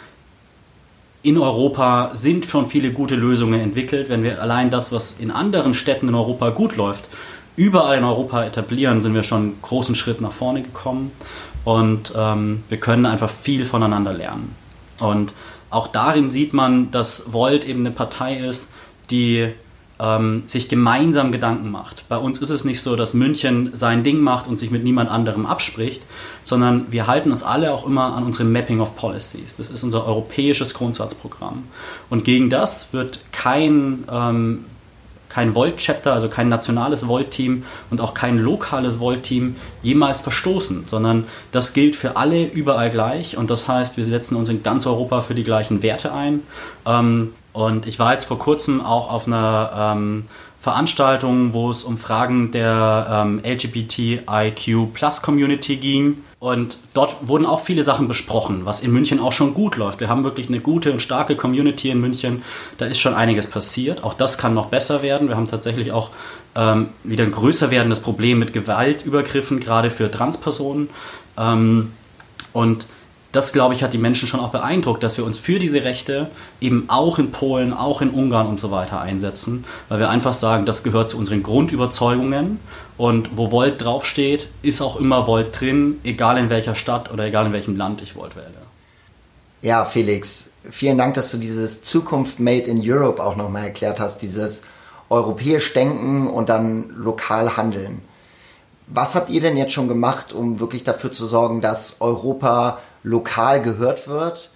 in 1.24 1.40
Europa 1.40 2.12
sind 2.14 2.46
schon 2.46 2.68
viele 2.68 2.92
gute 2.92 3.16
Lösungen 3.16 3.60
entwickelt. 3.60 4.08
Wenn 4.08 4.22
wir 4.22 4.40
allein 4.40 4.70
das, 4.70 4.92
was 4.92 5.16
in 5.18 5.32
anderen 5.32 5.74
Städten 5.74 6.10
in 6.10 6.14
Europa 6.14 6.52
gut 6.52 6.76
läuft, 6.76 7.10
überall 7.60 7.98
in 7.98 8.06
Europa 8.06 8.46
etablieren, 8.46 9.02
sind 9.02 9.14
wir 9.14 9.24
schon 9.24 9.42
einen 9.42 9.62
großen 9.62 9.94
Schritt 9.94 10.22
nach 10.22 10.32
vorne 10.32 10.62
gekommen. 10.62 11.12
Und 11.66 12.14
ähm, 12.16 12.64
wir 12.70 12.80
können 12.80 13.06
einfach 13.06 13.30
viel 13.30 13.66
voneinander 13.66 14.14
lernen. 14.14 14.56
Und 15.00 15.34
auch 15.70 15.88
darin 15.88 16.30
sieht 16.30 16.54
man, 16.54 16.92
dass 16.92 17.32
Volt 17.32 17.66
eben 17.66 17.82
eine 17.82 17.92
Partei 17.92 18.38
ist, 18.38 18.70
die 19.10 19.54
ähm, 20.00 20.44
sich 20.46 20.70
gemeinsam 20.70 21.32
Gedanken 21.32 21.70
macht. 21.70 22.06
Bei 22.08 22.18
uns 22.18 22.40
ist 22.40 22.50
es 22.50 22.64
nicht 22.64 22.82
so, 22.82 22.96
dass 22.96 23.14
München 23.14 23.72
sein 23.74 24.04
Ding 24.04 24.22
macht 24.22 24.48
und 24.48 24.58
sich 24.58 24.72
mit 24.72 24.84
niemand 24.84 25.10
anderem 25.10 25.46
abspricht, 25.46 26.02
sondern 26.44 26.92
wir 26.92 27.06
halten 27.08 27.32
uns 27.32 27.44
alle 27.44 27.74
auch 27.74 27.86
immer 27.86 28.16
an 28.16 28.24
unsere 28.24 28.46
Mapping 28.46 28.80
of 28.80 28.96
Policies. 28.96 29.58
Das 29.58 29.70
ist 29.70 29.84
unser 29.84 30.06
europäisches 30.06 30.74
Grundsatzprogramm. 30.74 31.64
Und 32.10 32.24
gegen 32.24 32.50
das 32.50 32.94
wird 32.94 33.20
kein 33.32 34.06
ähm, 34.12 34.66
kein 35.30 35.56
Volt-Chapter, 35.56 36.14
also 36.14 36.28
kein 36.28 36.50
nationales 36.50 37.08
Volt-Team 37.08 37.64
und 37.92 38.02
auch 38.02 38.14
kein 38.14 38.38
lokales 38.38 39.00
Volt-Team 39.00 39.56
jemals 39.82 40.20
verstoßen, 40.20 40.86
sondern 40.88 41.26
das 41.52 41.74
gilt 41.74 41.96
für 41.96 42.18
alle 42.18 42.46
überall 42.46 42.90
gleich 42.90 43.38
und 43.38 43.50
das 43.50 43.68
heißt, 43.68 43.98
wir 43.98 44.06
setzen 44.06 44.36
uns 44.36 44.50
in 44.50 44.64
ganz 44.64 44.86
Europa 44.88 45.22
für 45.22 45.36
die 45.36 45.44
gleichen 45.44 45.84
Werte 45.84 46.12
ein. 46.14 46.42
Ähm, 46.86 47.34
und 47.52 47.88
ich 47.88 47.98
war 48.00 48.12
jetzt 48.14 48.26
vor 48.26 48.40
kurzem 48.40 48.80
auch 48.82 49.12
auf 49.12 49.28
einer 49.28 49.96
ähm, 50.60 50.64
Veranstaltung, 50.64 51.54
wo 51.54 51.72
es 51.72 51.84
um 51.84 51.98
Fragen 51.98 52.52
der 52.52 53.08
ähm, 53.12 53.42
LGBTIQ 53.44 54.94
Plus 54.94 55.22
Community 55.22 55.78
ging. 55.78 56.24
Und 56.40 56.78
dort 56.94 57.28
wurden 57.28 57.46
auch 57.46 57.60
viele 57.60 57.84
Sachen 57.84 58.08
besprochen, 58.08 58.62
was 58.64 58.82
in 58.82 58.92
München 58.92 59.20
auch 59.20 59.34
schon 59.34 59.54
gut 59.54 59.76
läuft. 59.76 60.00
Wir 60.00 60.08
haben 60.08 60.24
wirklich 60.24 60.48
eine 60.48 60.62
gute 60.62 60.92
und 60.94 61.02
starke 61.02 61.36
Community 61.36 61.90
in 61.90 62.00
München. 62.00 62.44
Da 62.78 62.86
ist 62.86 63.00
schon 63.00 63.14
einiges 63.14 63.48
passiert. 63.48 64.06
Auch 64.06 64.14
das 64.14 64.38
kann 64.38 64.54
noch 64.54 64.68
besser 64.68 65.02
werden. 65.02 65.28
Wir 65.28 65.36
haben 65.36 65.50
tatsächlich 65.50 65.92
auch 65.92 66.12
ähm, 66.56 66.90
wieder 67.04 67.26
ein 67.26 67.32
größer 67.32 67.72
werdendes 67.72 68.00
Problem 68.00 68.40
mit 68.40 68.54
Gewaltübergriffen, 68.54 69.60
gerade 69.60 69.90
für 69.90 70.10
Transpersonen. 70.10 70.90
Ähm, 71.38 71.92
und 72.54 72.86
das, 73.32 73.54
glaube 73.54 73.76
ich, 73.76 73.84
hat 73.84 73.94
die 73.94 74.00
Menschen 74.00 74.28
schon 74.28 74.40
auch 74.40 74.50
beeindruckt, 74.50 75.04
dass 75.04 75.18
wir 75.18 75.26
uns 75.26 75.38
für 75.38 75.60
diese 75.60 75.84
Rechte 75.84 76.30
eben 76.62 76.86
auch 76.88 77.20
in 77.20 77.32
Polen, 77.32 77.74
auch 77.74 78.02
in 78.02 78.10
Ungarn 78.10 78.48
und 78.48 78.58
so 78.58 78.72
weiter 78.72 79.02
einsetzen, 79.02 79.66
weil 79.88 80.00
wir 80.00 80.10
einfach 80.10 80.34
sagen, 80.34 80.66
das 80.66 80.84
gehört 80.84 81.10
zu 81.10 81.18
unseren 81.18 81.44
Grundüberzeugungen 81.44 82.60
und 82.98 83.38
wo 83.38 83.52
Volt 83.52 83.84
draufsteht, 83.84 84.48
ist 84.64 84.82
auch 84.82 85.00
immer 85.00 85.28
Volt 85.28 85.60
drin, 85.60 86.00
egal 86.04 86.38
in 86.38 86.50
welcher 86.50 86.74
Stadt 86.76 87.12
oder 87.12 87.26
egal 87.26 87.46
in 87.46 87.54
welchem 87.54 87.78
Land 87.78 88.02
ich 88.02 88.16
Volt 88.16 88.36
wähle. 88.36 88.48
Ja, 89.62 89.86
Felix, 89.86 90.52
vielen 90.72 90.98
Dank, 90.98 91.14
dass 91.16 91.32
du 91.32 91.38
dieses 91.38 91.84
Zukunft 91.84 92.40
Made 92.40 92.64
in 92.70 92.82
Europe 92.84 93.24
auch 93.24 93.36
nochmal 93.36 93.66
erklärt 93.66 94.00
hast, 94.00 94.22
dieses 94.22 94.64
europäisch 95.10 95.74
Denken 95.74 96.28
und 96.28 96.50
dann 96.50 96.90
lokal 96.96 97.58
handeln. 97.58 98.02
Was 98.88 99.14
habt 99.14 99.30
ihr 99.30 99.42
denn 99.42 99.58
jetzt 99.58 99.74
schon 99.74 99.88
gemacht, 99.88 100.34
um 100.34 100.60
wirklich 100.60 100.84
dafür 100.84 101.12
zu 101.12 101.28
sorgen, 101.28 101.62
dass 101.62 101.98
Europa 102.00 102.80
lokal 103.04 103.62
gehört 103.62 104.08
wird, 104.08 104.52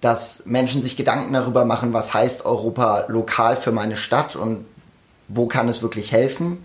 dass 0.00 0.44
Menschen 0.46 0.82
sich 0.82 0.96
Gedanken 0.96 1.32
darüber 1.32 1.64
machen, 1.64 1.92
was 1.92 2.12
heißt 2.12 2.44
Europa 2.44 3.04
lokal 3.08 3.56
für 3.56 3.72
meine 3.72 3.96
Stadt 3.96 4.36
und 4.36 4.66
wo 5.28 5.46
kann 5.46 5.68
es 5.68 5.82
wirklich 5.82 6.12
helfen 6.12 6.58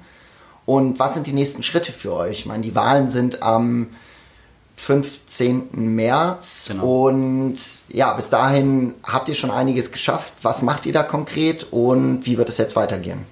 und 0.65 0.99
was 0.99 1.13
sind 1.13 1.25
die 1.25 1.33
nächsten 1.33 1.63
Schritte 1.63 1.91
für 1.91 2.13
euch? 2.13 2.39
Ich 2.39 2.45
meine, 2.45 2.63
die 2.63 2.75
Wahlen 2.75 3.09
sind 3.09 3.41
am 3.41 3.87
15. 4.75 5.95
März 5.95 6.65
genau. 6.67 7.07
und 7.07 7.57
ja, 7.89 8.13
bis 8.13 8.29
dahin 8.29 8.93
habt 9.03 9.29
ihr 9.29 9.35
schon 9.35 9.51
einiges 9.51 9.91
geschafft. 9.91 10.33
Was 10.41 10.61
macht 10.61 10.85
ihr 10.85 10.93
da 10.93 11.03
konkret 11.03 11.67
und 11.71 12.25
wie 12.25 12.37
wird 12.37 12.49
es 12.49 12.57
jetzt 12.57 12.75
weitergehen? 12.75 13.25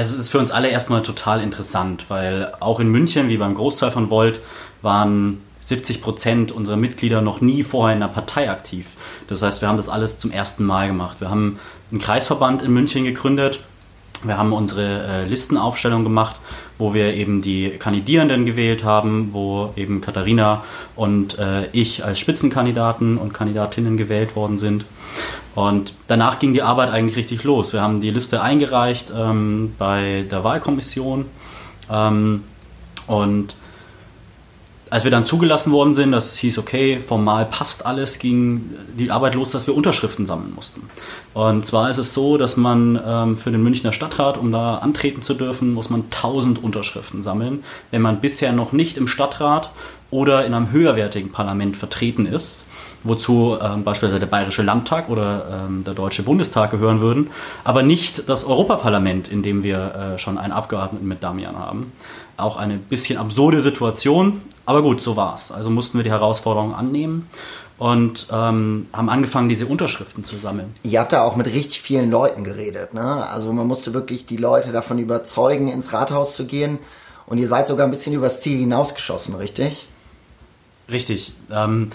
es 0.00 0.12
ist 0.12 0.28
für 0.28 0.38
uns 0.38 0.50
alle 0.50 0.68
erstmal 0.68 1.02
total 1.02 1.40
interessant, 1.40 2.06
weil 2.08 2.52
auch 2.60 2.80
in 2.80 2.88
München, 2.88 3.28
wie 3.28 3.36
beim 3.36 3.54
Großteil 3.54 3.92
von 3.92 4.10
Volt, 4.10 4.40
waren 4.82 5.40
70 5.64 6.02
Prozent 6.02 6.52
unserer 6.52 6.76
Mitglieder 6.76 7.22
noch 7.22 7.40
nie 7.40 7.64
vorher 7.64 7.96
in 7.96 8.02
einer 8.02 8.12
Partei 8.12 8.50
aktiv. 8.50 8.86
Das 9.28 9.42
heißt, 9.42 9.60
wir 9.60 9.68
haben 9.68 9.78
das 9.78 9.88
alles 9.88 10.18
zum 10.18 10.30
ersten 10.30 10.64
Mal 10.64 10.88
gemacht. 10.88 11.20
Wir 11.20 11.30
haben 11.30 11.58
einen 11.90 12.00
Kreisverband 12.00 12.62
in 12.62 12.72
München 12.72 13.04
gegründet. 13.04 13.60
Wir 14.22 14.38
haben 14.38 14.52
unsere 14.52 15.06
äh, 15.06 15.24
Listenaufstellung 15.26 16.04
gemacht, 16.04 16.36
wo 16.78 16.94
wir 16.94 17.14
eben 17.14 17.42
die 17.42 17.70
Kandidierenden 17.70 18.46
gewählt 18.46 18.84
haben, 18.84 19.28
wo 19.32 19.72
eben 19.76 20.00
Katharina 20.00 20.64
und 20.96 21.38
äh, 21.38 21.66
ich 21.72 22.04
als 22.04 22.18
Spitzenkandidaten 22.18 23.18
und 23.18 23.34
Kandidatinnen 23.34 23.96
gewählt 23.96 24.36
worden 24.36 24.58
sind. 24.58 24.84
Und 25.54 25.94
danach 26.08 26.38
ging 26.38 26.52
die 26.52 26.62
Arbeit 26.62 26.90
eigentlich 26.90 27.16
richtig 27.16 27.44
los. 27.44 27.72
Wir 27.72 27.80
haben 27.80 28.00
die 28.00 28.10
Liste 28.10 28.42
eingereicht 28.42 29.12
ähm, 29.16 29.74
bei 29.78 30.24
der 30.30 30.42
Wahlkommission 30.42 31.26
ähm, 31.90 32.44
und 33.06 33.54
als 34.94 35.02
wir 35.02 35.10
dann 35.10 35.26
zugelassen 35.26 35.72
worden 35.72 35.96
sind, 35.96 36.12
dass 36.12 36.36
hieß, 36.36 36.56
okay, 36.56 37.00
formal 37.00 37.46
passt 37.46 37.84
alles, 37.84 38.20
ging 38.20 38.70
die 38.96 39.10
Arbeit 39.10 39.34
los, 39.34 39.50
dass 39.50 39.66
wir 39.66 39.74
Unterschriften 39.74 40.24
sammeln 40.24 40.52
mussten. 40.54 40.88
Und 41.32 41.66
zwar 41.66 41.90
ist 41.90 41.98
es 41.98 42.14
so, 42.14 42.38
dass 42.38 42.56
man 42.56 43.00
ähm, 43.04 43.36
für 43.36 43.50
den 43.50 43.60
Münchner 43.60 43.92
Stadtrat, 43.92 44.38
um 44.38 44.52
da 44.52 44.76
antreten 44.76 45.20
zu 45.20 45.34
dürfen, 45.34 45.74
muss 45.74 45.90
man 45.90 46.02
1000 46.02 46.62
Unterschriften 46.62 47.24
sammeln, 47.24 47.64
wenn 47.90 48.02
man 48.02 48.20
bisher 48.20 48.52
noch 48.52 48.70
nicht 48.70 48.96
im 48.96 49.08
Stadtrat 49.08 49.72
oder 50.12 50.46
in 50.46 50.54
einem 50.54 50.70
höherwertigen 50.70 51.32
Parlament 51.32 51.76
vertreten 51.76 52.24
ist, 52.24 52.64
wozu 53.02 53.58
ähm, 53.60 53.82
beispielsweise 53.82 54.20
der 54.20 54.28
Bayerische 54.28 54.62
Landtag 54.62 55.08
oder 55.08 55.64
ähm, 55.66 55.82
der 55.82 55.94
Deutsche 55.94 56.22
Bundestag 56.22 56.70
gehören 56.70 57.00
würden, 57.00 57.30
aber 57.64 57.82
nicht 57.82 58.28
das 58.30 58.44
Europaparlament, 58.44 59.26
in 59.26 59.42
dem 59.42 59.64
wir 59.64 60.14
äh, 60.14 60.18
schon 60.20 60.38
einen 60.38 60.52
Abgeordneten 60.52 61.08
mit 61.08 61.24
Damian 61.24 61.58
haben. 61.58 61.90
Auch 62.36 62.56
eine 62.58 62.76
bisschen 62.76 63.18
absurde 63.18 63.60
Situation, 63.60 64.40
aber 64.66 64.82
gut, 64.82 65.00
so 65.00 65.16
war's. 65.16 65.52
Also 65.52 65.70
mussten 65.70 65.98
wir 65.98 66.04
die 66.04 66.10
Herausforderung 66.10 66.74
annehmen 66.74 67.28
und 67.78 68.28
ähm, 68.30 68.86
haben 68.92 69.08
angefangen, 69.08 69.48
diese 69.48 69.66
Unterschriften 69.66 70.24
zu 70.24 70.36
sammeln. 70.36 70.74
Ihr 70.84 71.00
habt 71.00 71.12
da 71.12 71.22
auch 71.22 71.36
mit 71.36 71.46
richtig 71.46 71.80
vielen 71.80 72.10
Leuten 72.10 72.44
geredet, 72.44 72.94
ne? 72.94 73.26
Also 73.28 73.52
man 73.52 73.66
musste 73.66 73.92
wirklich 73.92 74.26
die 74.26 74.36
Leute 74.36 74.72
davon 74.72 74.98
überzeugen, 74.98 75.68
ins 75.68 75.92
Rathaus 75.92 76.36
zu 76.36 76.46
gehen. 76.46 76.78
Und 77.26 77.38
ihr 77.38 77.48
seid 77.48 77.68
sogar 77.68 77.86
ein 77.86 77.90
bisschen 77.90 78.14
übers 78.14 78.40
Ziel 78.40 78.58
hinausgeschossen, 78.58 79.34
richtig? 79.34 79.86
Richtig. 80.90 81.32
Ähm, 81.50 81.90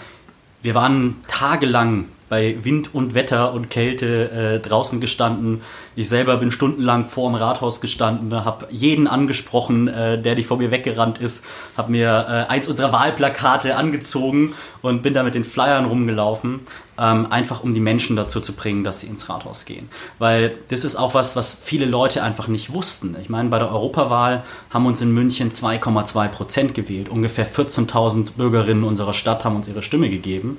wir 0.62 0.74
waren 0.74 1.22
tagelang 1.28 2.06
bei 2.30 2.56
Wind 2.62 2.94
und 2.94 3.14
Wetter 3.14 3.52
und 3.52 3.70
Kälte 3.70 4.30
äh, 4.30 4.60
draußen 4.60 5.00
gestanden. 5.00 5.62
Ich 5.96 6.08
selber 6.08 6.36
bin 6.36 6.52
stundenlang 6.52 7.04
vor 7.04 7.28
dem 7.28 7.34
Rathaus 7.34 7.80
gestanden, 7.80 8.32
habe 8.44 8.68
jeden 8.70 9.08
angesprochen, 9.08 9.88
äh, 9.88 10.22
der 10.22 10.36
dich 10.36 10.46
vor 10.46 10.56
mir 10.56 10.70
weggerannt 10.70 11.18
ist, 11.18 11.44
habe 11.76 11.90
mir 11.90 12.26
äh, 12.28 12.50
eins 12.50 12.68
unserer 12.68 12.92
Wahlplakate 12.92 13.76
angezogen 13.76 14.54
und 14.80 15.02
bin 15.02 15.12
da 15.12 15.24
mit 15.24 15.34
den 15.34 15.44
Flyern 15.44 15.86
rumgelaufen, 15.86 16.60
ähm, 16.98 17.26
einfach 17.30 17.64
um 17.64 17.74
die 17.74 17.80
Menschen 17.80 18.14
dazu 18.14 18.40
zu 18.40 18.52
bringen, 18.52 18.84
dass 18.84 19.00
sie 19.00 19.08
ins 19.08 19.28
Rathaus 19.28 19.64
gehen. 19.64 19.88
Weil 20.20 20.54
das 20.68 20.84
ist 20.84 20.94
auch 20.94 21.14
was, 21.14 21.34
was 21.34 21.52
viele 21.52 21.84
Leute 21.84 22.22
einfach 22.22 22.46
nicht 22.46 22.72
wussten. 22.72 23.16
Ich 23.20 23.28
meine, 23.28 23.48
bei 23.48 23.58
der 23.58 23.72
Europawahl 23.72 24.44
haben 24.70 24.86
uns 24.86 25.00
in 25.00 25.10
München 25.10 25.50
2,2 25.50 26.28
Prozent 26.28 26.74
gewählt. 26.74 27.08
Ungefähr 27.08 27.46
14.000 27.46 28.36
Bürgerinnen 28.36 28.84
unserer 28.84 29.14
Stadt 29.14 29.44
haben 29.44 29.56
uns 29.56 29.66
ihre 29.66 29.82
Stimme 29.82 30.10
gegeben. 30.10 30.58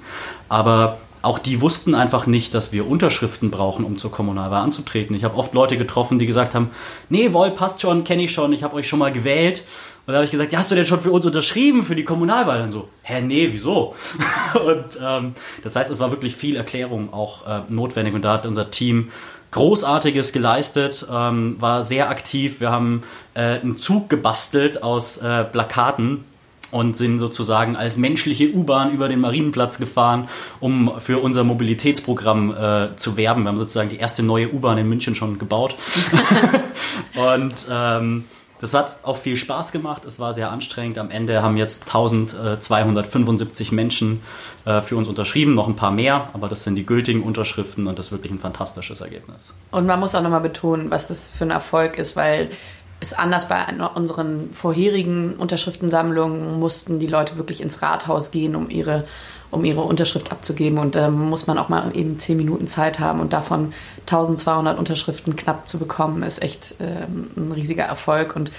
Aber 0.50 0.98
auch 1.22 1.40
die 1.40 1.62
wussten 1.62 1.96
einfach 1.96 2.26
nicht, 2.26 2.54
dass 2.56 2.72
wir 2.72 2.88
Unterschriften 2.88 3.52
brauchen, 3.52 3.86
um 3.86 3.98
zur 3.98 4.12
Kommunalwahl 4.12 4.64
anzutreten. 4.64 5.16
Ich 5.16 5.24
habe 5.24 5.38
oft 5.38 5.54
Leute 5.54 5.78
getroffen, 5.78 6.20
die 6.20 6.26
gesagt 6.26 6.56
haben, 6.56 6.72
nee, 7.10 7.34
Woll, 7.34 7.52
passt 7.52 7.82
schon, 7.82 8.04
kenne 8.04 8.24
ich 8.24 8.32
schon, 8.32 8.54
ich 8.54 8.64
habe 8.64 8.76
euch 8.76 8.88
schon 8.88 9.00
mal 9.00 9.12
gewählt. 9.12 9.64
Und 10.06 10.14
da 10.14 10.16
habe 10.16 10.26
ich 10.26 10.32
gesagt, 10.32 10.52
ja, 10.52 10.60
hast 10.60 10.72
du 10.72 10.76
denn 10.76 10.86
schon 10.86 11.00
für 11.00 11.12
uns 11.12 11.26
unterschrieben 11.26 11.84
für 11.84 11.96
die 11.96 12.04
Kommunalwahl? 12.04 12.64
Und 12.64 12.72
so, 12.72 12.90
hä, 13.04 13.22
nee, 13.22 13.50
wieso? 13.52 13.96
und 14.66 14.86
ähm, 15.02 15.36
das 15.64 15.76
heißt, 15.76 15.92
es 15.92 16.00
war 16.00 16.12
wirklich 16.12 16.36
viel 16.36 16.56
Erklärung 16.56 17.14
auch 17.14 17.48
äh, 17.48 17.62
notwendig 17.70 18.16
und 18.16 18.26
da 18.26 18.34
hat 18.34 18.46
unser 18.46 18.72
Team 18.72 19.12
Großartiges 19.52 20.32
geleistet, 20.32 21.06
ähm, 21.12 21.58
war 21.60 21.84
sehr 21.84 22.10
aktiv. 22.10 22.62
Wir 22.62 22.72
haben 22.72 23.04
äh, 23.34 23.60
einen 23.60 23.78
Zug 23.78 24.10
gebastelt 24.10 24.82
aus 24.82 25.18
äh, 25.18 25.44
Plakaten 25.44 26.24
und 26.72 26.98
sind 26.98 27.20
sozusagen 27.20 27.76
als 27.76 27.98
menschliche 27.98 28.52
U-Bahn 28.52 28.92
über 28.92 29.10
den 29.10 29.20
Marienplatz 29.20 29.78
gefahren, 29.78 30.28
um 30.60 30.92
für 31.00 31.20
unser 31.20 31.44
Mobilitätsprogramm 31.44 32.56
äh, 32.56 32.96
zu 32.96 33.18
werben. 33.18 33.44
Wir 33.44 33.50
haben 33.50 33.58
sozusagen 33.58 33.90
die 33.90 33.98
erste 33.98 34.24
neue 34.24 34.52
U-Bahn 34.52 34.78
in 34.78 34.90
München 34.90 35.16
schon 35.16 35.38
gebaut. 35.38 35.76
und 37.16 37.54
ähm, 37.70 38.24
das 38.62 38.76
hat 38.76 38.98
auch 39.02 39.18
viel 39.18 39.38
Spaß 39.38 39.72
gemacht. 39.72 40.06
Es 40.06 40.20
war 40.20 40.34
sehr 40.34 40.52
anstrengend. 40.52 41.00
Am 41.00 41.10
Ende 41.10 41.42
haben 41.42 41.58
jetzt 41.58 41.88
1275 41.88 43.72
Menschen 43.72 44.22
äh, 44.66 44.82
für 44.82 44.96
uns 44.98 45.08
unterschrieben, 45.08 45.56
noch 45.56 45.68
ein 45.68 45.76
paar 45.76 45.90
mehr, 45.90 46.30
aber 46.34 46.48
das 46.48 46.64
sind 46.64 46.76
die 46.76 46.86
gültigen 46.86 47.24
Unterschriften 47.24 47.88
und 47.88 47.98
das 47.98 48.08
ist 48.08 48.12
wirklich 48.12 48.32
ein 48.32 48.38
fantastisches 48.38 49.02
Ergebnis. 49.02 49.56
Und 49.72 49.88
man 49.88 50.00
muss 50.00 50.14
auch 50.14 50.22
nochmal 50.22 50.42
betonen, 50.42 50.92
was 50.92 51.08
das 51.08 51.32
für 51.32 51.46
ein 51.46 51.50
Erfolg 51.50 51.98
ist, 51.98 52.16
weil 52.16 52.52
ist 53.02 53.18
anders 53.18 53.48
bei 53.48 53.66
unseren 53.96 54.52
vorherigen 54.54 55.36
Unterschriftensammlungen, 55.36 56.60
mussten 56.60 57.00
die 57.00 57.08
Leute 57.08 57.36
wirklich 57.36 57.60
ins 57.60 57.82
Rathaus 57.82 58.30
gehen, 58.30 58.56
um 58.56 58.70
ihre, 58.70 59.06
um 59.50 59.66
ihre 59.66 59.82
Unterschrift 59.82 60.32
abzugeben. 60.32 60.78
Und 60.78 60.94
da 60.94 61.08
ähm, 61.08 61.30
muss 61.30 61.48
man 61.48 61.58
auch 61.58 61.68
mal 61.68 61.92
eben 61.96 62.20
zehn 62.20 62.38
Minuten 62.38 62.68
Zeit 62.68 63.00
haben. 63.00 63.20
Und 63.20 63.34
davon 63.34 63.74
1200 64.02 64.78
Unterschriften 64.78 65.36
knapp 65.36 65.68
zu 65.68 65.80
bekommen, 65.80 66.22
ist 66.22 66.44
echt 66.44 66.76
ähm, 66.80 67.32
ein 67.36 67.52
riesiger 67.52 67.86
Erfolg. 67.86 68.36
Und 68.36 68.52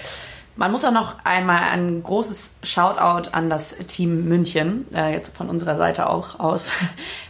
man 0.57 0.73
muss 0.73 0.83
auch 0.83 0.91
noch 0.91 1.15
einmal 1.23 1.63
ein 1.71 2.03
großes 2.03 2.57
Shoutout 2.63 3.29
an 3.31 3.49
das 3.49 3.77
Team 3.87 4.25
München, 4.25 4.85
äh, 4.93 5.13
jetzt 5.13 5.35
von 5.35 5.49
unserer 5.49 5.77
Seite 5.77 6.09
auch 6.09 6.39
aus. 6.39 6.71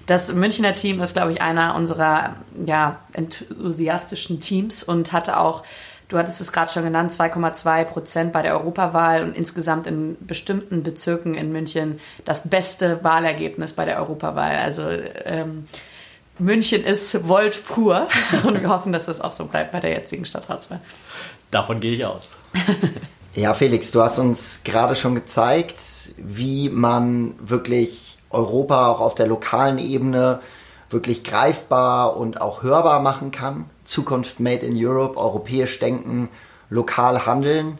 Das 0.05 0.33
Münchner 0.33 0.75
Team 0.75 0.99
ist, 0.99 1.13
glaube 1.13 1.31
ich, 1.31 1.41
einer 1.41 1.75
unserer 1.75 2.35
ja, 2.65 2.99
enthusiastischen 3.13 4.41
Teams 4.41 4.83
und 4.83 5.13
hatte 5.13 5.39
auch 5.39 5.63
Du 6.07 6.17
hattest 6.17 6.41
es 6.41 6.51
gerade 6.51 6.71
schon 6.71 6.83
genannt, 6.83 7.11
2,2 7.11 7.85
Prozent 7.85 8.33
bei 8.33 8.41
der 8.41 8.53
Europawahl 8.53 9.23
und 9.23 9.35
insgesamt 9.35 9.87
in 9.87 10.17
bestimmten 10.19 10.83
Bezirken 10.83 11.33
in 11.33 11.51
München 11.51 11.99
das 12.25 12.47
beste 12.47 13.03
Wahlergebnis 13.03 13.73
bei 13.73 13.85
der 13.85 13.97
Europawahl. 13.97 14.55
Also 14.57 14.83
ähm, 15.25 15.63
München 16.39 16.83
ist 16.83 17.27
Volt 17.27 17.65
pur 17.65 18.07
und 18.43 18.61
wir 18.61 18.69
hoffen, 18.69 18.93
dass 18.93 19.05
das 19.05 19.21
auch 19.21 19.31
so 19.31 19.45
bleibt 19.45 19.71
bei 19.71 19.79
der 19.79 19.91
jetzigen 19.91 20.25
Stadtratswahl. 20.25 20.81
Davon 21.51 21.79
gehe 21.79 21.93
ich 21.93 22.05
aus. 22.05 22.37
Ja, 23.35 23.55
Felix, 23.55 23.89
du 23.89 23.99
hast 23.99 24.19
uns 24.19 24.61
gerade 24.63 24.95
schon 24.95 25.15
gezeigt, 25.15 25.81
wie 26.17 26.69
man 26.69 27.33
wirklich 27.39 28.19
Europa 28.29 28.87
auch 28.91 28.99
auf 28.99 29.15
der 29.15 29.25
lokalen 29.25 29.79
Ebene 29.79 30.39
wirklich 30.93 31.23
greifbar 31.23 32.15
und 32.15 32.39
auch 32.41 32.63
hörbar 32.63 33.01
machen 33.01 33.31
kann. 33.31 33.65
Zukunft 33.83 34.39
Made 34.39 34.65
in 34.65 34.73
Europe, 34.77 35.17
europäisch 35.17 35.79
denken, 35.79 36.29
lokal 36.69 37.25
handeln. 37.25 37.77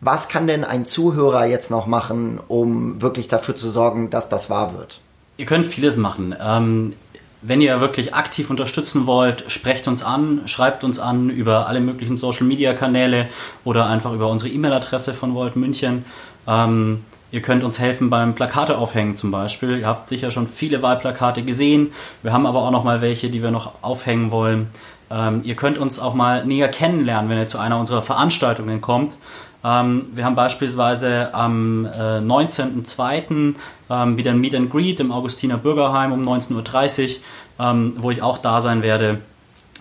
Was 0.00 0.28
kann 0.28 0.46
denn 0.46 0.64
ein 0.64 0.84
Zuhörer 0.84 1.46
jetzt 1.46 1.70
noch 1.70 1.86
machen, 1.86 2.38
um 2.46 3.00
wirklich 3.00 3.26
dafür 3.28 3.56
zu 3.56 3.70
sorgen, 3.70 4.10
dass 4.10 4.28
das 4.28 4.50
wahr 4.50 4.74
wird? 4.76 5.00
Ihr 5.36 5.46
könnt 5.46 5.66
vieles 5.66 5.96
machen. 5.96 6.34
Ähm, 6.40 6.92
wenn 7.40 7.60
ihr 7.60 7.80
wirklich 7.80 8.14
aktiv 8.14 8.50
unterstützen 8.50 9.06
wollt, 9.06 9.44
sprecht 9.48 9.88
uns 9.88 10.02
an, 10.02 10.42
schreibt 10.46 10.84
uns 10.84 10.98
an 10.98 11.30
über 11.30 11.66
alle 11.66 11.80
möglichen 11.80 12.16
Social 12.16 12.46
Media 12.46 12.72
Kanäle 12.72 13.28
oder 13.64 13.86
einfach 13.86 14.12
über 14.12 14.28
unsere 14.28 14.50
E-Mail-Adresse 14.50 15.12
von 15.12 15.34
Volt 15.34 15.56
München. 15.56 16.04
Ähm, 16.46 17.04
ihr 17.34 17.42
könnt 17.42 17.64
uns 17.64 17.80
helfen 17.80 18.10
beim 18.10 18.36
Plakate 18.36 18.78
aufhängen 18.78 19.16
zum 19.16 19.32
Beispiel. 19.32 19.78
Ihr 19.80 19.88
habt 19.88 20.08
sicher 20.08 20.30
schon 20.30 20.46
viele 20.46 20.82
Wahlplakate 20.82 21.42
gesehen. 21.42 21.92
Wir 22.22 22.32
haben 22.32 22.46
aber 22.46 22.60
auch 22.60 22.70
noch 22.70 22.84
mal 22.84 23.00
welche, 23.00 23.28
die 23.28 23.42
wir 23.42 23.50
noch 23.50 23.82
aufhängen 23.82 24.30
wollen. 24.30 24.68
Ähm, 25.10 25.40
ihr 25.42 25.56
könnt 25.56 25.76
uns 25.76 25.98
auch 25.98 26.14
mal 26.14 26.46
näher 26.46 26.68
kennenlernen, 26.68 27.28
wenn 27.28 27.38
ihr 27.38 27.48
zu 27.48 27.58
einer 27.58 27.80
unserer 27.80 28.02
Veranstaltungen 28.02 28.80
kommt. 28.80 29.16
Ähm, 29.64 30.06
wir 30.14 30.24
haben 30.24 30.36
beispielsweise 30.36 31.34
am 31.34 31.86
äh, 31.86 32.20
19.02. 32.20 33.54
Ähm, 33.90 34.16
wieder 34.16 34.30
ein 34.30 34.40
Meet 34.40 34.54
and 34.54 34.70
Greet 34.70 35.00
im 35.00 35.10
Augustiner 35.10 35.58
Bürgerheim 35.58 36.12
um 36.12 36.22
19.30 36.22 37.02
Uhr, 37.02 37.66
ähm, 37.66 37.94
wo 37.96 38.12
ich 38.12 38.22
auch 38.22 38.38
da 38.38 38.60
sein 38.60 38.82
werde. 38.82 39.18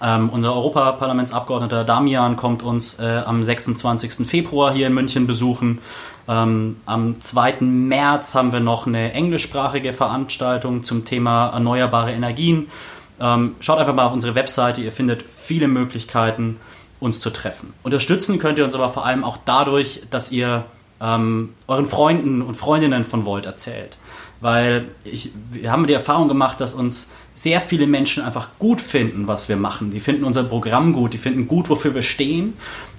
Ähm, 0.01 0.29
unser 0.29 0.53
Europaparlamentsabgeordneter 0.55 1.83
Damian 1.83 2.35
kommt 2.35 2.63
uns 2.63 2.99
äh, 2.99 3.21
am 3.25 3.43
26. 3.43 4.27
Februar 4.27 4.73
hier 4.73 4.87
in 4.87 4.93
München 4.93 5.27
besuchen. 5.27 5.79
Ähm, 6.27 6.77
am 6.85 7.19
2. 7.19 7.61
März 7.61 8.33
haben 8.33 8.53
wir 8.53 8.59
noch 8.59 8.87
eine 8.87 9.13
englischsprachige 9.13 9.93
Veranstaltung 9.93 10.83
zum 10.83 11.05
Thema 11.05 11.49
erneuerbare 11.49 12.11
Energien. 12.11 12.69
Ähm, 13.19 13.55
schaut 13.59 13.79
einfach 13.79 13.93
mal 13.93 14.05
auf 14.05 14.13
unsere 14.13 14.35
Webseite, 14.35 14.81
ihr 14.81 14.91
findet 14.91 15.23
viele 15.23 15.67
Möglichkeiten 15.67 16.59
uns 16.99 17.19
zu 17.19 17.29
treffen. 17.29 17.73
Unterstützen 17.83 18.39
könnt 18.39 18.57
ihr 18.57 18.65
uns 18.65 18.75
aber 18.75 18.89
vor 18.89 19.05
allem 19.05 19.23
auch 19.23 19.37
dadurch, 19.45 20.01
dass 20.09 20.31
ihr 20.31 20.65
ähm, 21.01 21.53
euren 21.67 21.87
Freunden 21.87 22.41
und 22.41 22.55
Freundinnen 22.55 23.03
von 23.03 23.25
Volt 23.25 23.45
erzählt. 23.45 23.97
Weil 24.39 24.87
ich, 25.03 25.31
wir 25.51 25.71
haben 25.71 25.87
die 25.87 25.93
Erfahrung 25.93 26.27
gemacht, 26.27 26.59
dass 26.59 26.73
uns 26.73 27.09
sehr 27.35 27.61
viele 27.61 27.87
Menschen 27.87 28.23
einfach 28.23 28.49
gut 28.59 28.81
finden, 28.81 29.27
was 29.27 29.49
wir 29.49 29.55
machen. 29.55 29.91
Die 29.91 29.99
finden 29.99 30.23
unser 30.23 30.43
Programm 30.43 30.93
gut, 30.93 31.13
die 31.13 31.17
finden 31.17 31.47
gut, 31.47 31.69
wofür 31.69 31.95
wir 31.95 32.03
stehen. 32.03 32.53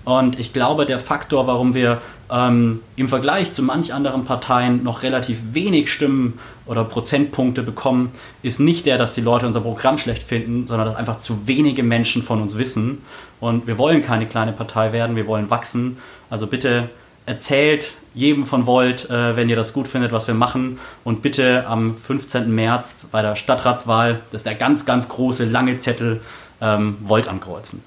Und 0.05 0.39
ich 0.39 0.53
glaube, 0.53 0.85
der 0.87 0.99
Faktor, 0.99 1.47
warum 1.47 1.75
wir 1.75 2.03
ähm, 2.31 2.81
im 2.97 3.09
Vergleich 3.09 3.53
zu 3.53 3.63
manch 3.63 3.93
anderen 3.93 4.25
Parteien 4.25 4.83
noch 4.83 5.03
relativ 5.03 5.39
wenig 5.53 5.91
Stimmen 5.91 6.39
oder 6.67 6.85
Prozentpunkte 6.85 7.63
bekommen, 7.63 8.13
ist 8.43 8.61
nicht 8.61 8.87
der, 8.87 8.99
dass 8.99 9.15
die 9.15 9.23
Leute 9.23 9.47
unser 9.47 9.63
Programm 9.63 9.97
schlecht 9.97 10.23
finden, 10.23 10.67
sondern 10.67 10.89
dass 10.89 10.97
einfach 10.97 11.19
zu 11.19 11.47
wenige 11.47 11.83
Menschen 11.83 12.23
von 12.23 12.43
uns 12.43 12.59
wissen. 12.59 13.03
Und 13.41 13.67
wir 13.67 13.79
wollen 13.79 14.03
keine 14.03 14.27
kleine 14.27 14.53
Partei 14.53 14.93
werden, 14.93 15.17
wir 15.17 15.27
wollen 15.27 15.51
wachsen. 15.51 15.97
Also 16.29 16.47
bitte 16.47 16.91
erzählt 17.27 17.95
jedem 18.13 18.47
von 18.47 18.67
Volt, 18.67 19.11
äh, 19.11 19.37
wenn 19.37 19.49
ihr 19.49 19.57
das 19.57 19.73
gut 19.73 19.89
findet, 19.89 20.13
was 20.13 20.27
wir 20.29 20.35
machen. 20.35 20.79
Und 21.03 21.23
bitte 21.23 21.67
am 21.67 21.97
15. 21.97 22.55
März 22.55 22.97
bei 23.11 23.23
der 23.23 23.37
Stadtratswahl, 23.37 24.21
das 24.31 24.41
ist 24.41 24.47
der 24.47 24.55
ganz, 24.55 24.85
ganz 24.85 25.09
große, 25.09 25.47
lange 25.47 25.79
Zettel, 25.79 26.21
ähm, 26.61 26.97
Volt 27.01 27.27
ankreuzen. 27.27 27.83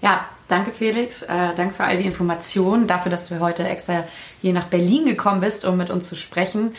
Ja, 0.00 0.26
danke 0.52 0.70
Felix. 0.72 1.22
Äh, 1.22 1.54
danke 1.56 1.74
für 1.74 1.84
all 1.84 1.96
die 1.96 2.04
Informationen, 2.04 2.86
dafür, 2.86 3.10
dass 3.10 3.26
du 3.26 3.40
heute 3.40 3.66
extra 3.66 4.04
hier 4.40 4.52
nach 4.52 4.66
Berlin 4.66 5.06
gekommen 5.06 5.40
bist, 5.40 5.64
um 5.64 5.76
mit 5.76 5.90
uns 5.90 6.08
zu 6.08 6.14
sprechen. 6.14 6.74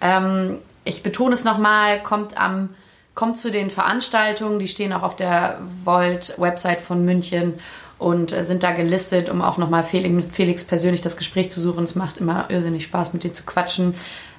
Ähm, 0.00 0.58
ich 0.84 1.02
betone 1.02 1.34
es 1.34 1.44
nochmal, 1.44 2.02
kommt 2.02 2.38
am 2.38 2.70
kommt 3.14 3.38
zu 3.38 3.50
den 3.50 3.70
Veranstaltungen, 3.70 4.58
die 4.58 4.68
stehen 4.68 4.92
auch 4.92 5.02
auf 5.02 5.16
der 5.16 5.58
Volt-Website 5.84 6.82
von 6.82 7.02
München 7.04 7.54
und 7.98 8.30
äh, 8.30 8.44
sind 8.44 8.62
da 8.62 8.72
gelistet, 8.72 9.30
um 9.30 9.40
auch 9.40 9.56
nochmal 9.56 9.84
Felix, 9.84 10.14
mit 10.14 10.32
Felix 10.32 10.64
persönlich 10.64 11.00
das 11.00 11.16
Gespräch 11.16 11.50
zu 11.50 11.60
suchen. 11.60 11.84
Es 11.84 11.94
macht 11.94 12.18
immer 12.18 12.50
irrsinnig 12.50 12.84
Spaß, 12.84 13.14
mit 13.14 13.24
dir 13.24 13.32
zu 13.32 13.44
quatschen. 13.44 13.94